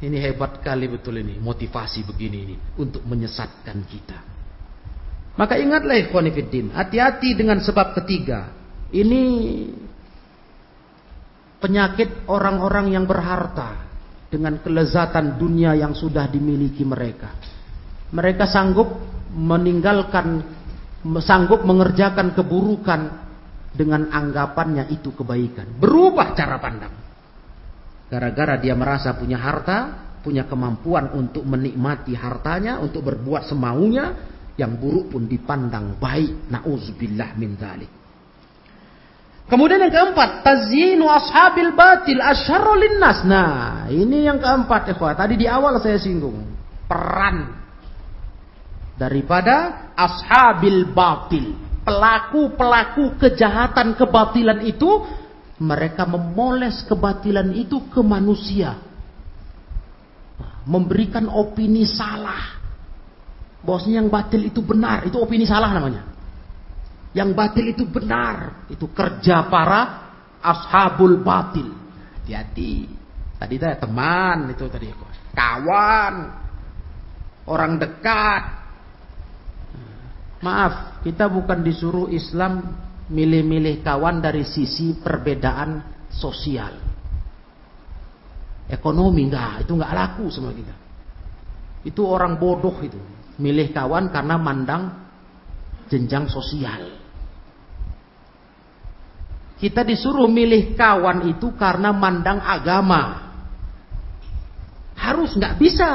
Ini 0.04 0.16
hebat 0.20 0.60
kali 0.60 0.86
betul 0.86 1.18
ini 1.18 1.40
motivasi 1.40 2.04
begini 2.04 2.38
ini 2.44 2.56
untuk 2.78 3.02
menyesatkan 3.08 3.78
kita. 3.88 4.18
Maka 5.34 5.58
ingatlah 5.58 5.98
ikhwanifiddin, 5.98 6.70
hati-hati 6.70 7.34
dengan 7.34 7.58
sebab 7.58 7.98
ketiga. 7.98 8.54
Ini 8.94 9.22
penyakit 11.58 12.30
orang-orang 12.30 12.94
yang 12.94 13.02
berharta 13.08 13.82
dengan 14.30 14.62
kelezatan 14.62 15.34
dunia 15.34 15.74
yang 15.74 15.90
sudah 15.96 16.30
dimiliki 16.30 16.86
mereka. 16.86 17.34
Mereka 18.14 18.46
sanggup 18.46 18.94
meninggalkan 19.34 20.44
sanggup 21.24 21.66
mengerjakan 21.66 22.36
keburukan 22.36 23.23
dengan 23.74 24.06
anggapannya 24.08 24.88
itu 24.94 25.10
kebaikan. 25.10 25.74
Berubah 25.76 26.32
cara 26.38 26.56
pandang. 26.62 26.94
Gara-gara 28.06 28.54
dia 28.62 28.78
merasa 28.78 29.18
punya 29.18 29.36
harta, 29.42 29.78
punya 30.22 30.46
kemampuan 30.46 31.10
untuk 31.12 31.42
menikmati 31.42 32.14
hartanya, 32.14 32.78
untuk 32.78 33.02
berbuat 33.02 33.50
semaunya, 33.50 34.14
yang 34.54 34.78
buruk 34.78 35.10
pun 35.10 35.26
dipandang 35.26 35.98
baik. 35.98 36.46
Nauzubillah 36.54 37.34
min 37.34 37.58
dzalik. 37.58 37.90
Kemudian 39.44 39.76
yang 39.76 39.92
keempat, 39.92 40.40
tazyinu 40.40 41.04
ashabil 41.04 41.76
batil 41.76 42.22
asyarru 42.22 42.80
linnas. 42.80 43.28
Nah, 43.28 43.92
ini 43.92 44.24
yang 44.24 44.40
keempat 44.40 44.96
ikhwah. 44.96 45.12
Tadi 45.12 45.36
di 45.36 45.44
awal 45.44 45.76
saya 45.84 46.00
singgung. 46.00 46.48
Peran 46.88 47.52
daripada 48.94 49.90
ashabil 49.98 50.88
batil. 50.94 51.63
Pelaku-pelaku 51.84 53.20
kejahatan 53.20 53.92
kebatilan 53.92 54.64
itu 54.64 55.04
mereka 55.60 56.08
memoles 56.08 56.82
kebatilan 56.88 57.52
itu 57.52 57.92
ke 57.92 58.00
manusia. 58.00 58.80
Memberikan 60.64 61.28
opini 61.28 61.84
salah. 61.84 62.56
Bosnya 63.60 64.00
yang 64.00 64.08
batil 64.08 64.48
itu 64.48 64.64
benar, 64.64 65.04
itu 65.04 65.16
opini 65.20 65.44
salah 65.44 65.72
namanya. 65.72 66.08
Yang 67.12 67.30
batil 67.36 67.66
itu 67.68 67.84
benar, 67.84 68.66
itu 68.72 68.88
kerja 68.90 69.46
para 69.46 70.10
ashabul 70.40 71.20
batil. 71.20 71.68
Hati-hati. 72.24 72.88
Tadi 73.36 73.54
itu 73.60 73.66
teman 73.76 74.48
itu 74.56 74.64
tadi 74.72 74.88
kawan, 75.36 76.14
orang 77.44 77.76
dekat. 77.76 78.63
Maaf, 80.42 81.04
kita 81.06 81.30
bukan 81.30 81.62
disuruh 81.62 82.08
Islam 82.10 82.74
milih-milih 83.08 83.84
kawan 83.84 84.24
dari 84.24 84.42
sisi 84.42 84.96
perbedaan 84.96 85.84
sosial. 86.08 86.80
Ekonomi 88.64 89.28
enggak, 89.28 89.68
itu 89.68 89.76
enggak 89.76 89.92
laku 89.92 90.26
sama 90.32 90.50
kita. 90.56 90.74
Itu 91.84 92.08
orang 92.08 92.40
bodoh 92.40 92.80
itu. 92.80 92.96
Milih 93.36 93.74
kawan 93.76 94.08
karena 94.08 94.40
mandang 94.40 95.04
jenjang 95.92 96.30
sosial. 96.32 97.04
Kita 99.60 99.84
disuruh 99.84 100.26
milih 100.26 100.74
kawan 100.74 101.28
itu 101.28 101.52
karena 101.54 101.92
mandang 101.92 102.40
agama. 102.40 103.32
Harus 104.96 105.36
nggak 105.36 105.60
bisa. 105.60 105.90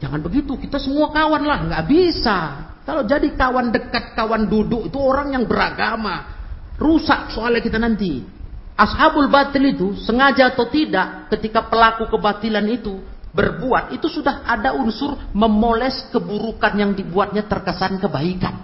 Jangan 0.00 0.22
begitu, 0.22 0.56
kita 0.56 0.80
semua 0.80 1.12
kawan 1.12 1.44
lah, 1.44 1.58
nggak 1.66 1.84
bisa. 1.90 2.69
Kalau 2.90 3.06
jadi 3.06 3.38
kawan 3.38 3.70
dekat, 3.70 4.18
kawan 4.18 4.50
duduk 4.50 4.90
itu 4.90 4.98
orang 4.98 5.30
yang 5.30 5.46
beragama. 5.46 6.26
Rusak 6.74 7.30
soalnya 7.30 7.62
kita 7.62 7.78
nanti. 7.78 8.18
Ashabul 8.74 9.30
batil 9.30 9.62
itu 9.70 9.94
sengaja 10.02 10.50
atau 10.50 10.66
tidak 10.66 11.30
ketika 11.30 11.70
pelaku 11.70 12.10
kebatilan 12.10 12.66
itu 12.66 12.98
berbuat 13.30 13.94
itu 13.94 14.10
sudah 14.10 14.42
ada 14.42 14.74
unsur 14.74 15.14
memoles 15.30 16.10
keburukan 16.10 16.74
yang 16.74 16.90
dibuatnya 16.98 17.46
terkesan 17.46 18.02
kebaikan. 18.02 18.58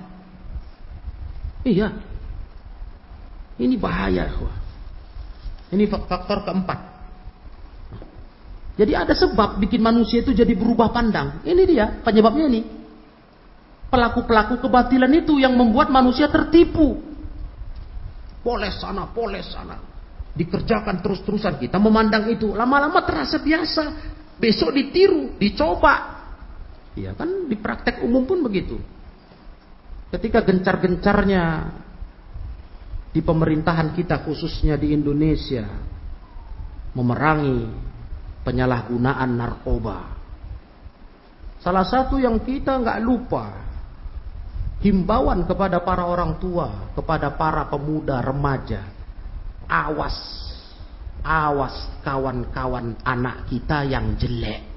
Iya, 1.63 1.95
ini 3.63 3.79
bahaya. 3.79 4.27
Ini 5.71 5.87
faktor 5.87 6.43
keempat. 6.43 6.79
Jadi 8.75 8.91
ada 8.91 9.15
sebab 9.15 9.63
bikin 9.63 9.79
manusia 9.79 10.27
itu 10.27 10.35
jadi 10.35 10.51
berubah 10.59 10.91
pandang. 10.91 11.47
Ini 11.47 11.63
dia 11.63 12.03
penyebabnya 12.03 12.51
ini. 12.51 12.86
Pelaku-pelaku 13.87 14.59
kebatilan 14.59 15.11
itu 15.15 15.39
yang 15.39 15.55
membuat 15.55 15.95
manusia 15.95 16.27
tertipu. 16.27 16.99
Poles 18.43 18.79
sana, 18.83 19.07
poles 19.11 19.47
sana. 19.47 19.79
Dikerjakan 20.35 21.01
terus-terusan. 21.01 21.63
Kita 21.63 21.79
memandang 21.79 22.27
itu. 22.27 22.51
Lama-lama 22.53 23.03
terasa 23.07 23.39
biasa. 23.39 23.85
Besok 24.37 24.75
ditiru, 24.75 25.39
dicoba. 25.39 26.19
Ya 26.99 27.15
kan 27.15 27.49
di 27.49 27.57
praktek 27.57 28.03
umum 28.03 28.27
pun 28.27 28.43
begitu. 28.43 28.77
Ketika 30.11 30.43
gencar-gencarnya 30.45 31.73
di 33.17 33.25
pemerintahan 33.25 33.97
kita 33.97 34.21
khususnya 34.27 34.77
di 34.77 34.93
Indonesia 34.93 35.65
memerangi 36.93 37.65
penyalahgunaan 38.45 39.31
narkoba. 39.37 39.99
Salah 41.65 41.85
satu 41.85 42.21
yang 42.21 42.45
kita 42.45 42.77
nggak 42.77 43.01
lupa 43.01 43.67
himbauan 44.81 45.49
kepada 45.49 45.81
para 45.81 46.05
orang 46.05 46.37
tua, 46.37 46.93
kepada 46.93 47.33
para 47.33 47.65
pemuda 47.69 48.21
remaja, 48.21 48.85
awas, 49.69 50.17
awas 51.25 51.77
kawan-kawan 52.05 52.99
anak 53.03 53.49
kita 53.49 53.87
yang 53.87 54.15
jelek. 54.21 54.75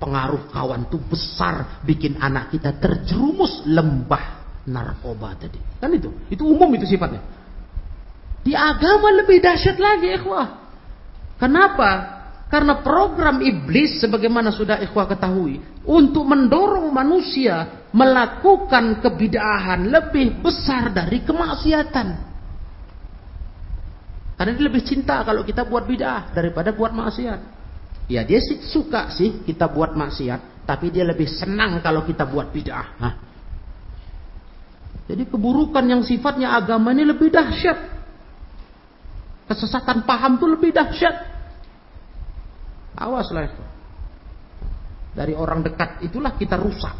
Pengaruh 0.00 0.48
kawan 0.48 0.88
itu 0.88 0.96
besar 0.96 1.84
bikin 1.84 2.16
anak 2.16 2.48
kita 2.48 2.72
terjerumus 2.80 3.68
lembah 3.68 4.40
narkoba 4.64 5.36
tadi. 5.36 5.60
Kan 5.76 5.92
itu, 5.92 6.08
itu 6.32 6.40
umum 6.40 6.72
itu 6.72 6.88
sifatnya. 6.88 7.20
Di 8.40 8.56
agama 8.56 9.12
lebih 9.12 9.44
dahsyat 9.44 9.76
lagi 9.76 10.16
ikhwah. 10.16 10.56
Kenapa? 11.36 12.19
Karena 12.50 12.82
program 12.82 13.38
iblis 13.38 14.02
sebagaimana 14.02 14.50
sudah 14.50 14.82
ikhwah 14.82 15.06
ketahui. 15.06 15.62
Untuk 15.86 16.26
mendorong 16.26 16.90
manusia 16.90 17.86
melakukan 17.94 18.98
kebidahan 18.98 19.86
lebih 19.86 20.42
besar 20.42 20.90
dari 20.90 21.22
kemaksiatan. 21.22 22.08
Karena 24.34 24.50
dia 24.50 24.66
lebih 24.66 24.82
cinta 24.82 25.22
kalau 25.22 25.46
kita 25.46 25.62
buat 25.62 25.86
bid'ah 25.86 26.34
daripada 26.34 26.74
buat 26.74 26.90
maksiat. 26.90 27.40
Ya 28.10 28.26
dia 28.26 28.42
sih 28.42 28.58
suka 28.66 29.14
sih 29.14 29.46
kita 29.46 29.70
buat 29.70 29.94
maksiat. 29.94 30.66
Tapi 30.66 30.90
dia 30.90 31.06
lebih 31.06 31.30
senang 31.30 31.78
kalau 31.78 32.02
kita 32.02 32.26
buat 32.26 32.50
bid'ah. 32.50 32.98
Jadi 35.06 35.22
keburukan 35.30 35.86
yang 35.86 36.02
sifatnya 36.02 36.50
agama 36.50 36.90
ini 36.90 37.06
lebih 37.06 37.30
dahsyat. 37.30 37.78
Kesesatan 39.46 40.02
paham 40.02 40.42
itu 40.42 40.46
lebih 40.50 40.74
dahsyat. 40.74 41.29
Awaslah 42.96 43.42
itu. 43.46 43.64
Dari 45.10 45.34
orang 45.34 45.66
dekat 45.66 46.02
itulah 46.06 46.34
kita 46.38 46.54
rusak. 46.58 46.94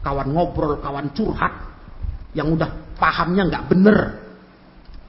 Kawan 0.00 0.32
ngobrol, 0.32 0.80
kawan 0.80 1.12
curhat. 1.12 1.54
Yang 2.32 2.60
udah 2.60 2.70
pahamnya 2.96 3.48
nggak 3.48 3.64
bener. 3.68 3.98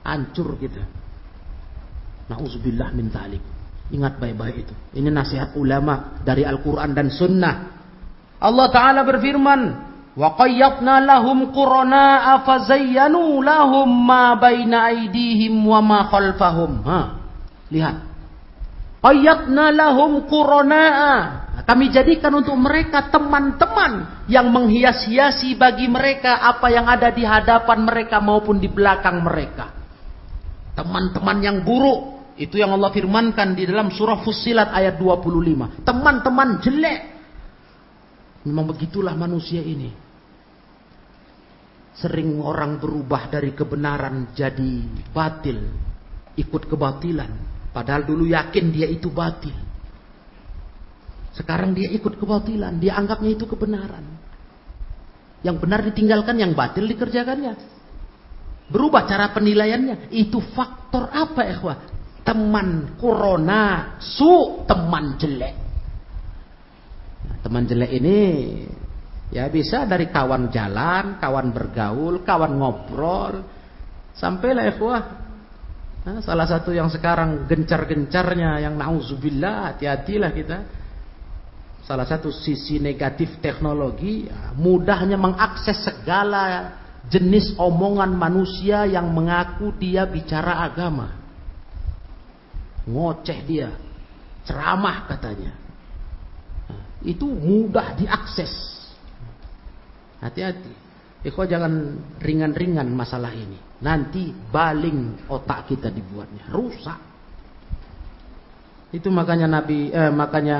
Hancur 0.03 0.59
kita. 0.59 0.83
Nauzubillah 2.27 2.91
min 2.91 3.07
talik. 3.11 3.43
Ingat 3.91 4.19
baik-baik 4.19 4.55
itu. 4.67 4.75
Ini 4.95 5.11
nasihat 5.11 5.55
ulama 5.59 6.23
dari 6.23 6.47
Al-Quran 6.47 6.95
dan 6.95 7.11
Sunnah. 7.11 7.55
Allah 8.39 8.67
Ta'ala 8.71 9.01
berfirman. 9.03 9.91
Lahum 10.11 11.55
qurana'a 11.55 12.43
fazayyanu 12.43 13.39
lahum 13.39 13.87
ma 13.87 14.35
baina 14.35 14.91
aydihim 14.91 15.55
wa 15.63 15.79
ma 15.79 15.99
khalfahum. 16.11 16.83
Ha. 16.83 16.99
Lihat. 17.71 18.10
Qayyadna 19.01 19.73
lahum 19.73 20.29
qurana'a. 20.29 21.15
Kami 21.65 21.93
jadikan 21.93 22.33
untuk 22.41 22.57
mereka 22.57 23.09
teman-teman 23.13 24.25
yang 24.25 24.49
menghias-hiasi 24.49 25.57
bagi 25.57 25.85
mereka 25.89 26.41
apa 26.41 26.69
yang 26.73 26.89
ada 26.89 27.13
di 27.13 27.21
hadapan 27.21 27.85
mereka 27.85 28.17
maupun 28.21 28.57
di 28.57 28.69
belakang 28.69 29.21
mereka. 29.21 29.69
Teman-teman 30.73 31.37
yang 31.41 31.57
buruk 31.61 32.33
itu 32.37 32.57
yang 32.57 32.73
Allah 32.73 32.89
firmankan 32.89 33.53
di 33.53 33.69
dalam 33.69 33.93
surah 33.93 34.21
Fussilat 34.25 34.73
ayat 34.73 34.97
25. 34.97 35.85
Teman-teman 35.85 36.49
jelek 36.63 37.01
Memang 38.41 38.73
begitulah 38.73 39.13
manusia 39.13 39.61
ini. 39.61 39.93
Sering 41.93 42.41
orang 42.41 42.81
berubah 42.81 43.29
dari 43.29 43.53
kebenaran 43.53 44.33
jadi 44.33 44.81
batil. 45.13 45.61
Ikut 46.33 46.65
kebatilan. 46.65 47.60
Padahal 47.71 48.03
dulu 48.03 48.27
yakin 48.27 48.71
dia 48.75 48.87
itu 48.87 49.07
batil. 49.07 49.55
Sekarang 51.31 51.71
dia 51.71 51.87
ikut 51.87 52.19
kebatilan. 52.19 52.75
Dia 52.83 52.99
anggapnya 52.99 53.31
itu 53.31 53.47
kebenaran. 53.47 54.03
Yang 55.41 55.57
benar 55.63 55.79
ditinggalkan, 55.81 56.35
yang 56.37 56.51
batil 56.51 56.85
dikerjakannya. 56.85 57.55
Berubah 58.67 59.07
cara 59.07 59.31
penilaiannya. 59.31 60.11
Itu 60.11 60.43
faktor 60.43 61.07
apa 61.11 61.41
ya? 61.47 61.59
Teman 62.21 62.99
corona, 62.99 63.95
su 63.97 64.63
teman 64.67 65.17
jelek. 65.17 65.55
Teman 67.41 67.65
jelek 67.65 67.91
ini 67.97 68.19
ya 69.33 69.49
bisa 69.49 69.87
dari 69.89 70.11
kawan 70.11 70.51
jalan, 70.53 71.17
kawan 71.17 71.47
bergaul, 71.55 72.21
kawan 72.21 72.53
ngobrol. 72.59 73.33
Sampailah 74.13 74.67
ikhwah. 74.75 75.20
Nah, 76.01 76.17
salah 76.25 76.49
satu 76.49 76.73
yang 76.73 76.89
sekarang 76.89 77.45
gencar-gencarnya 77.45 78.65
yang 78.65 78.73
nauzubillah, 78.73 79.75
hati-hatilah 79.75 80.31
kita. 80.33 80.57
Salah 81.85 82.05
satu 82.05 82.29
sisi 82.29 82.77
negatif 82.77 83.41
teknologi 83.41 84.29
ya, 84.29 84.53
mudahnya 84.53 85.17
mengakses 85.17 85.81
segala 85.81 86.77
jenis 87.09 87.57
omongan 87.57 88.13
manusia 88.13 88.85
yang 88.85 89.09
mengaku 89.09 89.73
dia 89.77 90.05
bicara 90.05 90.61
agama. 90.61 91.13
Ngoceh 92.85 93.39
dia, 93.45 93.69
ceramah 94.45 95.05
katanya 95.09 95.61
itu 97.01 97.25
mudah 97.25 97.97
diakses. 97.97 98.53
Hati-hati. 100.21 100.90
Ikhwah 101.21 101.45
jangan 101.45 101.73
ringan-ringan 102.17 102.89
masalah 102.89 103.29
ini. 103.33 103.57
Nanti 103.81 104.33
baling 104.33 105.29
otak 105.29 105.69
kita 105.69 105.93
dibuatnya. 105.93 106.49
Rusak. 106.49 106.99
Itu 108.91 109.07
makanya 109.07 109.47
Nabi 109.47 109.87
eh, 109.93 110.11
makanya 110.11 110.57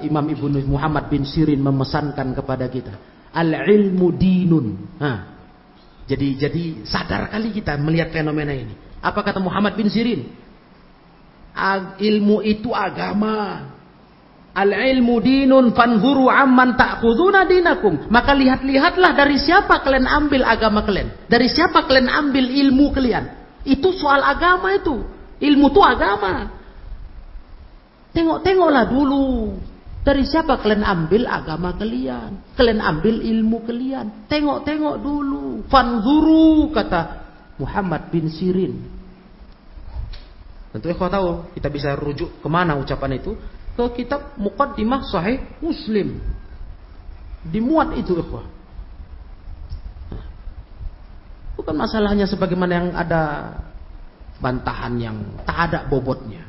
eh, 0.00 0.10
Imam 0.10 0.26
Ibnu 0.28 0.60
Muhammad 0.68 1.08
bin 1.08 1.24
Sirin 1.24 1.62
memesankan 1.64 2.36
kepada 2.36 2.68
kita, 2.68 2.92
al-ilmu 3.32 4.12
dinun. 4.12 4.76
Nah, 5.00 5.18
jadi 6.04 6.28
jadi 6.36 6.84
sadar 6.84 7.32
kali 7.32 7.54
kita 7.54 7.80
melihat 7.80 8.12
fenomena 8.12 8.52
ini. 8.52 8.76
Apa 9.00 9.24
kata 9.24 9.40
Muhammad 9.40 9.72
bin 9.74 9.88
Sirin? 9.88 10.42
ilmu 12.00 12.40
itu 12.44 12.72
agama. 12.72 13.68
Al-ilmu 14.52 15.16
dinun 15.24 15.72
fanzuru 15.72 16.28
amman 16.28 16.76
ta'khuduna 16.76 17.48
dinakum. 17.48 18.12
Maka 18.12 18.36
lihat-lihatlah 18.36 19.16
dari 19.16 19.40
siapa 19.40 19.80
kalian 19.80 20.04
ambil 20.04 20.44
agama 20.44 20.84
kalian. 20.84 21.08
Dari 21.24 21.48
siapa 21.48 21.88
kalian 21.88 22.12
ambil 22.12 22.52
ilmu 22.52 22.92
kalian. 22.92 23.24
Itu 23.64 23.96
soal 23.96 24.20
agama 24.20 24.76
itu. 24.76 25.00
Ilmu 25.40 25.66
itu 25.72 25.80
agama. 25.80 26.52
Tengok-tengoklah 28.12 28.84
dulu. 28.92 29.56
Dari 30.04 30.28
siapa 30.28 30.60
kalian 30.60 30.84
ambil 30.84 31.24
agama 31.32 31.72
kalian? 31.72 32.52
Kalian 32.52 32.84
ambil 32.84 33.24
ilmu 33.24 33.64
kalian. 33.64 34.28
Tengok-tengok 34.28 34.96
dulu. 35.00 35.64
Fanzuru 35.72 36.68
kata 36.76 37.24
Muhammad 37.56 38.12
bin 38.12 38.28
Sirin. 38.28 38.84
Tentu 40.76 40.92
ikhwah 40.92 41.08
tahu 41.08 41.28
kita 41.56 41.68
bisa 41.72 41.96
rujuk 41.96 42.40
ke 42.40 42.48
mana 42.52 42.76
ucapan 42.76 43.16
itu 43.16 43.32
ke 43.72 43.84
kitab 44.02 44.36
Muqaddimah 44.36 45.02
Sahih 45.08 45.40
Muslim. 45.64 46.20
Dimuat 47.48 47.96
itu 47.98 48.14
ikhwah. 48.14 48.46
Bukan 51.58 51.74
masalahnya 51.76 52.26
sebagaimana 52.28 52.72
yang 52.72 52.88
ada 52.96 53.22
bantahan 54.42 54.94
yang 54.98 55.16
tak 55.46 55.70
ada 55.70 55.78
bobotnya. 55.86 56.42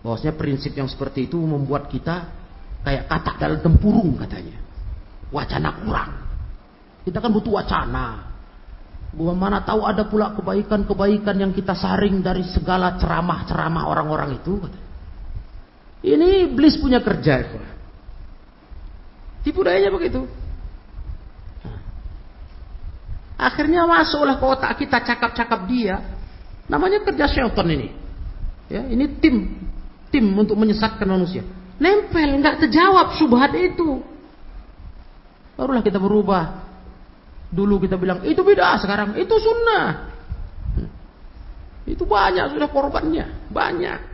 Bahwasanya 0.00 0.34
prinsip 0.36 0.72
yang 0.72 0.88
seperti 0.88 1.28
itu 1.28 1.36
membuat 1.36 1.86
kita 1.92 2.26
kayak 2.82 3.06
katak 3.06 3.36
dalam 3.36 3.58
tempurung 3.60 4.16
katanya. 4.16 4.56
Wacana 5.30 5.70
kurang. 5.84 6.10
Kita 7.04 7.20
kan 7.20 7.30
butuh 7.30 7.52
wacana. 7.60 8.32
Bahwa 9.10 9.34
mana 9.34 9.58
tahu 9.62 9.84
ada 9.84 10.06
pula 10.06 10.32
kebaikan-kebaikan 10.38 11.36
yang 11.36 11.52
kita 11.54 11.74
saring 11.74 12.22
dari 12.22 12.46
segala 12.46 12.96
ceramah-ceramah 12.96 13.84
orang-orang 13.86 14.38
itu. 14.38 14.58
Ini 16.00 16.48
iblis 16.48 16.80
punya 16.80 17.04
kerja. 17.04 17.44
Itu. 17.44 17.58
Tipu 19.44 19.60
dayanya 19.64 19.92
begitu. 19.92 20.24
Akhirnya 23.40 23.88
masuklah 23.88 24.36
ke 24.36 24.44
otak 24.44 24.72
kita 24.76 25.00
cakap-cakap 25.00 25.64
dia. 25.64 25.96
Namanya 26.68 27.00
kerja 27.00 27.24
syaitan 27.24 27.68
ini. 27.72 27.88
Ya, 28.68 28.84
ini 28.86 29.08
tim 29.18 29.66
tim 30.12 30.26
untuk 30.36 30.58
menyesatkan 30.60 31.08
manusia. 31.08 31.46
Nempel, 31.80 32.36
nggak 32.42 32.68
terjawab 32.68 33.16
subhat 33.16 33.56
itu. 33.56 34.04
Barulah 35.56 35.80
kita 35.80 35.96
berubah. 35.96 36.68
Dulu 37.50 37.82
kita 37.82 37.96
bilang 37.96 38.22
itu 38.28 38.44
beda, 38.44 38.78
sekarang 38.78 39.16
itu 39.16 39.34
sunnah. 39.40 40.12
Itu 41.88 42.04
banyak 42.06 42.54
sudah 42.54 42.68
korbannya, 42.68 43.50
banyak. 43.50 44.09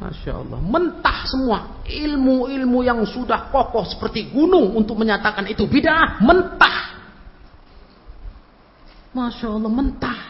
Masya 0.00 0.32
Allah, 0.32 0.56
mentah 0.64 1.28
semua 1.28 1.84
ilmu-ilmu 1.84 2.80
yang 2.80 3.04
sudah 3.04 3.52
kokoh 3.52 3.84
seperti 3.84 4.32
gunung 4.32 4.72
untuk 4.72 4.96
menyatakan 4.96 5.44
itu 5.44 5.68
bidah, 5.68 6.24
mentah. 6.24 6.80
Masya 9.12 9.46
Allah, 9.52 9.68
mentah. 9.68 10.20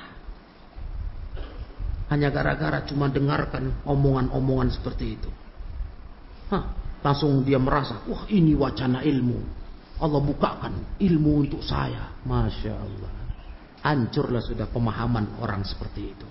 Hanya 2.10 2.34
gara-gara 2.34 2.82
cuma 2.82 3.06
dengarkan 3.06 3.86
omongan-omongan 3.86 4.74
seperti 4.74 5.14
itu. 5.14 5.30
Hah, 6.50 6.74
langsung 7.06 7.46
dia 7.46 7.62
merasa, 7.62 8.02
wah 8.10 8.26
ini 8.26 8.58
wacana 8.58 9.06
ilmu. 9.06 9.38
Allah 10.02 10.18
bukakan 10.18 10.98
ilmu 10.98 11.46
untuk 11.46 11.62
saya. 11.62 12.10
Masya 12.26 12.74
Allah. 12.74 13.12
Hancurlah 13.86 14.42
sudah 14.42 14.66
pemahaman 14.66 15.38
orang 15.38 15.62
seperti 15.62 16.10
itu. 16.10 16.28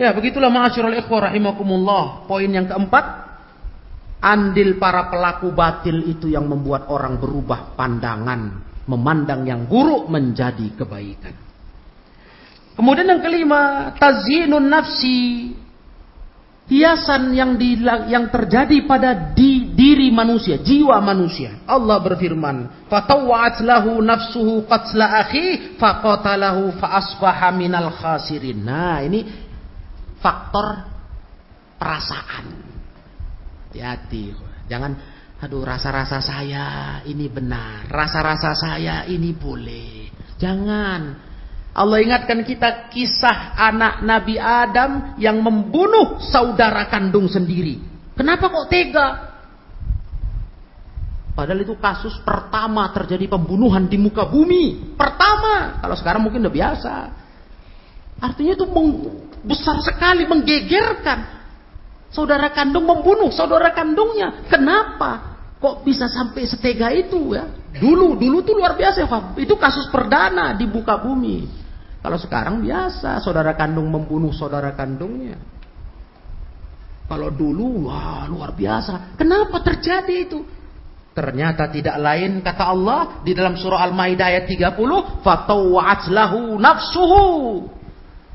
Ya 0.00 0.16
begitulah 0.16 0.48
ma'asyurul 0.48 0.96
ikhwah 0.96 1.28
rahimakumullah. 1.28 2.24
Poin 2.24 2.48
yang 2.48 2.64
keempat. 2.64 3.28
Andil 4.20 4.80
para 4.80 5.12
pelaku 5.12 5.52
batil 5.52 6.08
itu 6.08 6.28
yang 6.32 6.48
membuat 6.48 6.88
orang 6.88 7.20
berubah 7.20 7.76
pandangan. 7.76 8.64
Memandang 8.88 9.44
yang 9.44 9.68
buruk 9.68 10.08
menjadi 10.08 10.72
kebaikan. 10.72 11.36
Kemudian 12.80 13.12
yang 13.12 13.20
kelima. 13.20 13.92
Tazinun 14.00 14.72
nafsi 14.72 15.52
hiasan 16.70 17.34
yang 17.34 17.60
di, 17.60 17.82
yang 17.84 18.32
terjadi 18.32 18.86
pada 18.86 19.34
di, 19.36 19.74
diri 19.76 20.08
manusia, 20.14 20.56
jiwa 20.62 20.96
manusia. 21.02 21.60
Allah 21.66 22.00
berfirman, 22.00 22.88
"Fatawwa'at 22.88 23.60
lahu 23.66 24.00
nafsuhu 24.00 24.64
qatla 24.64 25.28
akhi 25.28 25.76
faqatalahu 25.76 26.78
fa 26.78 27.04
asbaha 27.04 27.52
minal 27.52 27.90
khasirin." 27.90 28.64
Nah, 28.64 29.02
ini 29.02 29.49
faktor 30.20 30.86
perasaan. 31.80 32.46
Hati-hati. 33.68 34.36
Jangan 34.70 34.92
aduh 35.40 35.64
rasa-rasa 35.64 36.20
saya 36.20 37.00
ini 37.08 37.26
benar, 37.32 37.88
rasa-rasa 37.88 38.52
saya 38.52 39.08
ini 39.08 39.32
boleh. 39.32 40.12
Jangan 40.36 41.30
Allah 41.70 41.98
ingatkan 42.02 42.42
kita 42.42 42.90
kisah 42.90 43.54
anak 43.54 44.02
Nabi 44.02 44.36
Adam 44.36 45.16
yang 45.16 45.40
membunuh 45.40 46.20
saudara 46.20 46.90
kandung 46.90 47.30
sendiri. 47.30 47.78
Kenapa 48.18 48.50
kok 48.50 48.68
tega? 48.68 49.08
Padahal 51.30 51.62
itu 51.62 51.78
kasus 51.78 52.20
pertama 52.20 52.90
terjadi 52.90 53.30
pembunuhan 53.30 53.86
di 53.86 53.96
muka 53.96 54.26
bumi. 54.26 54.92
Pertama. 54.98 55.78
Kalau 55.80 55.96
sekarang 55.96 56.20
mungkin 56.26 56.44
udah 56.44 56.52
biasa. 56.52 56.94
Artinya 58.20 58.52
itu 58.58 58.66
besar 59.44 59.80
sekali, 59.84 60.24
menggegerkan. 60.24 61.40
Saudara 62.10 62.50
kandung 62.50 62.90
membunuh 62.90 63.30
saudara 63.30 63.70
kandungnya. 63.70 64.44
Kenapa? 64.50 65.38
Kok 65.62 65.86
bisa 65.86 66.10
sampai 66.10 66.42
setega 66.48 66.90
itu 66.90 67.38
ya? 67.38 67.46
Dulu, 67.78 68.18
dulu 68.18 68.42
tuh 68.42 68.58
luar 68.58 68.74
biasa. 68.74 69.06
Itu 69.38 69.54
kasus 69.54 69.86
perdana 69.94 70.58
di 70.58 70.66
muka 70.66 70.98
bumi. 70.98 71.46
Kalau 72.00 72.18
sekarang 72.18 72.64
biasa 72.64 73.20
saudara 73.22 73.54
kandung 73.54 73.86
membunuh 73.92 74.34
saudara 74.34 74.74
kandungnya. 74.74 75.38
Kalau 77.06 77.30
dulu 77.30 77.86
wah 77.86 78.26
luar 78.26 78.56
biasa. 78.56 79.14
Kenapa 79.14 79.62
terjadi 79.62 80.14
itu? 80.14 80.40
Ternyata 81.10 81.66
tidak 81.68 81.98
lain 81.98 82.38
kata 82.38 82.64
Allah 82.70 83.00
di 83.26 83.34
dalam 83.34 83.58
surah 83.58 83.82
Al-Maidah 83.82 84.30
ayat 84.30 84.46
30, 84.46 85.26
fatawat 85.26 86.06
lahu 86.06 86.54
nafsuhu. 86.54 87.26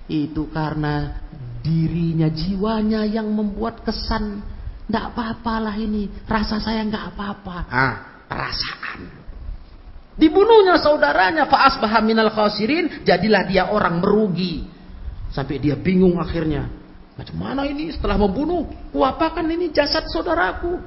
Itu 0.06 0.54
karena 0.54 1.26
dirinya, 1.66 2.30
jiwanya 2.30 3.06
yang 3.10 3.26
membuat 3.26 3.82
kesan 3.82 4.46
tidak 4.86 5.18
apa-apalah 5.18 5.74
ini, 5.82 6.06
rasa 6.30 6.62
saya 6.62 6.86
nggak 6.86 7.18
apa-apa. 7.18 7.58
Ah, 7.74 7.96
perasaan. 8.30 9.02
Dibunuhnya 10.16 10.78
saudaranya 10.78 11.50
faas 11.50 11.82
minal 12.06 12.30
khasirin, 12.30 13.02
jadilah 13.02 13.44
dia 13.50 13.74
orang 13.74 13.98
merugi. 13.98 14.70
Sampai 15.34 15.58
dia 15.58 15.74
bingung 15.76 16.22
akhirnya. 16.22 16.70
Macam 17.18 17.36
mana 17.36 17.66
ini 17.66 17.90
setelah 17.92 18.16
membunuh? 18.16 18.70
Kuapakan 18.94 19.44
ini 19.50 19.74
jasad 19.74 20.06
saudaraku? 20.08 20.80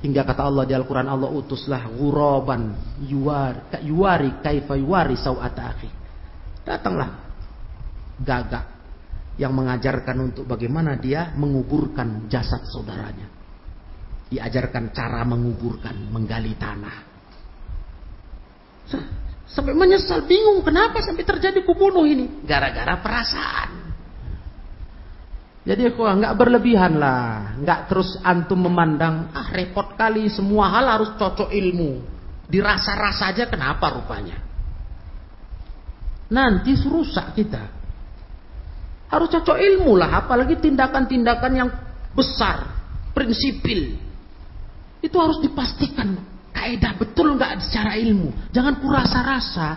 Hingga 0.00 0.24
kata 0.24 0.48
Allah 0.48 0.64
di 0.64 0.72
Al-Quran 0.72 1.12
Allah 1.12 1.28
utuslah 1.28 1.92
guraban 1.92 2.72
yuwari, 3.04 3.84
yuwari 3.84 4.40
kaifa 4.40 4.80
yuwari 4.80 5.12
sawata 5.14 5.76
akhi. 5.76 5.90
Datanglah 6.64 7.29
gagak 8.20 8.66
yang 9.40 9.56
mengajarkan 9.56 10.16
untuk 10.20 10.44
bagaimana 10.44 11.00
dia 11.00 11.32
menguburkan 11.32 12.28
jasad 12.28 12.60
saudaranya. 12.68 13.26
Diajarkan 14.30 14.94
cara 14.94 15.26
menguburkan, 15.26 15.96
menggali 16.12 16.54
tanah. 16.54 16.96
Sampai 19.50 19.74
menyesal, 19.74 20.22
bingung 20.30 20.62
kenapa 20.62 21.02
sampai 21.02 21.26
terjadi 21.26 21.66
kubunuh 21.66 22.06
ini. 22.06 22.46
Gara-gara 22.46 23.00
perasaan. 23.02 23.70
Jadi 25.60 25.92
aku 25.92 26.02
nggak 26.02 26.36
berlebihan 26.40 26.96
lah, 26.96 27.52
nggak 27.60 27.80
terus 27.90 28.16
antum 28.24 28.64
memandang 28.64 29.28
ah 29.36 29.52
repot 29.52 29.92
kali 29.92 30.32
semua 30.32 30.72
hal 30.72 30.88
harus 30.88 31.12
cocok 31.20 31.52
ilmu, 31.52 32.00
dirasa-rasa 32.48 33.28
aja 33.34 33.44
kenapa 33.44 33.92
rupanya. 33.92 34.40
Nanti 36.32 36.72
rusak 36.80 37.36
kita. 37.36 37.79
Harus 39.10 39.28
cocok 39.34 39.58
ilmu 39.58 39.98
lah, 39.98 40.22
apalagi 40.22 40.54
tindakan-tindakan 40.62 41.52
yang 41.52 41.70
besar, 42.14 42.70
prinsipil. 43.10 43.98
Itu 45.02 45.16
harus 45.18 45.42
dipastikan 45.42 46.30
Kaidah 46.50 46.98
betul 46.98 47.38
nggak 47.38 47.62
secara 47.62 47.96
ilmu. 47.96 48.50
Jangan 48.50 48.82
kurasa-rasa. 48.82 49.68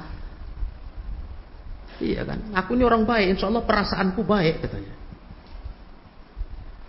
Iya 2.04 2.28
kan? 2.28 2.52
Aku 2.60 2.76
ini 2.76 2.84
orang 2.84 3.06
baik, 3.06 3.38
insya 3.38 3.48
Allah 3.48 3.64
perasaanku 3.64 4.26
baik 4.26 4.68
katanya. 4.68 4.94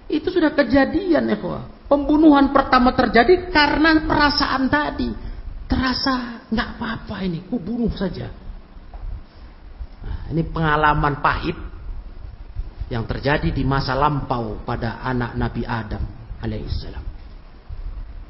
Itu 0.09 0.33
sudah 0.33 0.51
kejadian 0.57 1.31
ya 1.31 1.39
Pembunuhan 1.85 2.51
pertama 2.51 2.97
terjadi 2.97 3.53
karena 3.53 4.03
perasaan 4.03 4.73
tadi. 4.73 5.13
Terasa 5.71 6.45
nggak 6.49 6.69
apa-apa 6.77 7.17
ini, 7.25 7.45
ku 7.47 7.61
bunuh 7.61 7.93
saja. 7.93 8.29
Nah, 10.05 10.33
ini 10.33 10.43
pengalaman 10.45 11.23
pahit 11.23 11.57
yang 12.93 13.09
terjadi 13.09 13.49
di 13.49 13.65
masa 13.65 13.97
lampau 13.97 14.61
pada 14.65 15.01
anak 15.01 15.37
Nabi 15.37 15.63
Adam 15.65 16.03
alaihissalam. 16.45 17.05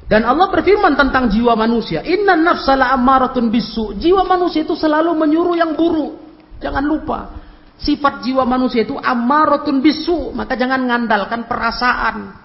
Dan 0.05 0.21
Allah 0.21 0.47
berfirman 0.53 0.93
tentang 0.93 1.33
jiwa 1.33 1.57
manusia, 1.57 2.05
"Inna 2.05 2.37
nafsala 2.37 2.93
ammaratun 2.93 3.49
bisu." 3.49 3.97
Jiwa 3.97 4.21
manusia 4.21 4.61
itu 4.61 4.77
selalu 4.77 5.17
menyuruh 5.17 5.57
yang 5.57 5.73
buruk. 5.73 6.21
Jangan 6.61 6.85
lupa, 6.85 7.33
sifat 7.81 8.21
jiwa 8.21 8.45
manusia 8.45 8.85
itu 8.85 8.93
ammaratun 8.95 9.81
bisu, 9.81 10.29
maka 10.31 10.53
jangan 10.53 10.85
ngandalkan 10.85 11.49
perasaan. 11.49 12.37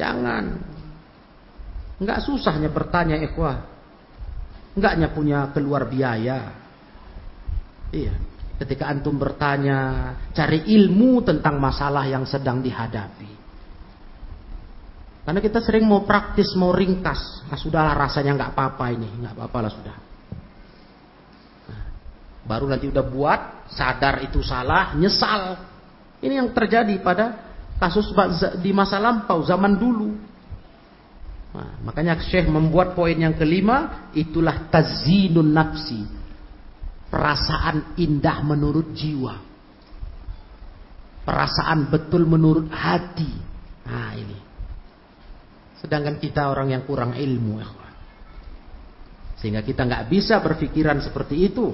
Jangan. 0.00 0.44
Enggak 2.00 2.24
susahnya 2.24 2.72
bertanya 2.72 3.20
ikhwah. 3.20 3.60
Enggaknya 4.76 5.08
punya 5.12 5.48
keluar 5.52 5.88
biaya. 5.88 6.52
Iya. 7.92 8.12
Ketika 8.56 8.88
antum 8.88 9.20
bertanya, 9.20 10.12
cari 10.32 10.64
ilmu 10.64 11.20
tentang 11.20 11.60
masalah 11.60 12.08
yang 12.08 12.24
sedang 12.24 12.64
dihadapi. 12.64 13.28
Karena 15.26 15.42
kita 15.42 15.58
sering 15.60 15.84
mau 15.84 16.06
praktis, 16.06 16.54
mau 16.56 16.72
ringkas. 16.72 17.44
Nah, 17.50 17.58
sudahlah 17.58 17.92
rasanya 17.98 18.32
nggak 18.38 18.50
apa-apa 18.56 18.84
ini, 18.94 19.10
nggak 19.20 19.34
apa-apa 19.36 19.58
lah 19.58 19.72
sudah. 19.74 19.96
Nah, 21.68 21.82
baru 22.46 22.64
nanti 22.70 22.86
udah 22.88 23.04
buat, 23.04 23.40
sadar 23.68 24.22
itu 24.24 24.40
salah, 24.40 24.96
nyesal. 24.96 25.58
Ini 26.22 26.40
yang 26.40 26.54
terjadi 26.54 26.96
pada 27.04 27.42
kasus 27.76 28.08
di 28.62 28.72
masa 28.72 28.96
lampau, 28.96 29.44
zaman 29.44 29.76
dulu. 29.76 30.16
Nah, 31.52 31.76
makanya 31.84 32.16
Syekh 32.24 32.48
membuat 32.48 32.96
poin 32.96 33.18
yang 33.18 33.36
kelima, 33.36 34.08
itulah 34.16 34.70
tazinun 34.72 35.52
nafsi. 35.52 36.06
Perasaan 37.06 37.96
indah 37.96 38.38
menurut 38.42 38.90
jiwa. 38.92 39.34
Perasaan 41.26 41.90
betul 41.90 42.26
menurut 42.26 42.70
hati. 42.70 43.30
Nah 43.86 44.14
ini. 44.14 44.38
Sedangkan 45.78 46.18
kita 46.18 46.50
orang 46.50 46.74
yang 46.74 46.82
kurang 46.86 47.14
ilmu. 47.14 47.62
Sehingga 49.38 49.62
kita 49.62 49.86
nggak 49.86 50.06
bisa 50.10 50.42
berpikiran 50.42 50.98
seperti 51.02 51.46
itu. 51.46 51.70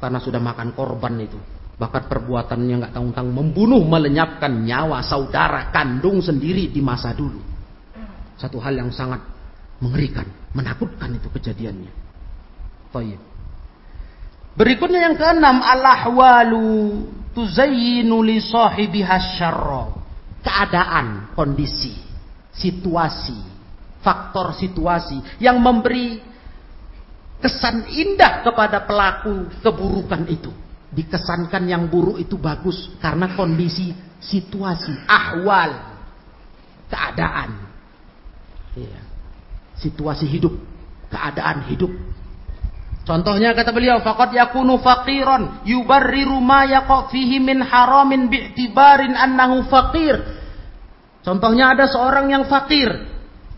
Karena 0.00 0.18
sudah 0.18 0.40
makan 0.40 0.74
korban 0.74 1.14
itu. 1.20 1.38
Bahkan 1.78 2.04
perbuatannya 2.06 2.74
nggak 2.84 2.92
tanggung-tanggung 2.94 3.36
membunuh, 3.42 3.82
melenyapkan 3.82 4.62
nyawa 4.62 5.02
saudara 5.02 5.72
kandung 5.74 6.20
sendiri 6.20 6.68
di 6.70 6.78
masa 6.84 7.16
dulu. 7.16 7.40
Satu 8.36 8.60
hal 8.60 8.76
yang 8.76 8.90
sangat 8.92 9.18
mengerikan, 9.82 10.26
menakutkan 10.54 11.16
itu 11.16 11.26
kejadiannya. 11.32 11.92
Tayyib. 12.92 13.31
Berikutnya 14.52 15.08
yang 15.08 15.16
keenam, 15.16 15.64
al-ahwalu 15.64 17.08
tuzayyinu 17.32 18.20
li. 18.20 18.38
Keadaan, 20.42 21.32
kondisi 21.38 21.94
situasi, 22.52 23.38
faktor 24.04 24.52
situasi 24.52 25.40
yang 25.40 25.56
memberi 25.62 26.20
kesan 27.40 27.88
indah 27.90 28.44
kepada 28.44 28.84
pelaku 28.84 29.48
keburukan 29.64 30.28
itu. 30.28 30.52
Dikesankan 30.92 31.64
yang 31.64 31.88
buruk 31.88 32.20
itu 32.20 32.36
bagus 32.36 32.92
karena 33.00 33.32
kondisi 33.32 33.96
situasi, 34.20 34.92
ahwal, 35.08 35.72
keadaan. 36.92 37.56
Ya. 38.76 39.00
Situasi 39.80 40.28
hidup, 40.28 40.52
keadaan 41.08 41.64
hidup. 41.72 41.88
Contohnya 43.02 43.50
kata 43.50 43.74
beliau, 43.74 43.98
faqad 43.98 44.30
yakunu 44.30 44.78
faqiran 44.78 45.66
yubarriru 45.66 46.38
ma 46.38 46.62
yaqa 46.62 47.10
fihi 47.10 47.42
min 47.42 47.58
haramin 47.58 48.30
bi'tibarin 48.30 49.18
annahu 49.18 49.66
faqir 49.66 50.42
Contohnya 51.22 51.72
ada 51.72 51.86
seorang 51.86 52.34
yang 52.34 52.44
fakir. 52.50 52.90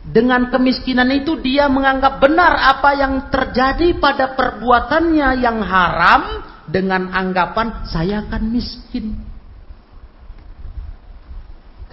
Dengan 0.05 0.53
kemiskinan 0.53 1.09
itu 1.17 1.41
dia 1.41 1.65
menganggap 1.65 2.21
benar 2.21 2.77
apa 2.77 2.93
yang 2.93 3.33
terjadi 3.33 3.97
pada 3.97 4.37
perbuatannya 4.37 5.29
yang 5.41 5.65
haram 5.65 6.45
dengan 6.69 7.09
anggapan 7.09 7.89
saya 7.89 8.21
akan 8.29 8.53
miskin. 8.53 9.17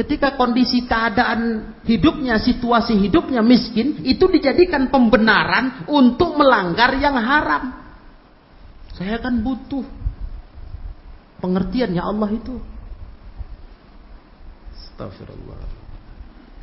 Ketika 0.01 0.33
kondisi 0.33 0.89
keadaan 0.89 1.77
hidupnya, 1.85 2.41
situasi 2.41 2.97
hidupnya 2.97 3.45
miskin, 3.45 4.01
itu 4.01 4.25
dijadikan 4.25 4.89
pembenaran 4.89 5.85
untuk 5.85 6.33
melanggar 6.41 6.97
yang 6.97 7.13
haram. 7.21 7.69
Saya 8.97 9.21
akan 9.21 9.45
butuh 9.45 9.85
pengertiannya 11.37 12.01
Allah 12.01 12.29
itu. 12.33 12.57
Astagfirullah. 14.73 15.69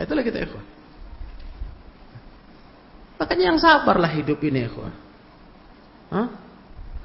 Itulah 0.03 0.24
kita 0.26 0.43
ikhwan. 0.43 0.66
Makanya 3.22 3.45
yang 3.55 3.59
sabarlah 3.62 4.11
hidup 4.18 4.43
ini 4.43 4.66
ikhwan. 4.66 4.95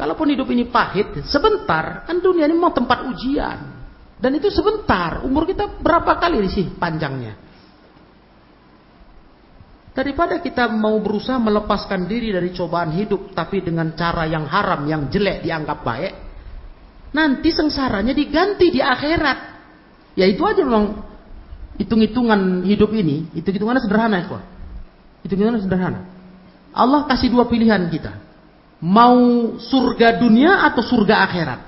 Kalaupun 0.01 0.34
hidup 0.34 0.49
ini 0.49 0.65
pahit, 0.65 1.13
sebentar. 1.29 2.09
Kan 2.09 2.25
dunia 2.25 2.49
ini 2.49 2.57
mau 2.57 2.73
tempat 2.73 3.05
ujian. 3.05 3.72
Dan 4.24 4.39
itu 4.39 4.47
sebentar. 4.47 5.19
Umur 5.28 5.43
kita 5.43 5.84
berapa 5.84 6.15
kali 6.15 6.47
sih 6.47 6.71
panjangnya? 6.80 7.36
Daripada 9.91 10.39
kita 10.39 10.71
mau 10.71 10.95
berusaha 11.03 11.36
melepaskan 11.38 12.07
diri 12.07 12.32
dari 12.32 12.55
cobaan 12.55 12.95
hidup. 12.95 13.36
Tapi 13.36 13.59
dengan 13.59 13.91
cara 13.99 14.24
yang 14.24 14.47
haram, 14.47 14.88
yang 14.88 15.11
jelek 15.11 15.43
dianggap 15.43 15.84
baik. 15.84 16.13
Nanti 17.11 17.51
sengsaranya 17.51 18.15
diganti 18.15 18.71
di 18.71 18.80
akhirat. 18.80 19.39
Ya 20.15 20.24
itu 20.24 20.39
aja 20.47 20.63
memang 20.63 21.03
hitung-hitungan 21.78 22.63
hidup 22.63 22.93
ini, 22.93 23.34
itu 23.34 23.49
hitungannya 23.49 23.82
sederhana 23.82 24.17
ya, 24.24 24.39
Hitung-hitungannya 25.26 25.61
sederhana. 25.65 25.99
Allah 26.74 27.05
kasih 27.05 27.30
dua 27.30 27.45
pilihan 27.45 27.86
kita. 27.91 28.17
Mau 28.82 29.55
surga 29.61 30.17
dunia 30.17 30.63
atau 30.69 30.82
surga 30.82 31.21
akhirat? 31.28 31.59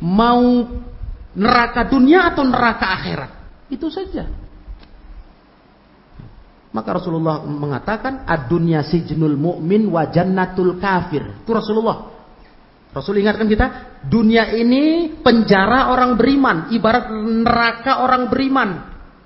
Mau 0.00 0.64
neraka 1.38 1.86
dunia 1.86 2.34
atau 2.34 2.42
neraka 2.42 2.86
akhirat? 2.98 3.30
Itu 3.70 3.86
saja. 3.88 4.26
Maka 6.68 7.00
Rasulullah 7.00 7.40
mengatakan 7.46 8.28
ad-dunya 8.28 8.84
sijnul 8.84 9.38
mu'min 9.38 9.88
wa 9.88 10.04
jannatul 10.12 10.76
kafir. 10.76 11.42
Itu 11.46 11.56
Rasulullah. 11.56 12.18
Rasul 12.88 13.20
ingatkan 13.20 13.48
kita, 13.48 13.66
dunia 14.08 14.48
ini 14.56 15.12
penjara 15.20 15.92
orang 15.92 16.16
beriman, 16.16 16.72
ibarat 16.72 17.12
neraka 17.12 18.00
orang 18.00 18.32
beriman. 18.32 18.68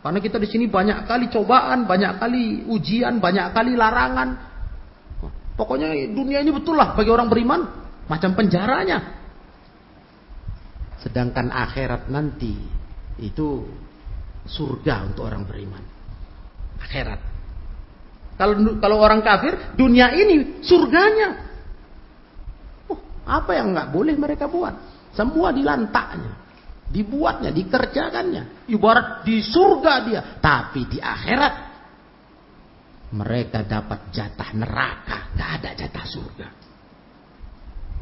Karena 0.03 0.19
kita 0.19 0.43
di 0.43 0.51
sini 0.51 0.67
banyak 0.67 1.07
kali 1.07 1.31
cobaan, 1.31 1.87
banyak 1.87 2.19
kali 2.19 2.67
ujian, 2.67 3.23
banyak 3.23 3.55
kali 3.55 3.79
larangan. 3.79 4.29
Pokoknya 5.55 5.95
dunia 6.11 6.43
ini 6.43 6.51
betul 6.51 6.75
lah 6.75 6.99
bagi 6.99 7.11
orang 7.11 7.31
beriman, 7.31 7.61
macam 8.11 8.35
penjaranya. 8.35 9.22
Sedangkan 11.03 11.50
akhirat 11.50 12.07
nanti 12.07 12.55
itu 13.18 13.66
surga 14.46 15.11
untuk 15.11 15.26
orang 15.26 15.42
beriman. 15.42 15.82
Akhirat. 16.78 17.20
Kalau 18.38 18.78
kalau 18.78 18.96
orang 19.03 19.20
kafir, 19.22 19.74
dunia 19.74 20.14
ini 20.14 20.62
surganya. 20.62 21.53
Apa 23.22 23.55
yang 23.55 23.74
nggak 23.74 23.90
boleh 23.94 24.14
mereka 24.18 24.50
buat? 24.50 24.74
Semua 25.14 25.55
dilantaknya, 25.55 26.38
dibuatnya, 26.90 27.55
dikerjakannya. 27.55 28.66
Ibarat 28.66 29.22
di 29.22 29.38
surga 29.42 29.92
dia, 30.07 30.20
tapi 30.42 30.86
di 30.90 30.98
akhirat 30.98 31.55
mereka 33.12 33.61
dapat 33.62 34.09
jatah 34.11 34.50
neraka, 34.57 35.18
nggak 35.36 35.50
ada 35.61 35.70
jatah 35.76 36.07
surga. 36.09 36.48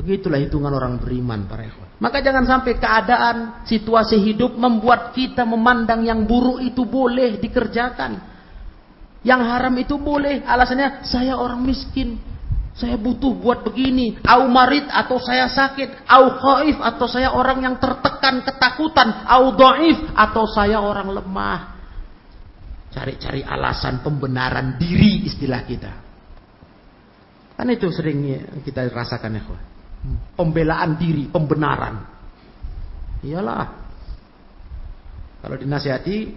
Begitulah 0.01 0.41
hitungan 0.41 0.73
orang 0.73 0.97
beriman 0.97 1.45
para 1.45 1.69
ikhwan. 1.69 2.01
Maka 2.01 2.25
jangan 2.25 2.49
sampai 2.49 2.81
keadaan, 2.81 3.69
situasi 3.69 4.17
hidup 4.17 4.57
membuat 4.57 5.13
kita 5.13 5.45
memandang 5.45 6.01
yang 6.09 6.25
buruk 6.25 6.65
itu 6.65 6.89
boleh 6.89 7.37
dikerjakan. 7.37 8.17
Yang 9.21 9.41
haram 9.45 9.75
itu 9.77 10.01
boleh. 10.01 10.41
Alasannya 10.49 11.05
saya 11.05 11.37
orang 11.37 11.61
miskin. 11.61 12.17
Saya 12.73 12.97
butuh 12.97 13.37
buat 13.37 13.61
begini. 13.61 14.17
Au 14.25 14.49
marid 14.49 14.89
atau 14.89 15.21
saya 15.21 15.53
sakit. 15.53 16.09
Au 16.09 16.33
khaif 16.41 16.81
atau 16.81 17.05
saya 17.05 17.37
orang 17.37 17.61
yang 17.61 17.77
tertekan 17.77 18.41
ketakutan. 18.41 19.29
Au 19.29 19.53
do'if 19.53 20.01
atau 20.17 20.49
saya 20.49 20.81
orang 20.81 21.13
lemah. 21.13 21.77
Cari-cari 22.89 23.45
alasan 23.45 24.01
pembenaran 24.01 24.81
diri 24.81 25.29
istilah 25.29 25.61
kita. 25.69 25.93
Kan 27.61 27.69
itu 27.69 27.93
sering 27.93 28.49
kita 28.65 28.89
rasakan 28.89 29.37
ya. 29.37 29.45
Pembelaan 30.33 30.97
diri, 30.97 31.29
pembenaran. 31.29 32.01
Iyalah. 33.21 33.69
Kalau 35.45 35.57
dinasihati, 35.61 36.33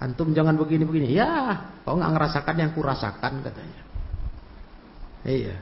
antum 0.00 0.36
jangan 0.36 0.56
begini-begini. 0.60 1.16
Ya, 1.16 1.64
kau 1.84 1.96
nggak 1.96 2.12
ngerasakan 2.12 2.56
yang 2.60 2.70
kurasakan 2.76 3.40
katanya. 3.40 3.82
Iya. 5.24 5.56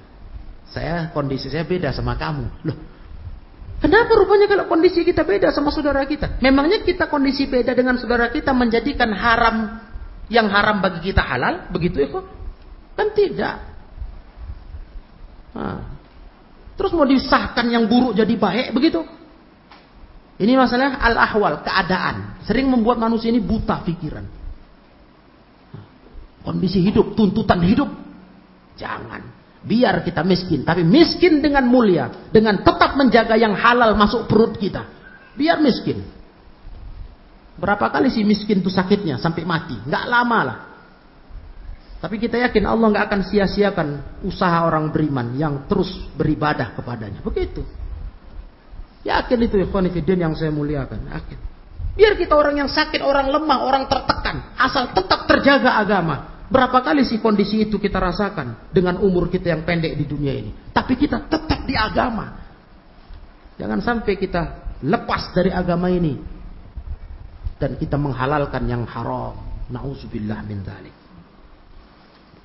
Saya 0.72 1.14
kondisi 1.14 1.46
saya 1.46 1.62
beda 1.62 1.94
sama 1.94 2.18
kamu. 2.18 2.46
Loh. 2.66 2.78
Kenapa 3.82 4.14
rupanya 4.14 4.46
kalau 4.46 4.70
kondisi 4.70 5.02
kita 5.02 5.26
beda 5.26 5.50
sama 5.50 5.74
saudara 5.74 6.06
kita? 6.06 6.38
Memangnya 6.38 6.86
kita 6.86 7.10
kondisi 7.10 7.50
beda 7.50 7.74
dengan 7.74 7.98
saudara 7.98 8.30
kita 8.30 8.54
menjadikan 8.54 9.10
haram 9.10 9.78
yang 10.30 10.46
haram 10.50 10.78
bagi 10.78 11.10
kita 11.10 11.22
halal? 11.22 11.66
Begitu 11.70 12.02
ya 12.02 12.08
kok? 12.10 12.26
Kan 12.94 13.08
tidak. 13.14 13.56
Nah. 15.54 15.91
Terus 16.82 16.98
mau 16.98 17.06
disahkan 17.06 17.70
yang 17.70 17.86
buruk 17.86 18.18
jadi 18.18 18.34
baik 18.34 18.74
begitu? 18.74 19.06
Ini 20.34 20.58
masalah 20.58 20.98
al-ahwal, 20.98 21.62
keadaan. 21.62 22.42
Sering 22.42 22.66
membuat 22.66 22.98
manusia 22.98 23.30
ini 23.30 23.38
buta 23.38 23.86
pikiran. 23.86 24.26
Kondisi 26.42 26.82
hidup, 26.82 27.14
tuntutan 27.14 27.62
hidup. 27.62 27.86
Jangan. 28.74 29.22
Biar 29.62 30.02
kita 30.02 30.26
miskin, 30.26 30.66
tapi 30.66 30.82
miskin 30.82 31.38
dengan 31.38 31.70
mulia, 31.70 32.10
dengan 32.34 32.66
tetap 32.66 32.98
menjaga 32.98 33.38
yang 33.38 33.54
halal 33.54 33.94
masuk 33.94 34.26
perut 34.26 34.58
kita. 34.58 34.82
Biar 35.38 35.62
miskin. 35.62 36.02
Berapa 37.62 37.94
kali 37.94 38.10
sih 38.10 38.26
miskin 38.26 38.58
itu 38.58 38.74
sakitnya 38.74 39.22
sampai 39.22 39.46
mati? 39.46 39.78
Nggak 39.86 40.04
lama 40.10 40.38
lah. 40.42 40.58
Tapi 42.02 42.18
kita 42.18 42.34
yakin 42.34 42.66
Allah 42.66 42.90
nggak 42.90 43.06
akan 43.06 43.20
sia-siakan 43.30 43.88
usaha 44.26 44.66
orang 44.66 44.90
beriman 44.90 45.38
yang 45.38 45.70
terus 45.70 45.86
beribadah 46.18 46.74
kepadanya. 46.74 47.22
Begitu. 47.22 47.62
Yakin 49.06 49.38
itu 49.46 49.62
konfident 49.70 50.18
yang 50.18 50.34
saya 50.34 50.50
muliakan. 50.50 50.98
Yakin. 50.98 51.38
Biar 51.94 52.18
kita 52.18 52.34
orang 52.34 52.58
yang 52.58 52.66
sakit, 52.66 52.98
orang 53.06 53.30
lemah, 53.30 53.58
orang 53.62 53.84
tertekan. 53.86 54.50
Asal 54.58 54.90
tetap 54.90 55.30
terjaga 55.30 55.78
agama. 55.78 56.42
Berapa 56.50 56.82
kali 56.82 57.06
sih 57.06 57.22
kondisi 57.22 57.70
itu 57.70 57.78
kita 57.78 58.02
rasakan 58.02 58.74
dengan 58.74 58.98
umur 58.98 59.30
kita 59.30 59.54
yang 59.54 59.62
pendek 59.62 59.94
di 59.94 60.02
dunia 60.02 60.34
ini. 60.34 60.50
Tapi 60.74 60.98
kita 60.98 61.30
tetap 61.30 61.62
di 61.62 61.78
agama. 61.78 62.34
Jangan 63.62 63.78
sampai 63.78 64.18
kita 64.18 64.74
lepas 64.82 65.30
dari 65.38 65.54
agama 65.54 65.86
ini. 65.86 66.18
Dan 67.62 67.78
kita 67.78 67.94
menghalalkan 67.94 68.66
yang 68.66 68.82
haram. 68.90 69.38
Na'udzubillah 69.70 70.42
min 70.50 70.66
dhalik. 70.66 71.01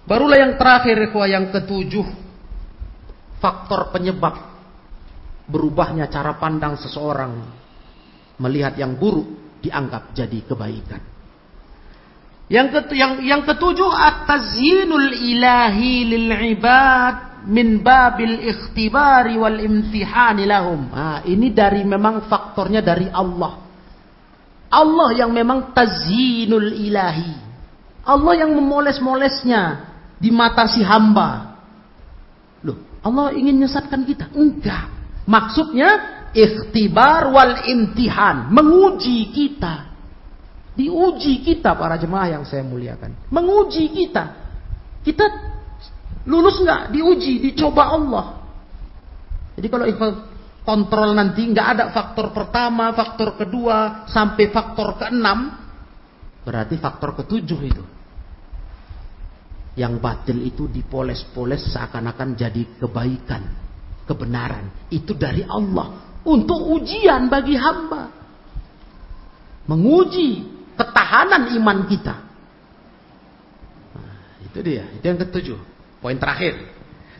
Barulah 0.08 0.40
yang 0.40 0.54
terakhir, 0.56 1.12
yang 1.28 1.52
ketujuh. 1.52 2.08
Faktor 3.38 3.94
penyebab 3.94 4.34
berubahnya 5.46 6.10
cara 6.10 6.36
pandang 6.42 6.80
seseorang 6.80 7.38
melihat 8.42 8.74
yang 8.80 8.98
buruk 8.98 9.60
dianggap 9.62 10.16
jadi 10.16 10.40
kebaikan. 10.48 11.02
Yang, 12.48 12.68
ket, 12.72 12.88
yang, 12.96 13.20
yang 13.22 13.44
ketujuh 13.44 13.92
at-tazyinul 13.92 15.12
ilahi 15.12 15.92
lil 16.08 16.28
ibad 16.56 17.44
min 17.52 17.84
babil 17.84 18.40
ikhtibari 18.48 19.36
wal 19.36 19.60
imtihani 19.60 20.48
lahum. 20.48 20.88
Nah, 20.88 21.20
ini 21.28 21.52
dari 21.52 21.84
memang 21.84 22.28
faktornya 22.32 22.80
dari 22.80 23.12
Allah. 23.12 23.68
Allah 24.72 25.10
yang 25.16 25.36
memang 25.36 25.76
tazyinul 25.76 26.72
ilahi. 26.76 27.36
Allah 28.08 28.34
yang 28.40 28.56
memoles-molesnya 28.56 29.87
di 30.18 30.30
mata 30.34 30.66
si 30.66 30.82
hamba. 30.82 31.58
Loh, 32.66 32.78
Allah 33.06 33.34
ingin 33.38 33.58
menyesatkan 33.62 34.02
kita? 34.04 34.34
Enggak. 34.34 34.90
Maksudnya 35.30 35.90
ikhtibar 36.34 37.30
wal 37.30 37.66
imtihan, 37.70 38.50
menguji 38.50 39.32
kita. 39.32 39.88
Diuji 40.78 41.42
kita 41.42 41.74
para 41.74 41.98
jemaah 41.98 42.38
yang 42.38 42.44
saya 42.46 42.62
muliakan. 42.62 43.34
Menguji 43.34 43.90
kita. 43.90 44.46
Kita 45.02 45.26
lulus 46.30 46.62
nggak? 46.62 46.94
Diuji, 46.94 47.42
dicoba 47.50 47.98
Allah. 47.98 48.26
Jadi 49.58 49.68
kalau 49.74 49.86
kontrol 50.62 51.18
nanti 51.18 51.50
nggak 51.50 51.68
ada 51.74 51.86
faktor 51.90 52.30
pertama, 52.30 52.94
faktor 52.94 53.34
kedua, 53.34 54.06
sampai 54.06 54.54
faktor 54.54 55.02
keenam, 55.02 55.56
berarti 56.46 56.78
faktor 56.78 57.18
ketujuh 57.18 57.60
itu. 57.66 57.84
Yang 59.78 59.94
batil 60.02 60.42
itu 60.42 60.66
dipoles-poles 60.66 61.70
seakan-akan 61.70 62.34
jadi 62.34 62.82
kebaikan, 62.82 63.46
kebenaran. 64.10 64.90
Itu 64.90 65.14
dari 65.14 65.46
Allah. 65.46 66.18
Untuk 66.26 66.58
ujian 66.74 67.30
bagi 67.30 67.54
hamba. 67.54 68.10
Menguji 69.70 70.50
ketahanan 70.74 71.54
iman 71.62 71.86
kita. 71.86 72.16
Nah, 73.94 74.42
itu 74.50 74.60
dia, 74.66 74.90
itu 74.98 75.06
yang 75.06 75.22
ketujuh. 75.22 75.60
Poin 76.02 76.18
terakhir. 76.18 76.58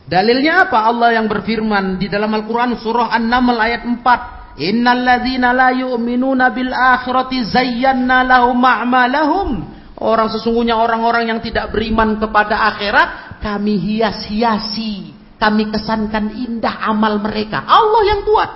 Dalilnya 0.08 0.66
apa? 0.66 0.82
Allah 0.88 1.14
yang 1.14 1.30
berfirman 1.30 2.00
di 2.00 2.10
dalam 2.10 2.32
Al-Quran 2.34 2.74
surah 2.80 3.14
An-Naml 3.14 3.54
ayat 3.54 3.86
4. 3.86 4.58
Innal 4.58 5.06
ladzina 5.06 5.54
la 5.54 5.70
yu'minuna 5.70 6.50
bil 6.50 6.74
akhirati 6.74 7.46
zayyana 7.46 8.26
lahum 8.26 8.58
a'malahum. 8.58 9.77
Orang 9.98 10.30
sesungguhnya 10.30 10.78
orang-orang 10.78 11.26
yang 11.26 11.40
tidak 11.42 11.74
beriman 11.74 12.22
kepada 12.22 12.70
akhirat, 12.70 13.42
kami 13.42 13.82
hias-hiasi, 13.82 15.10
kami 15.42 15.74
kesankan 15.74 16.38
indah 16.38 16.86
amal 16.86 17.18
mereka. 17.18 17.66
Allah 17.66 18.02
yang 18.06 18.20
buat. 18.22 18.50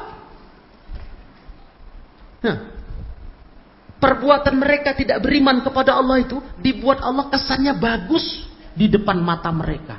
Nah, 2.47 2.57
perbuatan 3.99 4.55
mereka 4.55 4.95
tidak 4.95 5.19
beriman 5.19 5.67
kepada 5.67 5.99
Allah 5.99 6.23
itu 6.23 6.39
dibuat 6.63 7.03
Allah 7.03 7.27
kesannya 7.27 7.75
bagus 7.75 8.47
di 8.79 8.87
depan 8.87 9.19
mata 9.19 9.51
mereka. 9.51 9.99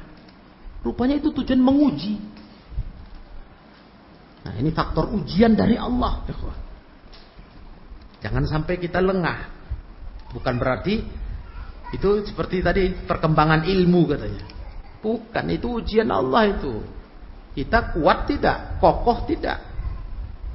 Rupanya 0.79 1.19
itu 1.19 1.31
tujuan 1.31 1.59
menguji. 1.59 2.15
Nah, 4.43 4.53
ini 4.59 4.71
faktor 4.71 5.11
ujian 5.11 5.55
dari 5.55 5.75
Allah. 5.75 6.23
Jangan 8.23 8.43
sampai 8.47 8.75
kita 8.79 9.03
lengah. 9.03 9.39
Bukan 10.35 10.55
berarti 10.59 11.22
itu 11.93 12.25
seperti 12.25 12.65
tadi 12.65 12.89
perkembangan 13.05 13.69
ilmu 13.69 14.01
katanya. 14.09 14.43
Bukan, 15.03 15.45
itu 15.53 15.67
ujian 15.77 16.09
Allah 16.09 16.49
itu. 16.49 16.81
Kita 17.53 17.93
kuat 17.93 18.25
tidak, 18.25 18.81
kokoh 18.81 19.29
tidak. 19.29 19.61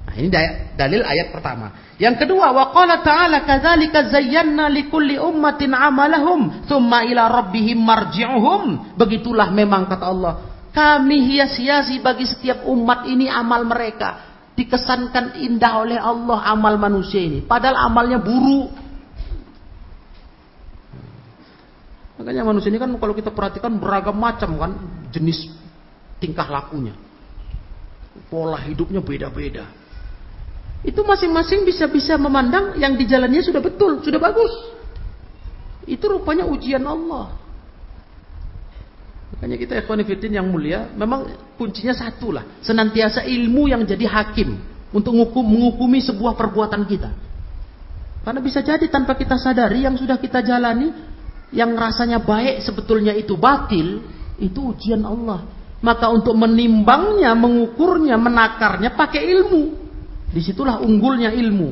Nah, 0.09 0.17
ini 0.17 0.33
dalil 0.75 1.05
ayat 1.05 1.31
pertama. 1.31 1.95
Yang 2.01 2.25
kedua, 2.25 2.51
wa 2.51 2.73
qala 2.73 3.05
ta'ala 3.05 3.45
kadzalika 3.45 4.09
zayyana 4.09 4.67
likulli 4.73 5.21
ummatin 5.21 5.77
amalahum 5.77 6.65
tsumma 6.65 7.05
ila 7.05 7.29
rabbihim 7.29 7.77
marji'uhum. 7.77 8.97
Begitulah 8.97 9.53
memang 9.53 9.85
kata 9.87 10.07
Allah. 10.09 10.35
Kami 10.73 11.29
hias-hiasi 11.29 12.01
bagi 12.01 12.25
setiap 12.25 12.65
umat 12.67 13.05
ini 13.05 13.29
amal 13.29 13.69
mereka. 13.69 14.27
Dikesankan 14.57 15.39
indah 15.39 15.73
oleh 15.87 15.99
Allah 16.01 16.41
amal 16.51 16.81
manusia 16.81 17.21
ini. 17.23 17.45
Padahal 17.45 17.79
amalnya 17.87 18.19
buruk. 18.19 18.88
Makanya 22.19 22.43
manusia 22.43 22.69
ini 22.69 22.83
kan 22.83 22.91
kalau 22.99 23.15
kita 23.15 23.31
perhatikan 23.31 23.79
beragam 23.79 24.19
macam 24.19 24.59
kan 24.59 24.73
jenis 25.15 25.55
tingkah 26.19 26.51
lakunya. 26.51 26.93
Pola 28.27 28.59
hidupnya 28.59 28.99
beda-beda. 28.99 29.71
Itu 30.83 31.07
masing-masing 31.07 31.63
bisa-bisa 31.63 32.19
memandang 32.19 32.79
yang 32.79 32.99
di 32.99 33.07
jalannya 33.07 33.43
sudah 33.43 33.63
betul, 33.63 34.03
sudah 34.03 34.19
bagus. 34.19 34.51
Itu 35.87 36.11
rupanya 36.11 36.47
ujian 36.47 36.83
Allah. 36.83 37.35
Makanya 39.39 39.57
kita 39.59 39.75
ikhwanifidin 39.87 40.35
yang 40.35 40.47
mulia, 40.51 40.91
memang 40.99 41.31
kuncinya 41.55 41.95
satu 41.95 42.35
lah. 42.35 42.59
Senantiasa 42.63 43.23
ilmu 43.23 43.71
yang 43.71 43.87
jadi 43.87 44.07
hakim 44.07 44.59
untuk 44.91 45.15
ngukum, 45.15 45.47
menghukumi 45.47 46.03
sebuah 46.03 46.35
perbuatan 46.35 46.83
kita. 46.87 47.11
Karena 48.27 48.41
bisa 48.43 48.61
jadi 48.61 48.83
tanpa 48.91 49.15
kita 49.15 49.39
sadari 49.39 49.87
yang 49.87 49.95
sudah 49.95 50.19
kita 50.19 50.43
jalani, 50.43 50.91
yang 51.55 51.73
rasanya 51.77 52.21
baik 52.21 52.61
sebetulnya 52.61 53.17
itu 53.17 53.35
batil, 53.35 54.05
itu 54.37 54.61
ujian 54.75 55.01
Allah. 55.05 55.49
Maka 55.79 56.11
untuk 56.11 56.35
menimbangnya, 56.35 57.33
mengukurnya, 57.39 58.19
menakarnya 58.19 58.99
pakai 58.99 59.23
ilmu. 59.31 59.63
Di 60.29 60.41
situlah 60.43 60.83
unggulnya 60.83 61.33
ilmu. 61.33 61.71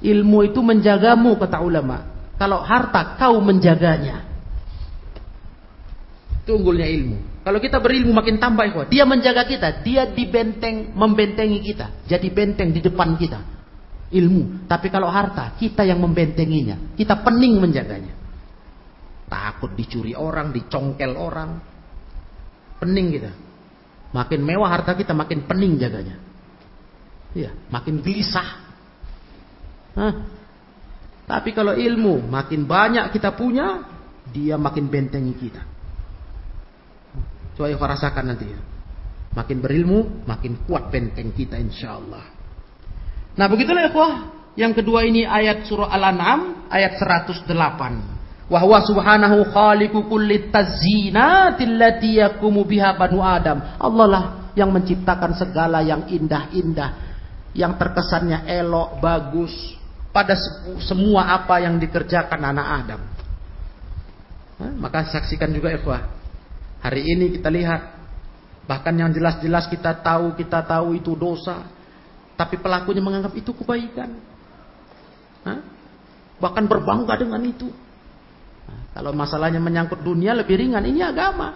Ilmu 0.00 0.38
itu 0.46 0.60
menjagamu 0.62 1.34
kata 1.36 1.58
ulama. 1.60 2.06
Kalau 2.38 2.62
harta 2.62 3.18
kau 3.18 3.42
menjaganya. 3.42 4.22
Itu 6.44 6.62
unggulnya 6.62 6.86
ilmu. 6.86 7.42
Kalau 7.42 7.58
kita 7.58 7.82
berilmu 7.82 8.14
makin 8.14 8.38
tambah 8.38 8.64
ikhwah. 8.70 8.86
Dia 8.88 9.02
menjaga 9.02 9.44
kita. 9.44 9.82
Dia 9.82 10.06
dibenteng, 10.08 10.94
membentengi 10.94 11.58
kita. 11.62 12.06
Jadi 12.06 12.30
benteng 12.30 12.70
di 12.70 12.78
depan 12.78 13.18
kita. 13.18 13.42
Ilmu. 14.14 14.70
Tapi 14.70 14.86
kalau 14.86 15.10
harta, 15.10 15.58
kita 15.58 15.82
yang 15.82 15.98
membentenginya. 15.98 16.94
Kita 16.94 17.18
pening 17.26 17.58
menjaganya. 17.58 18.15
Takut 19.26 19.74
dicuri 19.74 20.14
orang, 20.14 20.54
dicongkel 20.54 21.12
orang. 21.18 21.58
Pening 22.78 23.08
kita. 23.10 23.32
Makin 24.14 24.40
mewah 24.46 24.70
harta 24.70 24.94
kita, 24.94 25.12
makin 25.12 25.44
pening 25.44 25.76
jaganya. 25.76 26.16
Ya, 27.34 27.52
makin 27.68 28.00
gelisah. 28.00 28.48
Hah? 29.98 30.14
Tapi 31.26 31.50
kalau 31.50 31.74
ilmu 31.74 32.30
makin 32.30 32.64
banyak 32.70 33.10
kita 33.10 33.34
punya, 33.34 33.82
dia 34.30 34.54
makin 34.54 34.86
bentengi 34.86 35.34
kita. 35.34 35.62
Coba 37.58 37.72
yang 37.72 37.82
rasakan 37.82 38.24
nanti 38.30 38.46
ya. 38.46 38.60
Makin 39.36 39.58
berilmu, 39.60 40.24
makin 40.24 40.64
kuat 40.64 40.88
benteng 40.88 41.34
kita 41.34 41.60
insya 41.60 41.98
Allah. 41.98 42.24
Nah 43.36 43.46
begitulah 43.52 43.90
ikhwah. 43.90 44.32
Yang 44.56 44.80
kedua 44.80 45.04
ini 45.04 45.28
ayat 45.28 45.68
surah 45.68 45.92
Al-An'am 45.92 46.72
ayat 46.72 46.96
108. 46.96 48.15
Wa 48.46 48.62
subhanahu 48.62 49.50
khaliqu 49.50 50.06
kulli 50.06 50.54
tazzinatil 50.54 51.74
lati 51.74 52.22
yakumu 52.22 52.62
biha 52.62 52.94
Adam. 52.94 53.58
Allah 53.74 54.06
lah 54.06 54.24
yang 54.54 54.70
menciptakan 54.70 55.34
segala 55.34 55.82
yang 55.82 56.06
indah-indah. 56.06 57.04
Yang 57.56 57.72
terkesannya 57.80 58.46
elok, 58.46 59.02
bagus. 59.02 59.50
Pada 60.14 60.38
semua 60.80 61.34
apa 61.34 61.58
yang 61.60 61.76
dikerjakan 61.82 62.40
anak 62.54 62.66
Adam. 62.84 63.00
Maka 64.78 65.10
saksikan 65.10 65.50
juga 65.52 65.74
ikhwah. 65.74 66.06
Hari 66.80 67.02
ini 67.02 67.34
kita 67.34 67.50
lihat. 67.50 67.98
Bahkan 68.66 68.94
yang 68.98 69.10
jelas-jelas 69.14 69.70
kita 69.70 69.94
tahu, 70.02 70.34
kita 70.38 70.62
tahu 70.66 70.94
itu 70.94 71.14
dosa. 71.18 71.66
Tapi 72.38 72.58
pelakunya 72.62 73.02
menganggap 73.02 73.34
itu 73.34 73.50
kebaikan. 73.50 74.16
Bahkan 76.38 76.64
berbangga 76.70 77.14
dengan 77.18 77.42
itu. 77.42 77.70
Nah, 78.66 78.92
kalau 78.92 79.14
masalahnya 79.14 79.62
menyangkut 79.62 80.02
dunia 80.02 80.34
lebih 80.34 80.58
ringan, 80.58 80.82
ini 80.84 81.00
agama. 81.00 81.54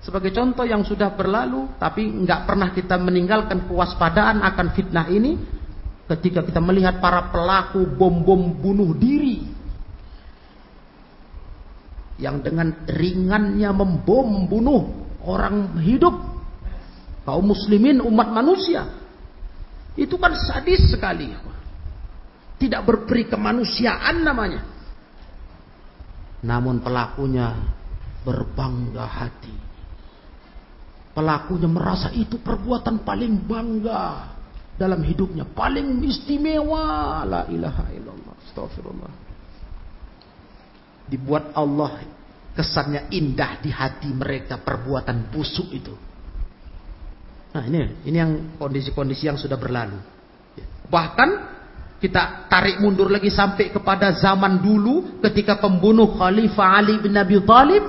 Sebagai 0.00 0.32
contoh 0.32 0.64
yang 0.64 0.80
sudah 0.80 1.12
berlalu, 1.12 1.76
tapi 1.76 2.08
nggak 2.08 2.48
pernah 2.48 2.72
kita 2.72 2.96
meninggalkan 2.96 3.68
kewaspadaan 3.68 4.40
akan 4.40 4.66
fitnah 4.72 5.06
ini, 5.12 5.36
ketika 6.08 6.40
kita 6.42 6.58
melihat 6.58 6.98
para 6.98 7.28
pelaku 7.28 7.84
bom-bom 7.84 8.56
bunuh 8.56 8.96
diri 8.96 9.46
yang 12.20 12.44
dengan 12.44 12.84
ringannya 12.84 13.70
membom 13.72 14.44
bunuh 14.44 14.82
orang 15.24 15.80
hidup 15.80 16.12
kaum 17.24 17.48
muslimin 17.48 18.02
umat 18.04 18.28
manusia 18.28 19.00
itu 19.98 20.14
kan 20.16 20.32
sadis 20.36 20.90
sekali. 20.92 21.32
Tidak 22.60 22.80
berperi 22.84 23.24
kemanusiaan 23.24 24.20
namanya. 24.20 24.79
Namun 26.40 26.80
pelakunya 26.80 27.52
berbangga 28.24 29.04
hati. 29.04 29.56
Pelakunya 31.12 31.68
merasa 31.68 32.08
itu 32.14 32.40
perbuatan 32.40 33.04
paling 33.04 33.44
bangga 33.44 34.32
dalam 34.80 35.04
hidupnya. 35.04 35.44
Paling 35.44 36.00
istimewa. 36.06 37.20
La 37.28 37.44
ilaha 37.50 37.92
illallah. 37.92 38.34
Astagfirullah. 38.48 39.12
Dibuat 41.10 41.52
Allah 41.58 42.00
kesannya 42.54 43.10
indah 43.12 43.58
di 43.60 43.70
hati 43.74 44.08
mereka 44.10 44.62
perbuatan 44.62 45.28
busuk 45.28 45.68
itu. 45.74 45.94
Nah 47.50 47.66
ini 47.66 48.06
ini 48.06 48.16
yang 48.16 48.32
kondisi-kondisi 48.62 49.26
yang 49.26 49.34
sudah 49.34 49.58
berlalu. 49.58 49.98
Bahkan 50.86 51.30
kita 52.00 52.48
tarik 52.48 52.80
mundur 52.80 53.12
lagi 53.12 53.28
sampai 53.28 53.68
kepada 53.68 54.16
zaman 54.16 54.64
dulu 54.64 55.20
ketika 55.20 55.60
pembunuh 55.60 56.16
Khalifah 56.16 56.80
Ali 56.80 56.96
bin 56.96 57.12
Abi 57.12 57.36
Thalib 57.44 57.84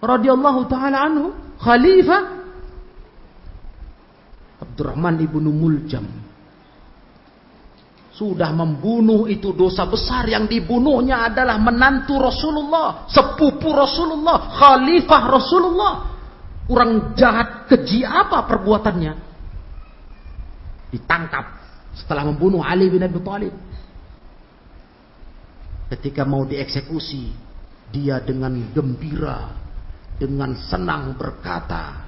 radhiyallahu 0.00 0.60
taala 0.72 1.04
anhu, 1.04 1.28
Khalifah 1.60 2.22
Abdurrahman 4.64 5.20
ibnu 5.20 5.52
Muljam 5.52 6.24
sudah 8.14 8.54
membunuh 8.54 9.26
itu 9.26 9.50
dosa 9.50 9.90
besar 9.90 10.24
yang 10.30 10.46
dibunuhnya 10.46 11.26
adalah 11.26 11.58
menantu 11.58 12.14
Rasulullah, 12.22 13.10
sepupu 13.10 13.74
Rasulullah, 13.74 14.54
khalifah 14.54 15.22
Rasulullah. 15.34 15.94
Kurang 16.64 17.12
jahat 17.18 17.68
keji 17.68 18.06
apa 18.06 18.46
perbuatannya? 18.46 19.12
Ditangkap 20.94 21.63
setelah 21.94 22.26
membunuh 22.26 22.60
Ali 22.60 22.90
bin 22.90 23.02
Abi 23.02 23.18
Thalib. 23.22 23.54
Ketika 25.90 26.26
mau 26.26 26.42
dieksekusi, 26.42 27.30
dia 27.94 28.18
dengan 28.18 28.54
gembira, 28.74 29.54
dengan 30.18 30.58
senang 30.58 31.14
berkata, 31.14 32.02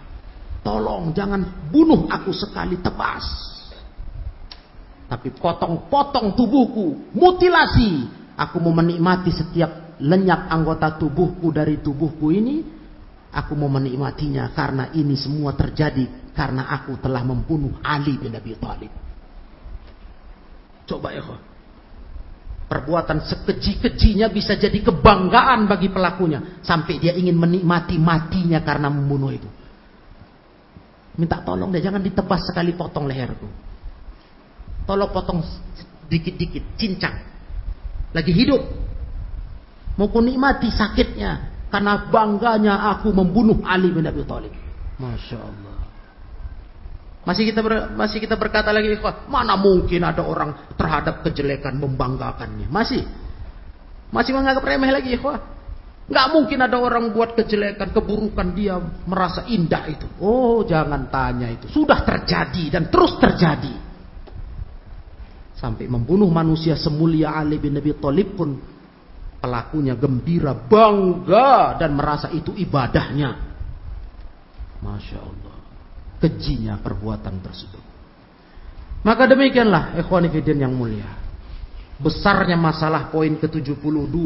"Tolong 0.67 1.15
jangan 1.15 1.71
bunuh 1.71 2.11
aku 2.11 2.35
sekali 2.35 2.79
tebas." 2.83 3.25
Tapi 5.07 5.31
potong-potong 5.39 6.35
tubuhku, 6.35 7.15
mutilasi. 7.15 8.11
Aku 8.37 8.59
mau 8.59 8.75
menikmati 8.75 9.31
setiap 9.31 9.97
lenyap 10.03 10.51
anggota 10.51 10.99
tubuhku 10.99 11.55
dari 11.55 11.79
tubuhku 11.79 12.29
ini 12.35 12.77
Aku 13.37 13.53
mau 13.53 13.69
menikmatinya 13.69 14.49
karena 14.57 14.89
ini 14.97 15.13
semua 15.13 15.53
terjadi 15.53 16.33
karena 16.33 16.73
aku 16.73 16.97
telah 16.97 17.21
membunuh 17.21 17.77
Ali 17.85 18.17
bin 18.17 18.33
Abi 18.33 18.57
Thalib. 18.57 18.89
Coba 20.87 21.11
ya, 21.11 21.23
perbuatan 22.67 23.23
sekeji-kejinya 23.23 24.31
bisa 24.31 24.59
jadi 24.59 24.79
kebanggaan 24.83 25.71
bagi 25.71 25.91
pelakunya 25.91 26.63
sampai 26.63 26.99
dia 26.99 27.15
ingin 27.15 27.35
menikmati 27.39 27.99
matinya 27.99 28.63
karena 28.63 28.91
membunuh 28.91 29.31
itu. 29.31 29.47
Minta 31.17 31.41
tolong 31.41 31.73
deh, 31.73 31.81
jangan 31.81 32.03
ditebas 32.03 32.45
sekali 32.47 32.77
potong 32.77 33.09
leherku. 33.09 33.49
Tolong 34.85 35.11
potong 35.11 35.41
dikit-dikit, 36.07 36.77
cincang. 36.77 37.17
Lagi 38.13 38.31
hidup. 38.31 38.63
Mau 39.97 40.13
ku 40.13 40.21
nikmati 40.21 40.69
sakitnya, 40.69 41.57
karena 41.73 42.13
bangganya 42.13 42.93
aku 42.93 43.11
membunuh 43.17 43.65
Ali 43.65 43.89
bin 43.89 44.05
Abi 44.05 44.23
Thalib. 44.29 44.53
Masya 45.01 45.41
Allah. 45.41 45.76
Masih 47.27 47.51
kita 47.51 47.59
ber, 47.59 47.91
masih 47.99 48.23
kita 48.23 48.39
berkata 48.39 48.71
lagi, 48.71 48.95
mana 49.27 49.59
mungkin 49.59 50.07
ada 50.07 50.23
orang 50.23 50.71
terhadap 50.79 51.27
kejelekan 51.27 51.75
membanggakannya? 51.75 52.71
Masih, 52.71 53.03
masih 54.15 54.31
menganggap 54.31 54.63
remeh 54.63 54.95
lagi, 54.95 55.19
ikhwah. 55.19 55.43
Nggak 56.07 56.27
mungkin 56.31 56.59
ada 56.63 56.79
orang 56.79 57.11
buat 57.11 57.35
kejelekan, 57.35 57.91
keburukan 57.91 58.55
dia 58.55 58.79
merasa 59.11 59.43
indah 59.51 59.91
itu. 59.91 60.07
Oh, 60.23 60.63
jangan 60.63 61.11
tanya 61.11 61.51
itu. 61.51 61.67
Sudah 61.67 62.07
terjadi 62.07 62.79
dan 62.79 62.95
terus 62.95 63.19
terjadi. 63.19 63.75
Sampai 65.59 65.91
membunuh 65.91 66.31
manusia 66.31 66.79
semulia 66.79 67.35
Ali 67.35 67.59
bin 67.59 67.75
Abi 67.75 67.91
Thalib 67.99 68.39
pun 68.39 68.55
Pelakunya 69.37 69.95
gembira, 69.95 70.57
bangga 70.59 71.79
dan 71.79 71.95
merasa 71.95 72.33
itu 72.33 72.51
ibadahnya. 72.57 73.31
Masya 74.83 75.19
Allah. 75.23 75.46
Kejinya 76.17 76.81
perbuatan 76.81 77.45
tersebut. 77.45 77.85
Maka 79.05 79.29
demikianlah 79.31 79.95
ikhwanifidin 80.03 80.65
yang 80.65 80.75
mulia. 80.75 81.07
Besarnya 82.01 82.59
masalah 82.59 83.09
poin 83.13 83.37
ke-72. 83.39 84.17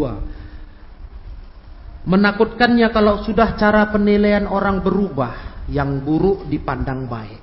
Menakutkannya 2.08 2.88
kalau 2.88 3.20
sudah 3.26 3.60
cara 3.60 3.90
penilaian 3.92 4.48
orang 4.48 4.80
berubah. 4.80 5.66
Yang 5.70 5.90
buruk 6.02 6.38
dipandang 6.50 7.06
baik. 7.06 7.42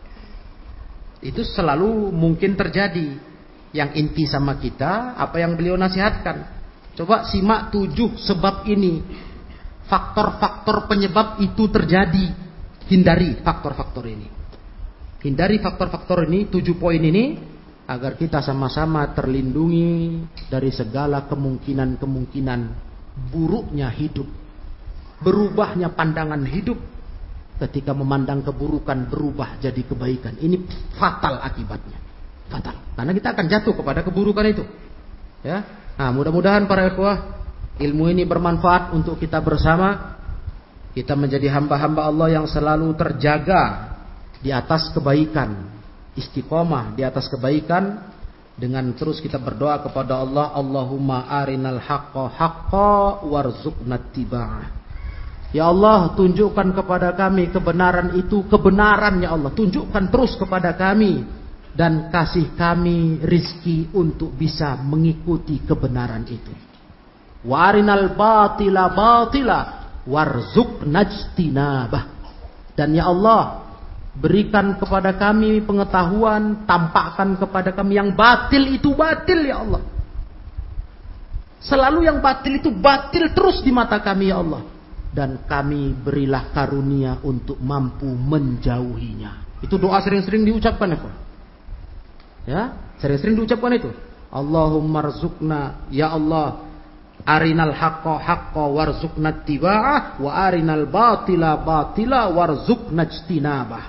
Itu 1.23 1.45
selalu 1.45 2.11
mungkin 2.11 2.57
terjadi. 2.59 3.15
Yang 3.71 3.89
inti 3.99 4.23
sama 4.25 4.57
kita, 4.57 5.15
apa 5.15 5.37
yang 5.43 5.55
beliau 5.55 5.77
nasihatkan. 5.77 6.57
Coba 6.97 7.29
simak 7.29 7.69
tujuh 7.69 8.17
sebab 8.17 8.65
ini. 8.65 9.05
Faktor-faktor 9.85 10.89
penyebab 10.89 11.37
itu 11.39 11.69
terjadi. 11.69 12.46
Hindari 12.87 13.39
faktor-faktor 13.43 14.05
ini. 14.07 14.27
Hindari 15.23 15.59
faktor-faktor 15.59 16.27
ini, 16.27 16.47
tujuh 16.47 16.75
poin 16.79 16.99
ini. 16.99 17.55
Agar 17.87 18.19
kita 18.19 18.43
sama-sama 18.43 19.15
terlindungi 19.15 20.19
dari 20.51 20.67
segala 20.75 21.23
kemungkinan-kemungkinan 21.31 22.59
buruknya 23.31 23.87
hidup. 23.95 24.27
Berubahnya 25.23 25.95
pandangan 25.95 26.43
hidup 26.43 26.75
ketika 27.63 27.95
memandang 27.95 28.43
keburukan 28.43 29.07
berubah 29.07 29.55
jadi 29.63 29.87
kebaikan. 29.87 30.35
Ini 30.35 30.67
fatal 30.99 31.39
akibatnya. 31.39 31.95
Fatal. 32.51 32.75
Karena 32.99 33.11
kita 33.15 33.31
akan 33.31 33.45
jatuh 33.47 33.73
kepada 33.79 34.03
keburukan 34.03 34.45
itu. 34.51 34.67
Ya, 35.47 35.63
Nah, 35.97 36.13
mudah-mudahan 36.13 36.69
para 36.69 36.93
ikhwah 36.93 37.41
ilmu 37.81 38.05
ini 38.13 38.23
bermanfaat 38.29 38.93
untuk 38.93 39.17
kita 39.17 39.41
bersama. 39.41 40.16
Kita 40.93 41.13
menjadi 41.13 41.49
hamba-hamba 41.51 42.07
Allah 42.07 42.41
yang 42.41 42.45
selalu 42.49 42.93
terjaga 42.95 43.95
di 44.41 44.53
atas 44.53 44.93
kebaikan, 44.93 45.67
istiqomah 46.13 46.93
di 46.93 47.05
atas 47.05 47.29
kebaikan 47.29 48.13
dengan 48.57 48.89
terus 48.97 49.21
kita 49.21 49.37
berdoa 49.37 49.77
kepada 49.85 50.17
Allah, 50.17 50.49
Allahumma 50.57 51.29
arinal 51.29 51.77
haqqa 51.77 52.25
haqqa 52.33 53.21
warzuqna 53.29 54.09
tiba'ah. 54.09 54.65
Ya 55.55 55.69
Allah, 55.69 56.11
tunjukkan 56.17 56.75
kepada 56.75 57.15
kami 57.15 57.53
kebenaran 57.53 58.17
itu 58.19 58.43
kebenaran 58.51 59.21
ya 59.23 59.37
Allah. 59.37 59.53
Tunjukkan 59.53 60.11
terus 60.11 60.35
kepada 60.35 60.75
kami 60.75 61.23
dan 61.77 62.09
kasih 62.09 62.57
kami 62.57 63.21
rizki 63.21 63.87
untuk 63.93 64.33
bisa 64.33 64.75
mengikuti 64.81 65.61
kebenaran 65.63 66.25
itu. 66.25 66.51
Warinal 67.47 68.17
batila 68.17 68.91
batila 68.91 69.86
warzuk 70.07 70.87
najtinabah. 70.87 72.15
Dan 72.73 72.95
ya 72.95 73.09
Allah, 73.09 73.67
Berikan 74.17 74.73
kepada 74.81 75.13
kami 75.13 75.61
pengetahuan, 75.61 76.65
tampakkan 76.65 77.37
kepada 77.37 77.69
kami 77.69 78.01
yang 78.01 78.17
batil 78.17 78.65
itu 78.73 78.89
batil 78.97 79.45
ya 79.45 79.61
Allah. 79.61 79.81
Selalu 81.61 82.09
yang 82.09 82.17
batil 82.17 82.57
itu 82.57 82.73
batil 82.73 83.29
terus 83.37 83.61
di 83.61 83.69
mata 83.69 84.01
kami 84.01 84.33
ya 84.33 84.41
Allah. 84.41 84.65
Dan 85.13 85.45
kami 85.45 85.93
berilah 85.93 86.49
karunia 86.49 87.21
untuk 87.21 87.61
mampu 87.61 88.09
menjauhinya. 88.09 89.61
Itu 89.61 89.77
doa 89.77 90.01
sering-sering 90.01 90.45
diucapkan 90.45 90.93
ya 90.93 90.99
Ya, 92.47 92.63
sering-sering 92.97 93.37
diucapkan 93.37 93.69
itu. 93.77 93.93
Allahumma 94.33 95.13
rzukna 95.13 95.85
ya 95.93 96.09
Allah 96.09 96.66
arinal 97.27 97.75
haqqa 97.75 98.23
haqqa 98.23 98.63
warzuqna 98.71 99.43
tiba'ah 99.43 100.23
wa 100.23 100.31
arinal 100.47 100.87
batila 100.87 101.59
batila 101.59 102.31
warzuqna 102.31 103.03
ijtinabah 103.03 103.85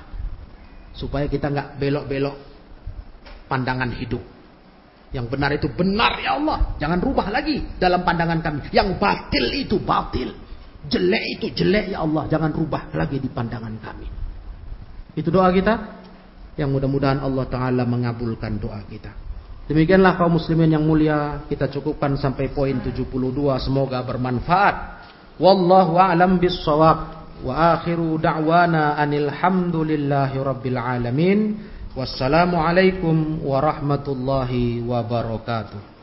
supaya 0.99 1.31
kita 1.31 1.47
nggak 1.47 1.69
belok-belok 1.79 2.37
pandangan 3.47 3.95
hidup. 3.95 4.21
Yang 5.09 5.27
benar 5.33 5.51
itu 5.57 5.73
benar 5.73 6.21
ya 6.21 6.37
Allah. 6.37 6.77
Jangan 6.77 7.01
rubah 7.01 7.33
lagi 7.33 7.65
dalam 7.81 8.05
pandangan 8.05 8.45
kami. 8.45 8.69
Yang 8.75 9.01
batil 9.01 9.47
itu 9.57 9.81
batil. 9.81 10.37
Jelek 10.85 11.25
itu 11.41 11.47
jelek 11.57 11.97
ya 11.97 12.05
Allah. 12.05 12.29
Jangan 12.29 12.53
rubah 12.53 12.93
lagi 12.93 13.17
di 13.17 13.31
pandangan 13.33 13.73
kami. 13.81 14.09
Itu 15.17 15.33
doa 15.33 15.49
kita. 15.49 15.97
Yang 16.61 16.77
mudah-mudahan 16.77 17.25
Allah 17.25 17.47
Ta'ala 17.49 17.89
mengabulkan 17.89 18.61
doa 18.61 18.85
kita. 18.85 19.28
Demikianlah 19.69 20.17
kaum 20.17 20.41
muslimin 20.41 20.73
yang 20.73 20.81
mulia, 20.81 21.45
kita 21.45 21.69
cukupkan 21.69 22.17
sampai 22.17 22.49
poin 22.49 22.73
72. 22.81 23.05
Semoga 23.61 24.01
bermanfaat. 24.01 25.05
Wallahu 25.37 26.01
a'lam 26.01 26.41
bissawab. 26.41 26.99
Wa 27.45 27.77
akhiru 27.77 28.17
da'wana 28.17 28.97
anil 28.97 29.29
hamdulillahi 29.29 30.41
rabbil 30.41 30.81
alamin. 30.81 31.39
Wassalamualaikum 31.93 33.45
warahmatullahi 33.45 34.81
wabarakatuh. 34.89 35.98